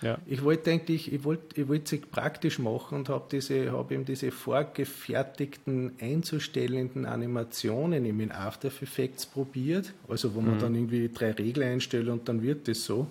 Ja. 0.01 0.17
Ich 0.27 0.43
wollte 0.43 0.71
eigentlich, 0.71 1.11
ich 1.11 1.23
wollte 1.23 1.59
ich 1.59 1.67
wollte 1.67 1.89
sie 1.89 1.97
praktisch 1.97 2.59
machen 2.59 2.99
und 2.99 3.09
habe 3.09 3.25
diese, 3.31 3.71
habe 3.71 3.95
eben 3.95 4.05
diese 4.05 4.31
vorgefertigten 4.31 5.93
einzustellenden 5.99 7.05
Animationen 7.05 8.05
eben 8.05 8.19
in 8.19 8.31
After 8.31 8.67
Effects 8.67 9.25
probiert, 9.25 9.93
also 10.07 10.35
wo 10.35 10.41
man 10.41 10.55
mhm. 10.55 10.59
dann 10.59 10.75
irgendwie 10.75 11.09
drei 11.09 11.31
Regeln 11.31 11.73
einstellt 11.73 12.09
und 12.09 12.29
dann 12.29 12.43
wird 12.43 12.67
das 12.67 12.83
so. 12.83 13.07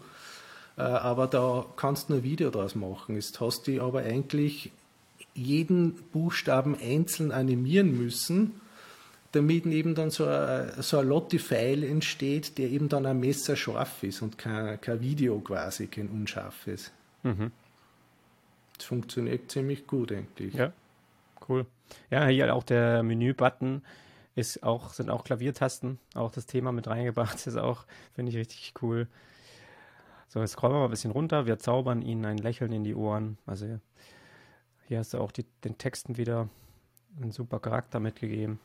Äh, 0.76 0.82
aber 0.82 1.26
da 1.26 1.66
kannst 1.76 2.10
du 2.10 2.14
ein 2.14 2.22
Video 2.22 2.50
draus 2.50 2.74
machen. 2.74 3.16
Jetzt 3.16 3.40
hast 3.40 3.66
du 3.66 3.82
aber 3.82 4.00
eigentlich 4.00 4.70
jeden 5.34 5.94
Buchstaben 6.12 6.76
einzeln 6.80 7.32
animieren 7.32 7.96
müssen 7.96 8.60
damit 9.36 9.66
eben 9.66 9.94
dann 9.94 10.10
so 10.10 10.26
ein, 10.26 10.70
so 10.82 10.98
ein 10.98 11.08
Lotti-File 11.08 11.84
entsteht, 11.84 12.58
der 12.58 12.70
eben 12.70 12.88
dann 12.88 13.06
ein 13.06 13.20
Messer 13.20 13.56
scharf 13.56 14.02
ist 14.02 14.22
und 14.22 14.38
kein, 14.38 14.80
kein 14.80 15.00
Video 15.00 15.38
quasi, 15.40 15.86
kein 15.86 16.08
unscharfes. 16.08 16.92
Mhm. 17.22 17.52
Das 18.76 18.86
funktioniert 18.86 19.50
ziemlich 19.50 19.86
gut 19.86 20.12
eigentlich. 20.12 20.54
Ja, 20.54 20.72
cool. 21.48 21.66
Ja, 22.10 22.26
hier 22.26 22.54
auch 22.54 22.64
der 22.64 23.02
Menü-Button 23.02 23.82
ist 24.34 24.62
auch, 24.62 24.92
sind 24.92 25.10
auch 25.10 25.24
Klaviertasten, 25.24 25.98
auch 26.14 26.30
das 26.30 26.46
Thema 26.46 26.72
mit 26.72 26.88
reingebracht, 26.88 27.34
ist 27.46 27.56
auch, 27.56 27.84
finde 28.14 28.30
ich 28.30 28.38
richtig 28.38 28.74
cool. 28.82 29.08
So, 30.28 30.40
jetzt 30.40 30.52
scrollen 30.52 30.74
wir 30.74 30.80
mal 30.80 30.84
ein 30.86 30.90
bisschen 30.90 31.12
runter. 31.12 31.46
Wir 31.46 31.58
zaubern 31.58 32.02
ihnen 32.02 32.24
ein 32.24 32.38
Lächeln 32.38 32.72
in 32.72 32.84
die 32.84 32.94
Ohren. 32.94 33.38
Also 33.46 33.78
hier 34.88 34.98
hast 34.98 35.14
du 35.14 35.18
auch 35.18 35.30
die, 35.30 35.44
den 35.64 35.78
Texten 35.78 36.16
wieder 36.16 36.48
einen 37.20 37.32
super 37.32 37.60
Charakter 37.60 38.00
mitgegeben. 38.00 38.58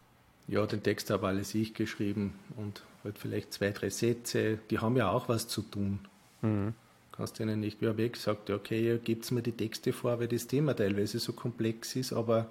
Ja, 0.52 0.66
den 0.66 0.84
Text 0.84 1.10
habe 1.10 1.28
alles 1.28 1.56
ich 1.56 1.74
geschrieben 1.74 2.34
und 2.58 2.84
halt 3.06 3.18
vielleicht 3.18 3.54
zwei, 3.54 3.72
drei 3.72 3.90
Sätze. 3.90 4.60
Die 4.70 4.80
haben 4.80 4.98
ja 4.98 5.10
auch 5.10 5.30
was 5.30 5.48
zu 5.48 5.62
tun. 5.62 6.00
Mhm. 6.42 6.74
Kannst 7.14 7.40
ihnen 7.40 7.62
nicht 7.62 7.82
mehr 7.82 7.96
weg 7.96 8.18
sagt, 8.18 8.50
okay, 8.50 9.00
gebt 9.02 9.32
mir 9.32 9.42
die 9.42 9.54
Texte 9.54 9.94
vor, 9.94 10.20
weil 10.20 10.28
das 10.28 10.48
Thema 10.48 10.76
teilweise 10.76 11.20
so 11.20 11.32
komplex 11.32 11.96
ist, 11.96 12.12
aber 12.12 12.50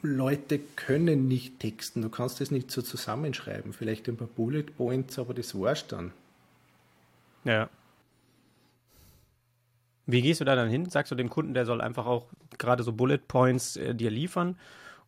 Leute 0.00 0.58
können 0.74 1.28
nicht 1.28 1.60
texten. 1.60 2.00
Du 2.00 2.08
kannst 2.08 2.40
das 2.40 2.50
nicht 2.50 2.70
so 2.70 2.80
zusammenschreiben. 2.80 3.74
Vielleicht 3.74 4.08
ein 4.08 4.16
paar 4.16 4.26
Bullet 4.26 4.62
Points, 4.62 5.18
aber 5.18 5.34
das 5.34 5.54
war's 5.54 5.86
dann. 5.86 6.12
Ja. 7.44 7.68
Wie 10.06 10.22
gehst 10.22 10.40
du 10.40 10.46
da 10.46 10.56
dann 10.56 10.70
hin? 10.70 10.88
Sagst 10.88 11.12
du 11.12 11.14
dem 11.14 11.28
Kunden, 11.28 11.52
der 11.52 11.66
soll 11.66 11.82
einfach 11.82 12.06
auch 12.06 12.24
gerade 12.56 12.84
so 12.84 12.92
Bullet 12.94 13.18
Points 13.18 13.76
äh, 13.76 13.94
dir 13.94 14.10
liefern? 14.10 14.56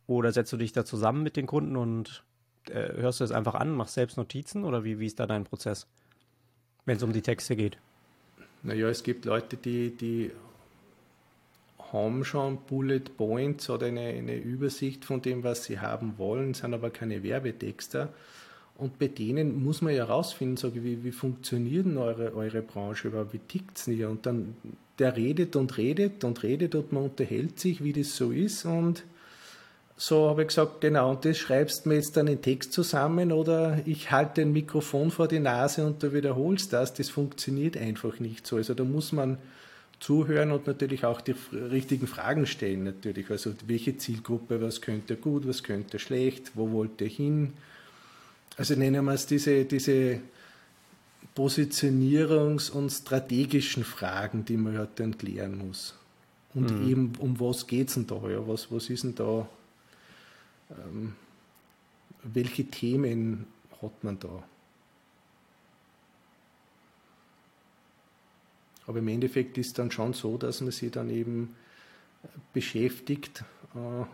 Oder 0.07 0.31
setzt 0.31 0.53
du 0.53 0.57
dich 0.57 0.71
da 0.71 0.85
zusammen 0.85 1.23
mit 1.23 1.35
den 1.35 1.47
Kunden 1.47 1.75
und 1.75 2.23
äh, 2.69 2.93
hörst 2.93 3.19
du 3.19 3.23
es 3.23 3.31
einfach 3.31 3.55
an, 3.55 3.71
machst 3.71 3.95
selbst 3.95 4.17
Notizen 4.17 4.63
oder 4.63 4.83
wie, 4.83 4.99
wie 4.99 5.07
ist 5.07 5.19
da 5.19 5.25
dein 5.25 5.43
Prozess, 5.43 5.87
wenn 6.85 6.97
es 6.97 7.03
um 7.03 7.13
die 7.13 7.21
Texte 7.21 7.55
geht? 7.55 7.77
Naja, 8.63 8.89
es 8.89 9.03
gibt 9.03 9.25
Leute, 9.25 9.57
die, 9.57 9.91
die 9.91 10.31
haben 11.91 12.25
schon 12.25 12.57
Bullet 12.67 13.01
Points 13.15 13.69
oder 13.69 13.87
eine, 13.87 14.01
eine 14.01 14.35
Übersicht 14.35 15.05
von 15.05 15.21
dem, 15.21 15.43
was 15.43 15.65
sie 15.65 15.79
haben 15.79 16.17
wollen, 16.17 16.53
sind 16.53 16.73
aber 16.73 16.89
keine 16.89 17.23
Werbetexter. 17.23 18.11
Und 18.77 18.99
bei 18.99 19.07
denen 19.07 19.63
muss 19.63 19.81
man 19.81 19.93
ja 19.93 20.05
herausfinden, 20.05 20.57
wie, 20.75 21.03
wie 21.03 21.11
funktioniert 21.11 21.85
denn 21.85 21.97
eure, 21.97 22.35
eure 22.35 22.61
Branche 22.61 23.07
überhaupt, 23.07 23.33
wie 23.33 23.39
tickt 23.39 23.77
es 23.77 23.85
denn 23.85 24.03
Und 24.05 24.25
dann, 24.25 24.55
der 24.99 25.15
redet 25.15 25.55
und 25.55 25.77
redet 25.77 26.23
und 26.23 26.43
redet 26.43 26.75
und 26.75 26.91
man 26.91 27.03
unterhält 27.03 27.59
sich, 27.59 27.83
wie 27.83 27.93
das 27.93 28.15
so 28.15 28.31
ist 28.31 28.65
und 28.65 29.03
so 29.97 30.29
habe 30.29 30.41
ich 30.41 30.49
gesagt, 30.49 30.81
genau, 30.81 31.11
und 31.11 31.23
das 31.23 31.37
schreibst 31.37 31.85
du 31.85 31.89
mir 31.89 31.95
jetzt 31.95 32.17
dann 32.17 32.27
in 32.27 32.41
Text 32.41 32.73
zusammen 32.73 33.31
oder 33.31 33.79
ich 33.85 34.11
halte 34.11 34.41
ein 34.41 34.51
Mikrofon 34.51 35.09
vor 35.09 35.27
die 35.27 35.39
Nase 35.39 35.85
und 35.85 36.03
du 36.03 36.13
wiederholst 36.13 36.73
das. 36.73 36.93
Das 36.93 37.09
funktioniert 37.09 37.77
einfach 37.77 38.19
nicht 38.19 38.45
so. 38.45 38.57
Also 38.57 38.73
da 38.73 38.83
muss 38.83 39.13
man 39.13 39.37
zuhören 40.01 40.51
und 40.51 40.67
natürlich 40.67 41.05
auch 41.05 41.21
die 41.21 41.35
richtigen 41.51 42.07
Fragen 42.07 42.45
stellen 42.45 42.83
natürlich. 42.83 43.29
Also 43.29 43.53
welche 43.67 43.97
Zielgruppe, 43.97 44.61
was 44.61 44.81
könnte 44.81 45.15
gut, 45.15 45.47
was 45.47 45.63
könnte 45.63 45.97
schlecht, 45.97 46.51
wo 46.55 46.71
wollt 46.71 46.99
ihr 46.99 47.07
hin? 47.07 47.53
Also 48.57 48.75
nennen 48.75 49.05
wir 49.05 49.13
es 49.13 49.25
diese, 49.25 49.63
diese 49.63 50.19
Positionierungs- 51.37 52.69
und 52.69 52.89
strategischen 52.89 53.85
Fragen, 53.85 54.43
die 54.43 54.57
man 54.57 54.77
halt 54.77 54.91
dann 54.97 55.17
klären 55.17 55.57
muss. 55.57 55.95
Und 56.53 56.81
mhm. 56.81 56.89
eben, 56.89 57.13
um 57.19 57.39
was 57.39 57.65
geht 57.65 57.87
es 57.87 57.93
denn 57.95 58.07
da? 58.07 58.15
Ja? 58.29 58.45
Was, 58.45 58.69
was 58.71 58.89
ist 58.89 59.03
denn 59.03 59.15
da 59.15 59.47
ähm, 60.71 61.15
welche 62.23 62.65
Themen 62.65 63.47
hat 63.81 64.03
man 64.03 64.19
da? 64.19 64.43
Aber 68.87 68.99
im 68.99 69.07
Endeffekt 69.07 69.57
ist 69.57 69.67
es 69.67 69.73
dann 69.73 69.91
schon 69.91 70.13
so, 70.13 70.37
dass 70.37 70.61
man 70.61 70.71
sich 70.71 70.91
dann 70.91 71.09
eben 71.09 71.55
äh, 72.23 72.27
beschäftigt 72.53 73.43
äh, 73.73 74.05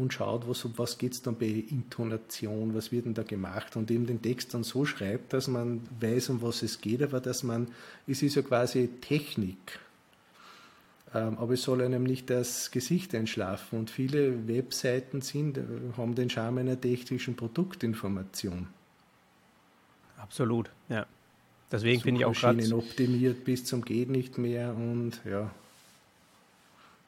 und 0.00 0.12
schaut, 0.12 0.48
was, 0.48 0.64
um 0.64 0.72
was 0.76 0.96
geht 0.96 1.12
es 1.12 1.22
dann 1.22 1.36
bei 1.36 1.46
Intonation, 1.46 2.74
was 2.74 2.92
wird 2.92 3.04
denn 3.04 3.14
da 3.14 3.24
gemacht 3.24 3.76
und 3.76 3.90
eben 3.90 4.06
den 4.06 4.22
Text 4.22 4.54
dann 4.54 4.64
so 4.64 4.84
schreibt, 4.84 5.32
dass 5.32 5.48
man 5.48 5.82
weiß, 6.00 6.30
um 6.30 6.42
was 6.42 6.62
es 6.62 6.80
geht, 6.80 7.02
aber 7.02 7.20
dass 7.20 7.42
man, 7.42 7.68
es 8.06 8.22
ist 8.22 8.36
ja 8.36 8.42
quasi 8.42 8.88
Technik, 9.00 9.80
ähm, 11.14 11.38
aber 11.38 11.54
es 11.54 11.62
soll 11.62 11.82
einem 11.82 12.04
nicht 12.04 12.30
das 12.30 12.70
Gesicht 12.70 13.14
einschlafen 13.14 13.78
und 13.78 13.90
viele 13.90 14.48
Webseiten 14.48 15.20
sind, 15.20 15.58
äh, 15.58 15.62
haben 15.96 16.14
den 16.14 16.30
Charme 16.30 16.58
einer 16.58 16.80
technischen 16.80 17.36
Produktinformation. 17.36 18.68
Absolut, 20.16 20.70
ja. 20.88 21.06
Deswegen 21.70 22.00
finde 22.02 22.20
ich 22.20 22.24
auch 22.26 22.34
gerade. 22.34 22.74
optimiert 22.74 23.44
bis 23.44 23.64
zum 23.64 23.84
geht 23.84 24.10
nicht 24.10 24.38
mehr 24.38 24.74
und 24.74 25.20
ja. 25.24 25.50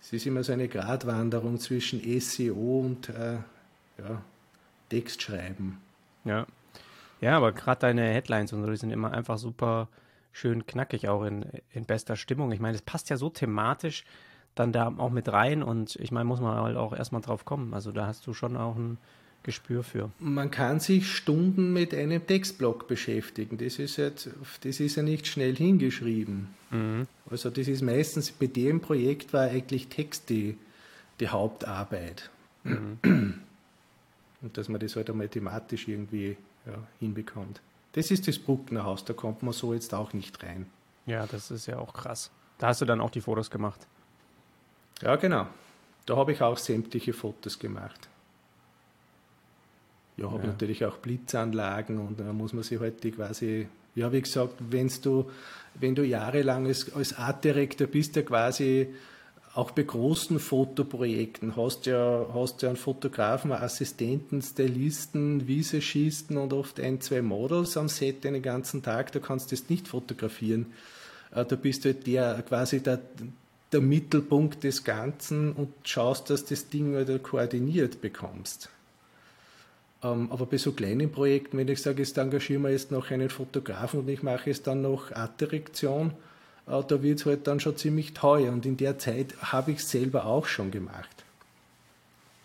Es 0.00 0.12
ist 0.12 0.26
immer 0.26 0.44
so 0.44 0.52
eine 0.52 0.68
Gratwanderung 0.68 1.58
zwischen 1.58 2.00
SEO 2.20 2.80
und 2.80 3.08
äh, 3.08 3.38
ja, 3.98 4.22
Textschreiben. 4.90 5.78
Ja. 6.24 6.46
Ja, 7.20 7.36
aber 7.38 7.52
gerade 7.52 7.80
deine 7.80 8.02
Headlines 8.02 8.52
und 8.52 8.62
so, 8.62 8.70
die 8.70 8.76
sind 8.76 8.90
immer 8.90 9.12
einfach 9.12 9.38
super 9.38 9.88
schön 10.34 10.66
knackig, 10.66 11.08
auch 11.08 11.24
in, 11.24 11.46
in 11.72 11.86
bester 11.86 12.16
Stimmung. 12.16 12.52
Ich 12.52 12.60
meine, 12.60 12.74
es 12.74 12.82
passt 12.82 13.08
ja 13.08 13.16
so 13.16 13.30
thematisch 13.30 14.04
dann 14.54 14.72
da 14.72 14.92
auch 14.98 15.10
mit 15.10 15.32
rein 15.32 15.62
und 15.62 15.96
ich 15.96 16.12
meine, 16.12 16.26
muss 16.26 16.40
man 16.40 16.56
halt 16.56 16.76
auch 16.76 16.92
erstmal 16.92 17.22
drauf 17.22 17.44
kommen. 17.44 17.72
Also 17.72 17.90
da 17.92 18.06
hast 18.06 18.26
du 18.26 18.34
schon 18.34 18.56
auch 18.56 18.76
ein 18.76 18.98
Gespür 19.42 19.82
für. 19.82 20.10
Man 20.18 20.50
kann 20.50 20.80
sich 20.80 21.10
Stunden 21.10 21.72
mit 21.72 21.92
einem 21.94 22.24
Textblock 22.26 22.88
beschäftigen. 22.88 23.58
Das 23.58 23.78
ist, 23.78 23.96
jetzt, 23.96 24.30
das 24.62 24.80
ist 24.80 24.96
ja 24.96 25.02
nicht 25.02 25.26
schnell 25.26 25.54
hingeschrieben. 25.56 26.48
Mhm. 26.70 27.06
Also 27.30 27.50
das 27.50 27.68
ist 27.68 27.82
meistens, 27.82 28.30
bei 28.30 28.46
dem 28.46 28.80
Projekt 28.80 29.32
war 29.32 29.48
eigentlich 29.48 29.88
Text 29.88 30.30
die, 30.30 30.56
die 31.20 31.28
Hauptarbeit. 31.28 32.30
Mhm. 32.64 33.40
Und 34.40 34.56
dass 34.56 34.68
man 34.68 34.80
das 34.80 34.96
halt 34.96 35.10
einmal 35.10 35.28
thematisch 35.28 35.88
irgendwie 35.88 36.36
ja, 36.66 36.78
hinbekommt. 37.00 37.60
Das 37.94 38.10
ist 38.10 38.26
das 38.26 38.38
Bruckner 38.38 38.84
Haus, 38.84 39.04
da 39.04 39.12
kommt 39.12 39.42
man 39.42 39.52
so 39.52 39.72
jetzt 39.72 39.94
auch 39.94 40.12
nicht 40.12 40.42
rein. 40.42 40.66
Ja, 41.06 41.26
das 41.26 41.50
ist 41.50 41.66
ja 41.66 41.78
auch 41.78 41.92
krass. 41.92 42.30
Da 42.58 42.68
hast 42.68 42.80
du 42.80 42.84
dann 42.84 43.00
auch 43.00 43.10
die 43.10 43.20
Fotos 43.20 43.50
gemacht. 43.50 43.86
Ja, 45.00 45.16
genau. 45.16 45.46
Da 46.06 46.16
habe 46.16 46.32
ich 46.32 46.42
auch 46.42 46.58
sämtliche 46.58 47.12
Fotos 47.12 47.58
gemacht. 47.58 48.08
Ja, 50.16 50.30
habe 50.30 50.42
ja. 50.42 50.48
natürlich 50.48 50.84
auch 50.84 50.98
Blitzanlagen 50.98 51.98
und 51.98 52.18
da 52.18 52.32
muss 52.32 52.52
man 52.52 52.62
sich 52.64 52.80
halt 52.80 53.02
die 53.04 53.12
quasi, 53.12 53.68
ja, 53.94 54.12
wie 54.12 54.22
gesagt, 54.22 54.54
wenn's 54.58 55.00
du, 55.00 55.30
wenn 55.74 55.94
du 55.94 56.04
jahrelang 56.04 56.66
als, 56.66 56.92
als 56.94 57.16
Art 57.16 57.44
Director 57.44 57.86
bist, 57.86 58.16
ja 58.16 58.22
quasi 58.22 58.92
auch 59.54 59.70
bei 59.70 59.84
großen 59.84 60.40
Fotoprojekten 60.40 61.56
hast 61.56 61.86
ja, 61.86 62.26
hast 62.34 62.62
ja 62.62 62.70
einen 62.70 62.76
Fotografen, 62.76 63.52
einen 63.52 63.62
Assistenten, 63.62 64.42
Stylisten, 64.42 65.46
Visagisten 65.46 66.36
und 66.36 66.52
oft 66.52 66.80
ein, 66.80 67.00
zwei 67.00 67.22
Models 67.22 67.76
am 67.76 67.88
Set 67.88 68.24
den 68.24 68.42
ganzen 68.42 68.82
Tag, 68.82 69.12
da 69.12 69.20
kannst 69.20 69.52
du 69.52 69.56
das 69.56 69.70
nicht 69.70 69.86
fotografieren. 69.86 70.66
Äh, 71.32 71.44
da 71.44 71.54
bist 71.54 71.84
du 71.84 71.90
halt 71.90 72.06
der, 72.06 72.42
quasi 72.42 72.82
der, 72.82 72.98
der 73.70 73.80
Mittelpunkt 73.80 74.64
des 74.64 74.82
Ganzen 74.82 75.52
und 75.52 75.72
schaust, 75.84 76.30
dass 76.30 76.44
das 76.44 76.68
Ding 76.68 76.96
halt 76.96 77.22
koordiniert 77.22 78.00
bekommst. 78.00 78.70
Ähm, 80.02 80.32
aber 80.32 80.46
bei 80.46 80.58
so 80.58 80.72
kleinen 80.72 81.12
Projekten, 81.12 81.58
wenn 81.58 81.68
ich 81.68 81.80
sage, 81.80 82.02
jetzt 82.02 82.18
engagieren 82.18 82.62
wir 82.62 82.70
jetzt 82.70 82.90
noch 82.90 83.12
einen 83.12 83.30
Fotografen 83.30 84.00
und 84.00 84.08
ich 84.08 84.24
mache 84.24 84.50
jetzt 84.50 84.66
dann 84.66 84.82
noch 84.82 85.12
Artdirektion, 85.12 86.10
äh, 86.10 86.33
da 86.66 87.02
wird 87.02 87.20
es 87.20 87.26
halt 87.26 87.46
dann 87.46 87.60
schon 87.60 87.76
ziemlich 87.76 88.14
teuer. 88.14 88.52
Und 88.52 88.64
in 88.66 88.76
der 88.76 88.98
Zeit 88.98 89.34
habe 89.42 89.72
ich 89.72 89.78
es 89.78 89.90
selber 89.90 90.26
auch 90.26 90.46
schon 90.46 90.70
gemacht. 90.70 91.24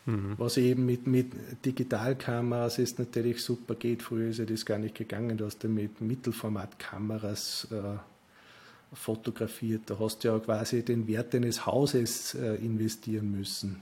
Mhm. 0.06 0.36
Was 0.38 0.58
eben 0.58 0.86
mit, 0.86 1.08
mit 1.08 1.32
Digitalkameras 1.66 2.80
ist 2.80 3.00
natürlich 3.00 3.44
super 3.44 3.76
geht. 3.76 4.02
Früher 4.02 4.30
ist 4.30 4.40
ja 4.40 4.46
das 4.46 4.66
gar 4.66 4.78
nicht 4.78 4.96
gegangen. 4.96 5.38
Du 5.38 5.46
hast 5.46 5.64
ja 5.64 5.70
mit 5.70 6.02
Mittelformatkameras 6.02 7.68
äh, 7.72 8.96
fotografiert. 8.96 9.84
Da 9.86 10.00
hast 10.00 10.24
du 10.24 10.30
ja 10.30 10.40
quasi 10.40 10.84
den 10.84 11.08
Wert 11.08 11.34
deines 11.34 11.66
Hauses 11.66 12.34
äh, 12.36 12.56
investieren 12.56 13.32
müssen. 13.32 13.82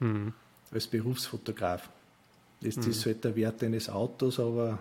Mhm. 0.00 0.32
Als 0.70 0.86
Berufsfotograf. 0.86 1.88
Das 2.60 2.76
mhm. 2.76 2.90
ist 2.90 3.06
halt 3.06 3.24
der 3.24 3.36
Wert 3.36 3.62
eines 3.62 3.88
Autos, 3.88 4.38
aber. 4.40 4.78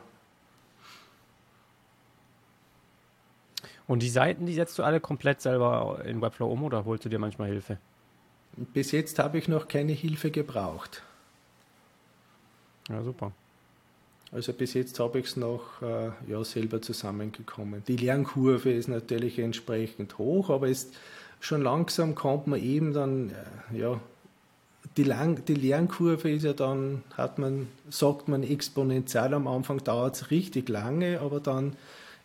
Und 3.88 4.04
die 4.04 4.10
Seiten, 4.10 4.46
die 4.46 4.54
setzt 4.54 4.78
du 4.78 4.84
alle 4.84 5.00
komplett 5.00 5.42
selber 5.42 6.02
in 6.06 6.22
Webflow 6.22 6.52
um 6.52 6.64
oder 6.64 6.86
holst 6.86 7.06
du 7.06 7.10
dir 7.10 7.20
manchmal 7.20 7.50
Hilfe? 7.50 7.78
Bis 8.58 8.92
jetzt 8.92 9.20
habe 9.20 9.38
ich 9.38 9.48
noch 9.48 9.68
keine 9.68 9.94
Hilfe 9.94 10.32
gebraucht. 10.32 11.04
Ja, 12.90 13.02
super. 13.04 13.32
Also 14.32 14.52
bis 14.52 14.74
jetzt 14.74 15.00
habe 15.00 15.20
ich 15.20 15.28
es 15.28 15.36
noch 15.38 15.82
äh, 15.82 16.12
ja, 16.28 16.44
selber 16.44 16.82
zusammengekommen. 16.82 17.84
Die 17.88 17.96
Lernkurve 17.96 18.72
ist 18.72 18.90
natürlich 18.90 19.40
entsprechend 19.40 20.18
hoch, 20.18 20.50
aber 20.50 20.68
ist, 20.68 20.94
schon 21.40 21.62
langsam 21.62 22.16
kommt 22.16 22.48
man 22.48 22.62
eben 22.62 22.94
dann 22.94 23.30
äh, 23.30 23.78
ja, 23.78 24.02
die, 24.98 25.04
Lang 25.04 25.46
die 25.46 25.56
Lernkurve 25.56 26.32
ist 26.32 26.44
ja 26.44 26.54
dann, 26.54 27.04
hat 27.16 27.40
man, 27.40 27.68
sagt 27.90 28.28
man 28.28 28.44
exponentiell, 28.44 29.34
am 29.34 29.48
Anfang 29.48 29.84
dauert 29.84 30.16
es 30.16 30.32
richtig 30.32 30.68
lange, 30.70 31.22
aber 31.22 31.40
dann, 31.40 31.76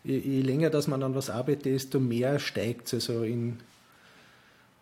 je, 0.05 0.19
je, 0.19 0.43
länger 0.43 0.71
dass 0.71 0.87
man 0.87 1.03
an 1.03 1.15
was 1.15 1.31
arbeitet, 1.31 1.67
desto 1.67 2.01
mehr 2.01 2.39
steigt 2.39 2.93
es. 2.93 3.09
Also 3.09 3.23
in, 3.23 3.59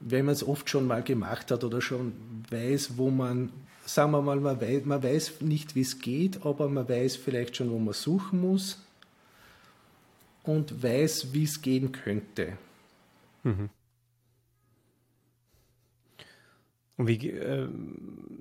wenn 0.01 0.25
man 0.25 0.35
es 0.35 0.47
oft 0.47 0.69
schon 0.71 0.87
mal 0.87 1.03
gemacht 1.03 1.51
hat 1.51 1.65
oder 1.65 1.81
schon 1.81 2.13
weiß, 2.51 2.97
wo 2.97 3.11
man, 3.11 3.51
sagen 3.85 4.13
wir 4.13 4.23
mal, 4.23 4.41
man 4.41 4.61
weiß, 4.61 4.85
man 4.85 5.03
weiß 5.03 5.41
nicht, 5.41 5.75
wie 5.75 5.83
es 5.83 5.99
geht, 5.99 6.45
aber 6.45 6.69
man 6.69 6.89
weiß 6.89 7.17
vielleicht 7.17 7.57
schon, 7.57 7.71
wo 7.71 7.79
man 7.79 7.95
suchen 7.95 8.41
muss 8.41 8.79
und 10.43 10.83
weiß, 10.83 11.33
wie 11.33 11.45
es 11.45 11.61
gehen 11.61 11.93
könnte. 11.93 12.57
Mhm. 13.43 13.69
Und 16.97 17.07
wie, 17.07 17.31
äh, 17.31 17.67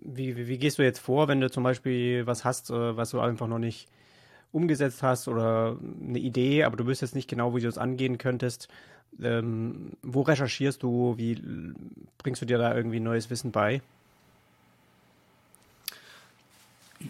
wie, 0.01 0.35
wie, 0.35 0.47
wie, 0.47 0.57
gehst 0.57 0.79
du 0.79 0.83
jetzt 0.83 0.99
vor, 0.99 1.29
wenn 1.29 1.39
du 1.39 1.49
zum 1.49 1.63
Beispiel 1.63 2.27
was 2.27 2.43
hast, 2.43 2.69
äh, 2.69 2.97
was 2.97 3.11
du 3.11 3.19
einfach 3.21 3.47
noch 3.47 3.59
nicht 3.59 3.87
umgesetzt 4.51 5.03
hast 5.03 5.27
oder 5.27 5.77
eine 6.01 6.19
Idee, 6.19 6.63
aber 6.63 6.77
du 6.77 6.85
wüsstest 6.87 7.15
nicht 7.15 7.29
genau, 7.29 7.55
wie 7.55 7.61
du 7.61 7.67
es 7.67 7.77
angehen 7.77 8.17
könntest? 8.17 8.67
Ähm, 9.21 9.91
wo 10.01 10.21
recherchierst 10.21 10.83
du? 10.83 11.15
Wie 11.17 11.41
bringst 12.17 12.41
du 12.41 12.45
dir 12.45 12.57
da 12.57 12.75
irgendwie 12.75 12.99
neues 12.99 13.29
Wissen 13.29 13.51
bei? 13.51 13.81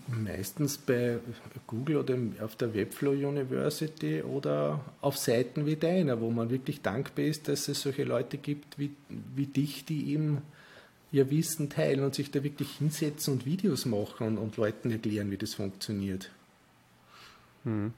Meistens 0.08 0.78
bei 0.78 1.18
Google 1.66 1.98
oder 1.98 2.16
auf 2.42 2.56
der 2.56 2.76
Webflow 2.76 3.12
University 3.12 4.22
oder 4.22 4.82
auf 5.02 5.18
Seiten 5.18 5.66
wie 5.66 5.78
deiner, 5.78 6.22
wo 6.22 6.30
man 6.30 6.52
wirklich 6.52 6.82
dankbar 6.82 7.26
ist, 7.26 7.48
dass 7.48 7.68
es 7.68 7.82
solche 7.82 8.04
Leute 8.04 8.38
gibt 8.38 8.78
wie, 8.78 8.92
wie 9.36 9.48
dich, 9.48 9.86
die 9.86 10.12
eben 10.12 10.44
ihr 11.12 11.32
Wissen 11.32 11.72
teilen 11.72 12.04
und 12.04 12.14
sich 12.14 12.30
da 12.30 12.44
wirklich 12.44 12.78
hinsetzen 12.78 13.34
und 13.34 13.46
Videos 13.48 13.86
machen 13.86 14.28
und, 14.28 14.38
und 14.38 14.58
Leuten 14.58 14.92
erklären, 14.92 15.32
wie 15.32 15.38
das 15.38 15.56
funktioniert. 15.56 16.30
Mhm. 17.64 17.94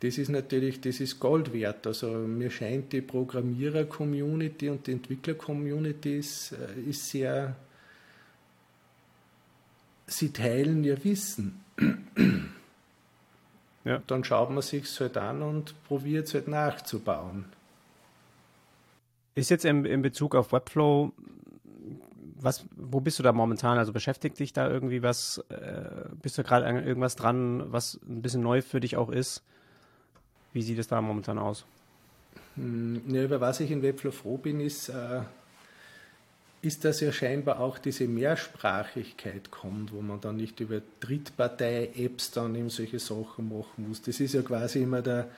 Das 0.00 0.18
ist 0.18 0.28
natürlich, 0.28 0.80
das 0.80 1.00
ist 1.00 1.18
Gold 1.18 1.52
wert. 1.52 1.86
Also 1.86 2.10
mir 2.10 2.50
scheint 2.50 2.92
die 2.92 3.00
Programmierer-Community 3.00 4.68
und 4.68 4.86
die 4.86 4.92
Entwickler-Community 4.92 6.18
ist, 6.18 6.52
äh, 6.52 6.90
ist 6.90 7.08
sehr, 7.08 7.56
sie 10.06 10.30
teilen 10.30 10.84
ihr 10.84 11.02
Wissen. 11.04 11.64
Ja. 13.84 14.02
Dann 14.06 14.24
schaut 14.24 14.50
man 14.50 14.62
sich 14.62 14.84
es 14.84 15.00
halt 15.00 15.16
an 15.16 15.42
und 15.42 15.74
probiert 15.84 16.26
es 16.26 16.34
halt 16.34 16.48
nachzubauen. 16.48 17.44
Ist 19.34 19.50
jetzt 19.50 19.64
in, 19.64 19.84
in 19.84 20.02
Bezug 20.02 20.34
auf 20.34 20.52
Webflow 20.52 21.12
was, 22.44 22.64
wo 22.76 23.00
bist 23.00 23.18
du 23.18 23.22
da 23.22 23.32
momentan? 23.32 23.78
Also 23.78 23.92
beschäftigt 23.92 24.38
dich 24.38 24.52
da 24.52 24.68
irgendwie 24.68 25.02
was? 25.02 25.38
Äh, 25.48 26.08
bist 26.22 26.38
du 26.38 26.42
gerade 26.42 26.66
an 26.66 26.84
irgendwas 26.84 27.16
dran, 27.16 27.72
was 27.72 27.98
ein 28.08 28.22
bisschen 28.22 28.42
neu 28.42 28.62
für 28.62 28.80
dich 28.80 28.96
auch 28.96 29.10
ist? 29.10 29.42
Wie 30.52 30.62
sieht 30.62 30.78
es 30.78 30.86
da 30.86 31.00
momentan 31.00 31.38
aus? 31.38 31.64
Hm, 32.56 33.02
ja, 33.08 33.24
über 33.24 33.40
was 33.40 33.60
ich 33.60 33.70
in 33.70 33.82
Webflow 33.82 34.12
froh 34.12 34.36
bin, 34.36 34.60
ist, 34.60 34.88
äh, 34.88 35.22
ist, 36.62 36.84
dass 36.84 37.00
ja 37.00 37.12
scheinbar 37.12 37.60
auch 37.60 37.78
diese 37.78 38.06
Mehrsprachigkeit 38.06 39.50
kommt, 39.50 39.92
wo 39.92 40.00
man 40.00 40.20
dann 40.20 40.36
nicht 40.36 40.60
über 40.60 40.80
Drittpartei-Apps 41.00 42.30
dann 42.30 42.54
eben 42.54 42.70
solche 42.70 42.98
Sachen 42.98 43.48
machen 43.48 43.88
muss. 43.88 44.02
Das 44.02 44.20
ist 44.20 44.34
ja 44.34 44.42
quasi 44.42 44.82
immer 44.82 45.02
der, 45.02 45.28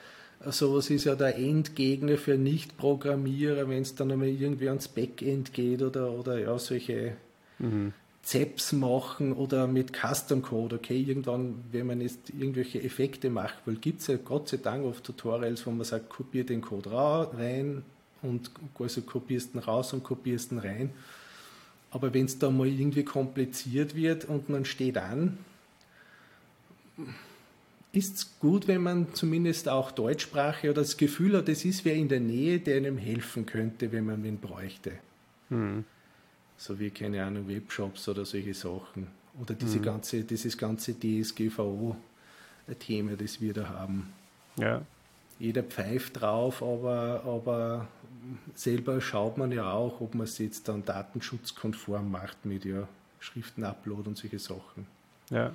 sowas 0.45 0.89
ist 0.89 1.05
ja 1.05 1.15
der 1.15 1.37
Endgegner 1.37 2.17
für 2.17 2.37
Nicht-Programmierer, 2.37 3.67
wenn 3.69 3.81
es 3.81 3.95
dann 3.95 4.11
einmal 4.11 4.27
irgendwie 4.27 4.69
ans 4.69 4.87
Backend 4.87 5.53
geht 5.53 5.81
oder, 5.81 6.11
oder 6.11 6.39
ja, 6.39 6.57
solche 6.59 7.13
mhm. 7.59 7.93
Zaps 8.21 8.73
machen 8.73 9.33
oder 9.33 9.67
mit 9.67 9.93
Custom 9.93 10.41
Code. 10.41 10.75
Okay, 10.75 11.01
irgendwann, 11.01 11.63
wenn 11.71 11.87
man 11.87 12.01
jetzt 12.01 12.29
irgendwelche 12.29 12.83
Effekte 12.83 13.29
macht, 13.29 13.55
weil 13.65 13.75
gibt 13.75 14.01
es 14.01 14.07
ja 14.07 14.17
Gott 14.17 14.49
sei 14.49 14.57
Dank 14.57 14.85
oft 14.85 15.03
Tutorials, 15.03 15.65
wo 15.65 15.71
man 15.71 15.85
sagt, 15.85 16.09
kopier 16.09 16.45
den 16.45 16.61
Code 16.61 16.91
rein, 16.91 17.83
und 18.21 18.51
also 18.79 19.01
kopierst 19.01 19.55
ihn 19.55 19.59
raus 19.59 19.93
und 19.93 20.03
kopierst 20.03 20.51
ihn 20.51 20.59
rein. 20.59 20.91
Aber 21.91 22.13
wenn 22.13 22.25
es 22.25 22.37
da 22.37 22.49
mal 22.49 22.67
irgendwie 22.67 23.03
kompliziert 23.03 23.95
wird 23.95 24.25
und 24.25 24.49
man 24.49 24.65
steht 24.65 24.97
an, 24.97 25.37
ist 27.97 28.15
es 28.15 28.39
gut, 28.39 28.67
wenn 28.67 28.83
man 28.83 29.13
zumindest 29.13 29.67
auch 29.69 29.91
Deutschsprache 29.91 30.69
oder 30.69 30.81
das 30.81 30.97
Gefühl 30.97 31.35
hat, 31.37 31.49
es 31.49 31.65
ist 31.65 31.83
wer 31.85 31.95
in 31.95 32.07
der 32.09 32.19
Nähe, 32.19 32.59
der 32.59 32.77
einem 32.77 32.97
helfen 32.97 33.45
könnte, 33.45 33.91
wenn 33.91 34.05
man 34.05 34.23
wen 34.23 34.37
bräuchte. 34.37 34.93
Hm. 35.49 35.83
So 36.57 36.79
wie, 36.79 36.89
keine 36.89 37.23
Ahnung, 37.23 37.47
Webshops 37.47 38.07
oder 38.07 38.25
solche 38.25 38.53
Sachen. 38.53 39.07
Oder 39.41 39.53
diese 39.53 39.75
hm. 39.77 39.83
ganze, 39.83 40.23
dieses 40.23 40.57
ganze 40.57 40.93
DSGVO-Thema, 40.99 41.95
das 43.15 43.41
wir 43.41 43.53
da 43.53 43.69
haben. 43.69 44.13
Ja. 44.57 44.81
Jeder 45.39 45.63
pfeift 45.63 46.21
drauf, 46.21 46.63
aber, 46.63 47.23
aber 47.25 47.87
selber 48.55 48.99
schaut 49.01 49.37
man 49.37 49.51
ja 49.51 49.71
auch, 49.71 50.01
ob 50.01 50.15
man 50.15 50.25
es 50.25 50.39
jetzt 50.39 50.67
dann 50.67 50.83
datenschutzkonform 50.83 52.09
macht 52.09 52.45
mit 52.45 52.65
ja 52.65 52.87
Schriftenupload 53.19 54.09
und 54.09 54.17
solche 54.17 54.39
Sachen. 54.39 54.87
Ja. 55.29 55.51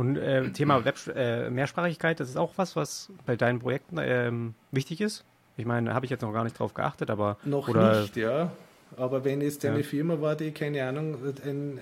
Und 0.00 0.16
äh, 0.16 0.50
Thema 0.52 0.82
Web 0.86 0.96
äh, 1.14 1.50
Mehrsprachigkeit, 1.50 2.20
das 2.20 2.30
ist 2.30 2.36
auch 2.38 2.54
was, 2.56 2.74
was 2.74 3.10
bei 3.26 3.36
deinen 3.36 3.58
Projekten 3.58 3.98
ähm, 4.00 4.54
wichtig 4.70 5.02
ist? 5.02 5.24
Ich 5.58 5.66
meine, 5.66 5.92
habe 5.92 6.06
ich 6.06 6.10
jetzt 6.10 6.22
noch 6.22 6.32
gar 6.32 6.42
nicht 6.42 6.58
drauf 6.58 6.72
geachtet, 6.72 7.10
aber. 7.10 7.36
Noch 7.44 7.68
oder, 7.68 8.00
nicht, 8.00 8.16
ja. 8.16 8.50
Aber 8.96 9.26
wenn 9.26 9.42
jetzt 9.42 9.62
eine 9.66 9.80
ja. 9.80 9.82
Firma 9.82 10.18
war, 10.18 10.36
die, 10.36 10.52
keine 10.52 10.88
Ahnung, 10.88 11.18
ein, 11.44 11.80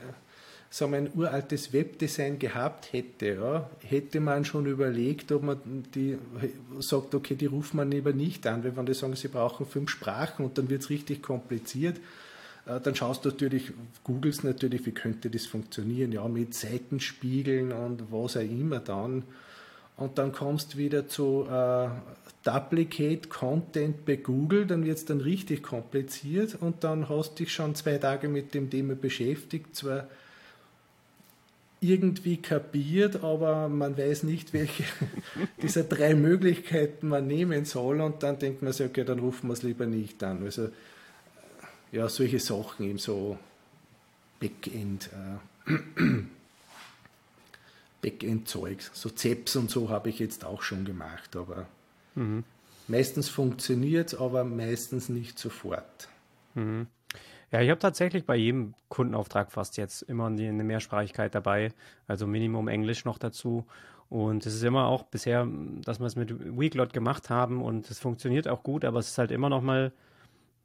sagen 0.69 0.91
wir, 0.91 0.99
ein 0.99 1.11
uraltes 1.15 1.73
Webdesign 1.73 2.41
gehabt 2.41 2.93
hätte, 2.93 3.35
ja, 3.35 3.71
hätte 3.87 4.19
man 4.19 4.45
schon 4.45 4.67
überlegt, 4.67 5.31
ob 5.31 5.45
man 5.45 5.85
die 5.95 6.19
sagt, 6.81 7.15
okay, 7.15 7.37
die 7.37 7.47
ruft 7.47 7.75
man 7.75 7.89
lieber 7.89 8.13
nicht 8.13 8.49
an, 8.49 8.65
weil 8.65 8.77
wenn 8.77 8.85
die 8.85 8.95
sagen, 8.95 9.15
sie 9.15 9.29
brauchen 9.29 9.65
fünf 9.65 9.91
Sprachen 9.91 10.45
und 10.45 10.59
dann 10.59 10.69
wird 10.69 10.83
es 10.83 10.91
richtig 10.91 11.23
kompliziert 11.23 11.99
dann 12.83 12.95
schaust 12.95 13.25
du 13.25 13.31
natürlich, 13.31 13.73
googelst 14.05 14.45
natürlich, 14.45 14.85
wie 14.87 14.93
könnte 14.93 15.31
das 15.31 15.47
funktionieren, 15.47 16.13
ja, 16.13 16.27
mit 16.29 16.55
Seitenspiegeln 16.55 17.73
und 17.73 18.13
was 18.13 18.37
auch 18.37 18.41
immer 18.41 18.81
dann. 18.81 19.23
Und 19.97 20.19
dann 20.19 20.33
kommst 20.33 20.75
du 20.75 20.79
wieder 20.79 21.09
zu 21.09 21.47
äh, 21.51 21.89
Duplicate 22.45 23.29
Content 23.29 24.05
bei 24.05 24.17
Google, 24.17 24.67
dann 24.67 24.85
wird 24.85 24.99
es 24.99 25.05
dann 25.05 25.21
richtig 25.21 25.63
kompliziert 25.63 26.57
und 26.61 26.85
dann 26.85 27.09
hast 27.09 27.39
dich 27.39 27.53
schon 27.53 27.75
zwei 27.75 27.99
Tage 27.99 28.29
mit 28.29 28.55
dem 28.55 28.71
Thema 28.71 28.95
beschäftigt, 28.95 29.75
zwar 29.75 30.07
irgendwie 31.81 32.39
kapiert, 32.39 33.23
aber 33.23 33.69
man 33.69 33.97
weiß 33.97 34.25
nicht, 34.25 34.53
welche 34.53 34.85
dieser 35.63 35.85
drei 35.85 36.15
Möglichkeiten 36.15 37.09
man 37.09 37.27
nehmen 37.27 37.65
soll 37.65 38.01
und 38.01 38.23
dann 38.23 38.39
denkt 38.39 38.63
man 38.63 38.73
sich, 38.73 38.87
okay, 38.87 39.05
dann 39.05 39.19
rufen 39.21 39.49
wir 39.49 39.55
es 39.55 39.63
lieber 39.63 39.87
nicht 39.87 40.23
an. 40.23 40.43
Also 40.45 40.69
ja, 41.93 42.09
solche 42.09 42.39
Sachen, 42.39 42.87
eben 42.87 42.99
so 42.99 43.39
Backend, 44.41 45.11
äh, 45.67 45.73
Backend-Zeug, 48.03 48.83
so 48.93 49.11
Zeps 49.11 49.57
und 49.57 49.71
so 49.71 49.91
habe 49.91 50.09
ich 50.09 50.19
jetzt 50.19 50.45
auch 50.45 50.63
schon 50.63 50.85
gemacht, 50.85 51.35
aber 51.35 51.67
mhm. 52.15 52.45
meistens 52.87 53.29
funktioniert 53.29 54.13
es, 54.13 54.19
aber 54.19 54.45
meistens 54.45 55.09
nicht 55.09 55.39
sofort. 55.39 56.09
Mhm. 56.55 56.87
Ja, 57.51 57.63
ich 57.63 57.71
habe 57.71 57.81
tatsächlich 57.81 58.27
bei 58.27 58.37
jedem 58.37 58.75
Kundenauftrag 58.89 59.51
fast 59.51 59.79
jetzt 59.79 60.03
immer 60.03 60.27
eine 60.27 60.65
Mehrsprachigkeit 60.65 61.35
dabei, 61.35 61.73
also 62.07 62.27
Minimum 62.27 62.69
Englisch 62.69 63.07
noch 63.07 63.19
dazu. 63.19 63.65
Und 64.11 64.47
es 64.47 64.55
ist 64.55 64.63
immer 64.63 64.87
auch 64.87 65.05
bisher, 65.05 65.47
dass 65.83 65.99
wir 65.99 66.07
es 66.07 66.17
mit 66.17 66.59
Weeklot 66.59 66.93
gemacht 66.93 67.31
haben 67.31 67.63
und 67.63 67.91
es 67.91 67.99
funktioniert 67.99 68.49
auch 68.49 68.63
gut, 68.63 68.85
aber 68.85 68.99
es 68.99 69.09
ist 69.09 69.19
halt 69.19 69.31
immer 69.31 69.49
noch 69.49 69.63
mal 69.63 69.93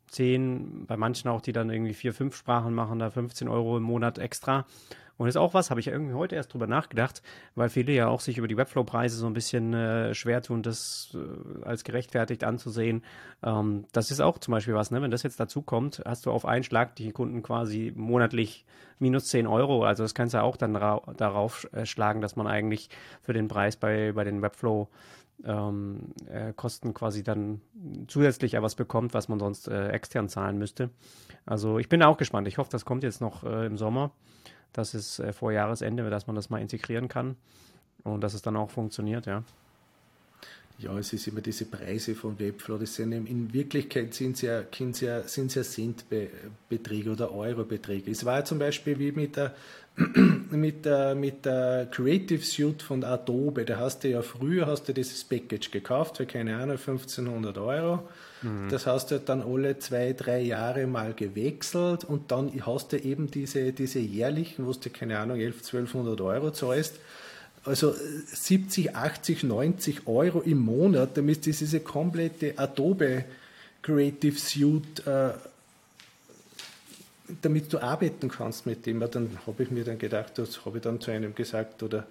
zehn, 0.08 0.86
bei 0.86 0.98
manchen 0.98 1.30
auch, 1.30 1.42
die 1.42 1.54
dann 1.54 1.70
irgendwie 1.70 1.94
vier, 1.94 2.14
fünf 2.14 2.36
Sprachen 2.36 2.74
machen, 2.74 3.00
da 3.00 3.10
15 3.10 3.48
Euro 3.48 3.78
im 3.78 3.84
Monat 3.84 4.18
extra. 4.20 4.66
Und 5.18 5.28
ist 5.28 5.38
auch 5.38 5.54
was, 5.54 5.70
habe 5.70 5.80
ich 5.80 5.88
irgendwie 5.88 6.16
heute 6.16 6.36
erst 6.36 6.54
drüber 6.54 6.66
nachgedacht, 6.66 7.22
weil 7.54 7.70
viele 7.70 7.92
ja 7.92 8.08
auch 8.08 8.20
sich 8.20 8.40
über 8.40 8.48
die 8.48 8.58
Webflow-Preise 8.58 9.16
so 9.16 9.28
ein 9.28 9.34
bisschen 9.34 9.74
äh, 9.74 10.16
schwer 10.16 10.42
tun, 10.42 10.64
das 10.64 11.16
äh, 11.16 11.66
als 11.66 11.84
gerechtfertigt 11.84 12.44
anzusehen. 12.44 13.04
Ähm, 13.44 13.86
das 13.92 14.10
ist 14.10 14.22
auch 14.22 14.40
zum 14.40 14.54
Beispiel 14.54 14.74
was, 14.74 14.90
ne? 14.90 15.02
wenn 15.04 15.12
das 15.12 15.22
jetzt 15.22 15.40
dazu 15.40 15.62
kommt, 15.62 16.02
hast 16.04 16.26
du 16.26 16.32
auf 16.32 16.46
einen 16.46 16.64
Schlag 16.64 16.96
die 16.96 17.12
Kunden 17.12 17.44
quasi 17.44 17.94
monatlich 17.96 18.66
minus 18.98 19.28
10 19.28 19.46
Euro. 19.46 19.84
Also 19.86 20.04
das 20.04 20.16
kannst 20.16 20.34
du 20.34 20.42
auch 20.42 20.58
dann 20.58 20.74
darauf 20.74 21.68
äh, 21.74 21.86
schlagen, 21.86 22.22
dass 22.22 22.36
man 22.36 22.48
eigentlich 22.48 22.90
für 23.22 23.34
den 23.34 23.48
Preis 23.48 23.76
bei, 23.76 24.14
bei 24.14 24.24
den 24.24 24.42
Webflow 24.42 24.90
ähm, 25.46 26.14
äh, 26.28 26.54
Kosten 26.54 26.94
quasi 26.94 27.24
dann 27.24 27.62
zusätzlich 28.08 28.54
etwas 28.54 28.76
bekommt, 28.76 29.14
was 29.14 29.28
man 29.28 29.40
sonst 29.40 29.68
äh, 29.68 29.90
extern 29.90 30.30
zahlen 30.30 30.58
müsste. 30.58 30.90
Also 31.46 31.80
ich 31.80 31.90
bin 31.90 32.02
auch 32.04 32.18
gespannt. 32.18 32.48
Ich 32.48 32.58
hoffe, 32.58 32.72
das 32.72 32.86
kommt 32.86 33.04
jetzt 33.04 33.22
noch 33.22 33.44
äh, 33.44 33.66
im 33.66 33.78
Sommer. 33.78 34.12
Das 34.72 34.94
ist 34.94 35.20
äh, 35.20 35.34
vor 35.34 35.52
Jahresende, 35.52 36.10
dass 36.10 36.28
man 36.28 36.36
das 36.36 36.50
mal 36.50 36.62
integrieren 36.62 37.08
kann 37.08 37.36
und 38.04 38.22
dass 38.22 38.34
es 38.34 38.42
dann 38.42 38.56
auch 38.56 38.72
funktioniert, 38.72 39.26
ja. 39.26 39.44
Ja, 40.84 40.98
es 40.98 41.14
ist 41.14 41.28
immer 41.28 41.40
diese 41.40 41.66
Preise 41.66 42.14
von 42.14 42.38
Webflow, 42.38 42.78
das 42.78 42.96
sind 42.96 43.14
in 43.14 43.54
Wirklichkeit 43.54 44.14
sind 44.14 44.36
es 44.36 44.42
ja, 44.42 44.64
sind 44.76 45.00
ja, 45.00 45.22
sind 45.24 45.56
ja 45.56 45.64
Centbeträge 45.64 47.10
oder 47.10 47.34
Eurobeträge. 47.34 48.12
Es 48.12 48.26
war 48.26 48.44
zum 48.44 48.60
Beispiel 48.60 49.00
wie 49.00 49.14
mit 49.14 49.38
der, 49.38 49.56
mit 50.52 50.84
der, 50.84 51.16
mit 51.16 51.46
der 51.46 51.88
Creative 51.90 52.44
Suite 52.44 52.82
von 52.82 53.06
Adobe, 53.06 53.64
da 53.64 53.78
hast 53.78 54.04
du 54.04 54.10
ja 54.10 54.22
früher 54.22 54.68
hast 54.68 54.90
du 54.90 54.94
dieses 54.94 55.24
Package 55.24 55.72
gekauft 55.72 56.18
für 56.18 56.26
keine 56.26 56.58
Ahnung 56.58 56.78
1500 56.78 57.58
Euro. 57.60 58.08
Mhm. 58.42 58.68
Das 58.70 58.86
hast 58.86 59.12
du 59.12 59.20
dann 59.20 59.42
alle 59.42 59.80
zwei, 59.80 60.12
drei 60.12 60.42
Jahre 60.42 60.86
mal 60.86 61.14
gewechselt 61.14 62.04
und 62.04 62.30
dann 62.32 62.52
hast 62.66 62.92
du 62.92 62.98
eben 62.98 63.32
diese, 63.32 63.72
diese 63.72 64.00
jährlichen, 64.00 64.68
wo 64.68 64.74
du 64.74 64.90
keine 64.90 65.18
Ahnung 65.20 65.40
11, 65.40 65.60
1200 65.60 66.20
Euro 66.20 66.52
zahlst 66.52 67.00
also 67.66 67.94
70, 67.94 68.96
80, 68.96 69.44
90 69.44 70.08
Euro 70.08 70.42
im 70.42 70.60
Monat, 70.60 71.18
damit 71.18 71.46
diese 71.46 71.80
komplette 71.80 72.58
Adobe 72.58 73.26
Creative 73.82 74.38
Suite, 74.38 75.06
äh, 75.06 75.32
damit 77.42 77.72
du 77.72 77.80
arbeiten 77.80 78.30
kannst 78.30 78.66
mit 78.66 78.86
dem. 78.86 79.00
Dann 79.00 79.38
habe 79.46 79.64
ich 79.64 79.72
mir 79.72 79.84
dann 79.84 79.98
gedacht, 79.98 80.38
das 80.38 80.66
habe 80.66 80.78
ich 80.78 80.84
dann 80.84 81.00
zu 81.00 81.12
einem 81.12 81.36
gesagt, 81.36 81.84
oder 81.84 82.06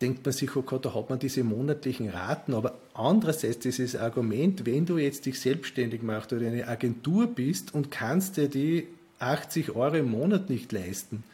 denkt 0.00 0.24
man 0.24 0.32
sich, 0.32 0.54
okay, 0.56 0.78
da 0.80 0.94
hat 0.94 1.10
man 1.10 1.18
diese 1.18 1.44
monatlichen 1.44 2.08
Raten, 2.08 2.54
aber 2.54 2.74
andererseits 2.94 3.60
dieses 3.60 3.94
Argument, 3.94 4.66
wenn 4.66 4.84
du 4.84 4.98
jetzt 4.98 5.26
dich 5.26 5.40
selbstständig 5.40 6.02
machst 6.02 6.32
oder 6.32 6.46
eine 6.46 6.66
Agentur 6.66 7.28
bist 7.28 7.74
und 7.74 7.90
kannst 7.90 8.36
dir 8.36 8.48
die 8.48 8.88
80 9.20 9.76
Euro 9.76 9.96
im 9.96 10.10
Monat 10.10 10.50
nicht 10.50 10.72
leisten, 10.72 11.24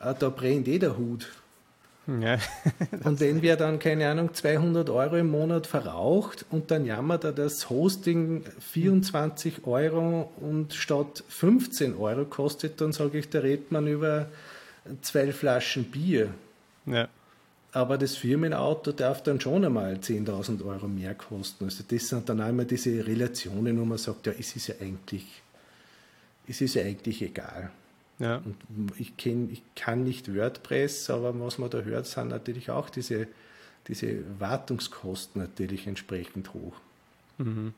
äh, 0.00 0.14
da 0.18 0.30
brennt 0.30 0.66
eh 0.68 0.78
der 0.78 0.96
Hut. 0.96 1.28
Ja. 2.06 2.38
und 3.04 3.20
wenn 3.20 3.42
wir 3.42 3.56
dann, 3.56 3.78
keine 3.78 4.08
Ahnung, 4.08 4.32
200 4.32 4.90
Euro 4.90 5.16
im 5.16 5.30
Monat 5.30 5.66
verraucht 5.66 6.46
und 6.50 6.70
dann 6.70 6.84
jammert 6.84 7.24
er 7.24 7.32
das 7.32 7.68
Hosting 7.68 8.44
24 8.60 9.66
Euro 9.66 10.30
und 10.40 10.74
statt 10.74 11.24
15 11.28 11.96
Euro 11.96 12.24
kostet, 12.24 12.80
dann 12.80 12.92
sage 12.92 13.18
ich, 13.18 13.28
da 13.28 13.40
redet 13.40 13.72
man 13.72 13.86
über 13.86 14.28
zwei 15.02 15.32
Flaschen 15.32 15.84
Bier. 15.84 16.32
Ja. 16.86 17.08
Aber 17.72 17.98
das 17.98 18.16
Firmenauto 18.16 18.92
darf 18.92 19.22
dann 19.22 19.40
schon 19.40 19.64
einmal 19.64 19.94
10.000 19.96 20.64
Euro 20.64 20.86
mehr 20.88 21.14
kosten. 21.14 21.64
Also 21.64 21.84
das 21.86 22.08
sind 22.08 22.28
dann 22.28 22.40
einmal 22.40 22.64
diese 22.64 23.06
Relationen, 23.06 23.78
wo 23.78 23.84
man 23.84 23.98
sagt, 23.98 24.26
ja, 24.26 24.32
es 24.38 24.54
ist 24.56 24.68
ja 24.68 24.76
eigentlich, 24.80 25.42
es 26.48 26.60
ist 26.60 26.74
ja 26.74 26.82
eigentlich 26.82 27.20
egal. 27.20 27.70
Ja. 28.18 28.36
Und 28.36 28.92
ich, 28.98 29.16
kenn, 29.16 29.50
ich 29.50 29.62
kann 29.74 30.04
nicht 30.04 30.34
WordPress, 30.34 31.10
aber 31.10 31.38
was 31.38 31.58
man 31.58 31.70
da 31.70 31.80
hört, 31.80 32.06
sind 32.06 32.28
natürlich 32.28 32.70
auch 32.70 32.88
diese, 32.88 33.26
diese 33.88 34.24
Wartungskosten 34.40 35.40
natürlich 35.42 35.86
entsprechend 35.86 36.54
hoch. 36.54 36.74
Mhm. 37.38 37.74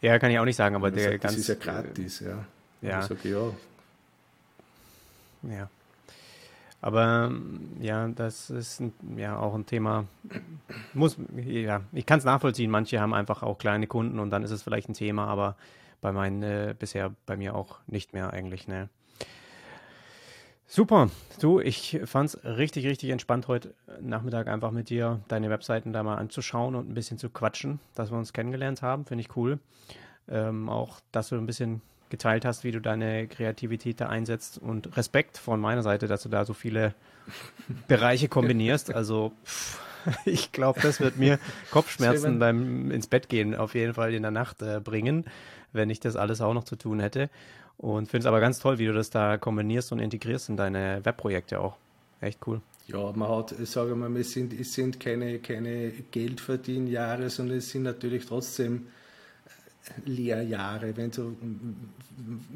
Ja, 0.00 0.18
kann 0.18 0.30
ich 0.30 0.38
auch 0.38 0.44
nicht 0.44 0.56
sagen, 0.56 0.74
aber 0.74 0.90
der 0.90 1.10
sagt, 1.10 1.22
ganz. 1.22 1.34
Das 1.34 1.40
ist 1.40 1.48
ja 1.48 1.54
gratis, 1.54 2.20
ja. 2.20 2.44
Ja. 2.82 3.02
Sage, 3.02 3.28
ja. 3.28 3.52
ja. 5.48 5.70
Aber 6.80 7.32
ja, 7.80 8.06
das 8.08 8.50
ist 8.50 8.82
ja 9.16 9.36
auch 9.38 9.54
ein 9.54 9.66
Thema. 9.66 10.06
Muss, 10.94 11.16
ja, 11.36 11.80
ich 11.92 12.06
kann 12.06 12.20
es 12.20 12.24
nachvollziehen. 12.24 12.70
Manche 12.70 13.00
haben 13.00 13.14
einfach 13.14 13.42
auch 13.42 13.58
kleine 13.58 13.88
Kunden 13.88 14.20
und 14.20 14.30
dann 14.30 14.44
ist 14.44 14.52
es 14.52 14.62
vielleicht 14.62 14.88
ein 14.88 14.94
Thema, 14.94 15.26
aber 15.26 15.56
bei 16.00 16.12
meinen 16.12 16.42
äh, 16.42 16.74
bisher 16.78 17.12
bei 17.26 17.36
mir 17.36 17.56
auch 17.56 17.78
nicht 17.88 18.12
mehr 18.12 18.32
eigentlich. 18.32 18.68
Ne? 18.68 18.88
Super. 20.70 21.08
Du, 21.40 21.60
ich 21.60 21.98
fand 22.04 22.28
es 22.28 22.44
richtig, 22.44 22.84
richtig 22.86 23.08
entspannt 23.08 23.48
heute 23.48 23.72
Nachmittag 24.02 24.48
einfach 24.48 24.70
mit 24.70 24.90
dir 24.90 25.20
deine 25.26 25.48
Webseiten 25.48 25.94
da 25.94 26.02
mal 26.02 26.16
anzuschauen 26.16 26.74
und 26.74 26.90
ein 26.90 26.94
bisschen 26.94 27.16
zu 27.16 27.30
quatschen, 27.30 27.80
dass 27.94 28.10
wir 28.10 28.18
uns 28.18 28.34
kennengelernt 28.34 28.82
haben. 28.82 29.06
Finde 29.06 29.22
ich 29.22 29.34
cool. 29.34 29.60
Ähm, 30.28 30.68
auch, 30.68 31.00
dass 31.10 31.30
du 31.30 31.36
ein 31.36 31.46
bisschen 31.46 31.80
geteilt 32.10 32.44
hast, 32.44 32.64
wie 32.64 32.70
du 32.70 32.82
deine 32.82 33.28
Kreativität 33.28 34.02
da 34.02 34.08
einsetzt 34.08 34.58
und 34.58 34.94
Respekt 34.98 35.38
von 35.38 35.58
meiner 35.58 35.82
Seite, 35.82 36.06
dass 36.06 36.22
du 36.22 36.28
da 36.28 36.44
so 36.44 36.52
viele 36.52 36.94
Bereiche 37.88 38.28
kombinierst. 38.28 38.94
Also 38.94 39.32
pff, 39.46 39.80
ich 40.24 40.52
glaube, 40.52 40.80
das 40.80 41.00
wird 41.00 41.16
mir 41.16 41.38
Kopfschmerzen 41.70 42.38
beim 42.38 42.90
ins 42.90 43.06
Bett 43.06 43.28
gehen 43.28 43.54
auf 43.54 43.74
jeden 43.74 43.94
Fall 43.94 44.14
in 44.14 44.22
der 44.22 44.30
Nacht 44.30 44.62
äh, 44.62 44.80
bringen, 44.80 45.24
wenn 45.72 45.90
ich 45.90 46.00
das 46.00 46.16
alles 46.16 46.40
auch 46.40 46.54
noch 46.54 46.64
zu 46.64 46.76
tun 46.76 47.00
hätte. 47.00 47.30
Und 47.76 48.10
finde 48.10 48.24
es 48.24 48.26
aber 48.26 48.40
ganz 48.40 48.58
toll, 48.58 48.78
wie 48.78 48.86
du 48.86 48.92
das 48.92 49.10
da 49.10 49.38
kombinierst 49.38 49.92
und 49.92 50.00
integrierst 50.00 50.48
in 50.48 50.56
deine 50.56 51.00
Webprojekte 51.04 51.60
auch. 51.60 51.76
Echt 52.20 52.40
cool. 52.46 52.60
Ja, 52.88 53.12
man 53.12 53.28
hat, 53.28 53.54
sage 53.64 53.94
mal, 53.94 54.14
es 54.16 54.32
sind, 54.32 54.58
es 54.58 54.72
sind 54.72 54.98
keine, 54.98 55.38
keine 55.38 55.92
Geldverdienjahre, 56.10 57.30
sondern 57.30 57.58
es 57.58 57.70
sind 57.70 57.84
natürlich 57.84 58.26
trotzdem 58.26 58.86
äh, 60.06 60.10
Lehrjahre. 60.10 60.96
Wenn 60.96 61.10
du 61.12 61.36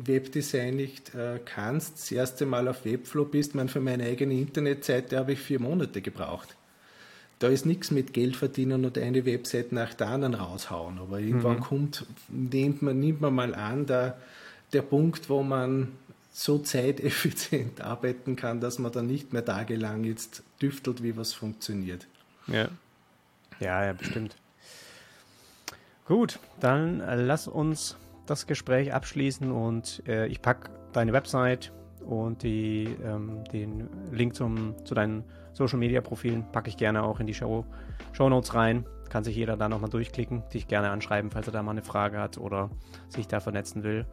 Webdesign 0.03 0.75
nicht 0.75 1.15
äh, 1.15 1.39
kannst, 1.45 1.99
das 1.99 2.11
erste 2.11 2.47
Mal 2.47 2.67
auf 2.67 2.85
Webflow 2.85 3.27
bist, 3.27 3.55
man 3.55 3.69
für 3.69 3.81
meine 3.81 4.05
eigene 4.05 4.35
Internetseite 4.35 5.19
habe 5.19 5.35
ich 5.35 5.39
vier 5.39 5.61
Monate 5.61 6.01
gebraucht. 6.01 6.57
Da 7.43 7.49
ist 7.49 7.67
nichts 7.67 7.91
mit 7.91 8.13
Geld 8.13 8.37
verdienen 8.37 8.85
und 8.85 8.97
eine 8.97 9.27
Website 9.27 9.73
nach 9.73 9.95
der 9.95 10.07
anderen 10.11 10.35
raushauen. 10.35 11.01
Aber 11.01 11.19
irgendwann 11.19 11.57
mhm. 11.57 11.63
kommt, 11.63 12.07
nimmt 12.29 12.83
man, 12.83 13.01
nimmt 13.01 13.21
man 13.21 13.35
mal 13.35 13.53
an, 13.57 13.85
der, 13.85 14.17
der 14.73 14.83
Punkt, 14.83 15.29
wo 15.29 15.43
man 15.43 15.89
so 16.33 16.59
zeiteffizient 16.59 17.81
arbeiten 17.81 18.37
kann, 18.37 18.61
dass 18.61 18.79
man 18.79 18.93
dann 18.93 19.09
nicht 19.09 19.33
mehr 19.33 19.45
tagelang 19.45 20.05
jetzt 20.05 20.45
düftelt, 20.61 21.03
wie 21.03 21.17
was 21.17 21.33
funktioniert. 21.33 22.07
Ja, 22.47 22.69
ja, 23.59 23.87
ja 23.87 23.93
bestimmt. 23.93 24.37
Gut, 26.07 26.39
dann 26.61 27.01
äh, 27.01 27.17
lass 27.17 27.49
uns 27.49 27.97
das 28.27 28.47
Gespräch 28.47 28.93
abschließen 28.93 29.51
und 29.51 30.01
äh, 30.07 30.29
ich 30.29 30.43
packe 30.43 30.71
deine 30.93 31.13
Website 31.13 31.73
und 32.07 32.45
die, 32.45 32.89
ähm, 33.05 33.43
den 33.53 33.89
Link 34.13 34.37
zum, 34.37 34.77
zu 34.85 34.95
deinen 34.95 35.25
Social 35.53 35.79
Media 35.79 36.01
Profilen 36.01 36.51
packe 36.53 36.69
ich 36.69 36.77
gerne 36.77 37.03
auch 37.03 37.21
in 37.21 37.27
die 37.27 37.35
Show, 37.35 37.65
Show 38.13 38.29
Notes 38.29 38.55
rein. 38.55 38.87
Kann 39.09 39.25
sich 39.25 39.37
jeder 39.37 39.57
da 39.57 39.69
nochmal 39.69 39.91
durchklicken, 39.91 40.43
dich 40.53 40.69
gerne 40.69 40.91
anschreiben, 40.91 41.31
falls 41.31 41.47
er 41.47 41.53
da 41.53 41.63
mal 41.63 41.73
eine 41.73 41.83
Frage 41.83 42.19
hat 42.19 42.39
oder 42.39 42.71
sich 43.09 43.29
da 43.29 43.41
vernetzen 43.41 43.83
will. 43.83 44.07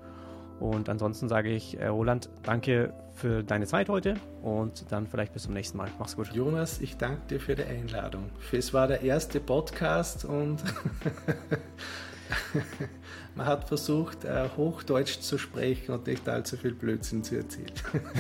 Und 0.60 0.90
ansonsten 0.90 1.30
sage 1.30 1.50
ich, 1.50 1.80
äh, 1.80 1.88
Roland, 1.88 2.30
danke 2.44 2.94
für 3.14 3.44
deine 3.44 3.66
Zeit 3.66 3.88
heute 3.88 4.16
und 4.42 4.92
dann 4.92 5.08
vielleicht 5.08 5.34
bis 5.34 5.44
zum 5.44 5.54
nächsten 5.54 5.78
Mal. 5.78 5.90
Mach's 6.00 6.18
gut. 6.18 6.34
Jonas, 6.34 6.82
ich 6.82 6.98
danke 6.98 7.22
dir 7.30 7.40
für 7.40 7.56
die 7.56 7.64
Einladung. 7.64 8.30
Es 8.52 8.74
war 8.74 8.88
der 8.88 9.02
erste 9.02 9.40
Podcast 9.40 10.26
und 10.26 10.62
man 13.36 13.46
hat 13.46 13.68
versucht, 13.68 14.26
äh, 14.26 14.50
Hochdeutsch 14.56 15.20
zu 15.20 15.38
sprechen 15.38 15.94
und 15.94 16.08
nicht 16.08 16.28
allzu 16.28 16.58
viel 16.58 16.74
Blödsinn 16.74 17.24
zu 17.24 17.38
erzählen. 17.38 17.72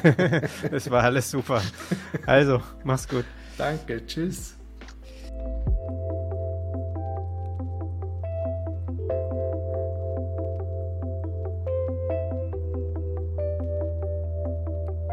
das 0.71 0.89
war 0.89 1.03
alles 1.03 1.31
super. 1.31 1.61
Also, 2.25 2.61
mach's 2.83 3.07
gut. 3.07 3.25
Danke, 3.57 4.05
tschüss. 4.05 4.58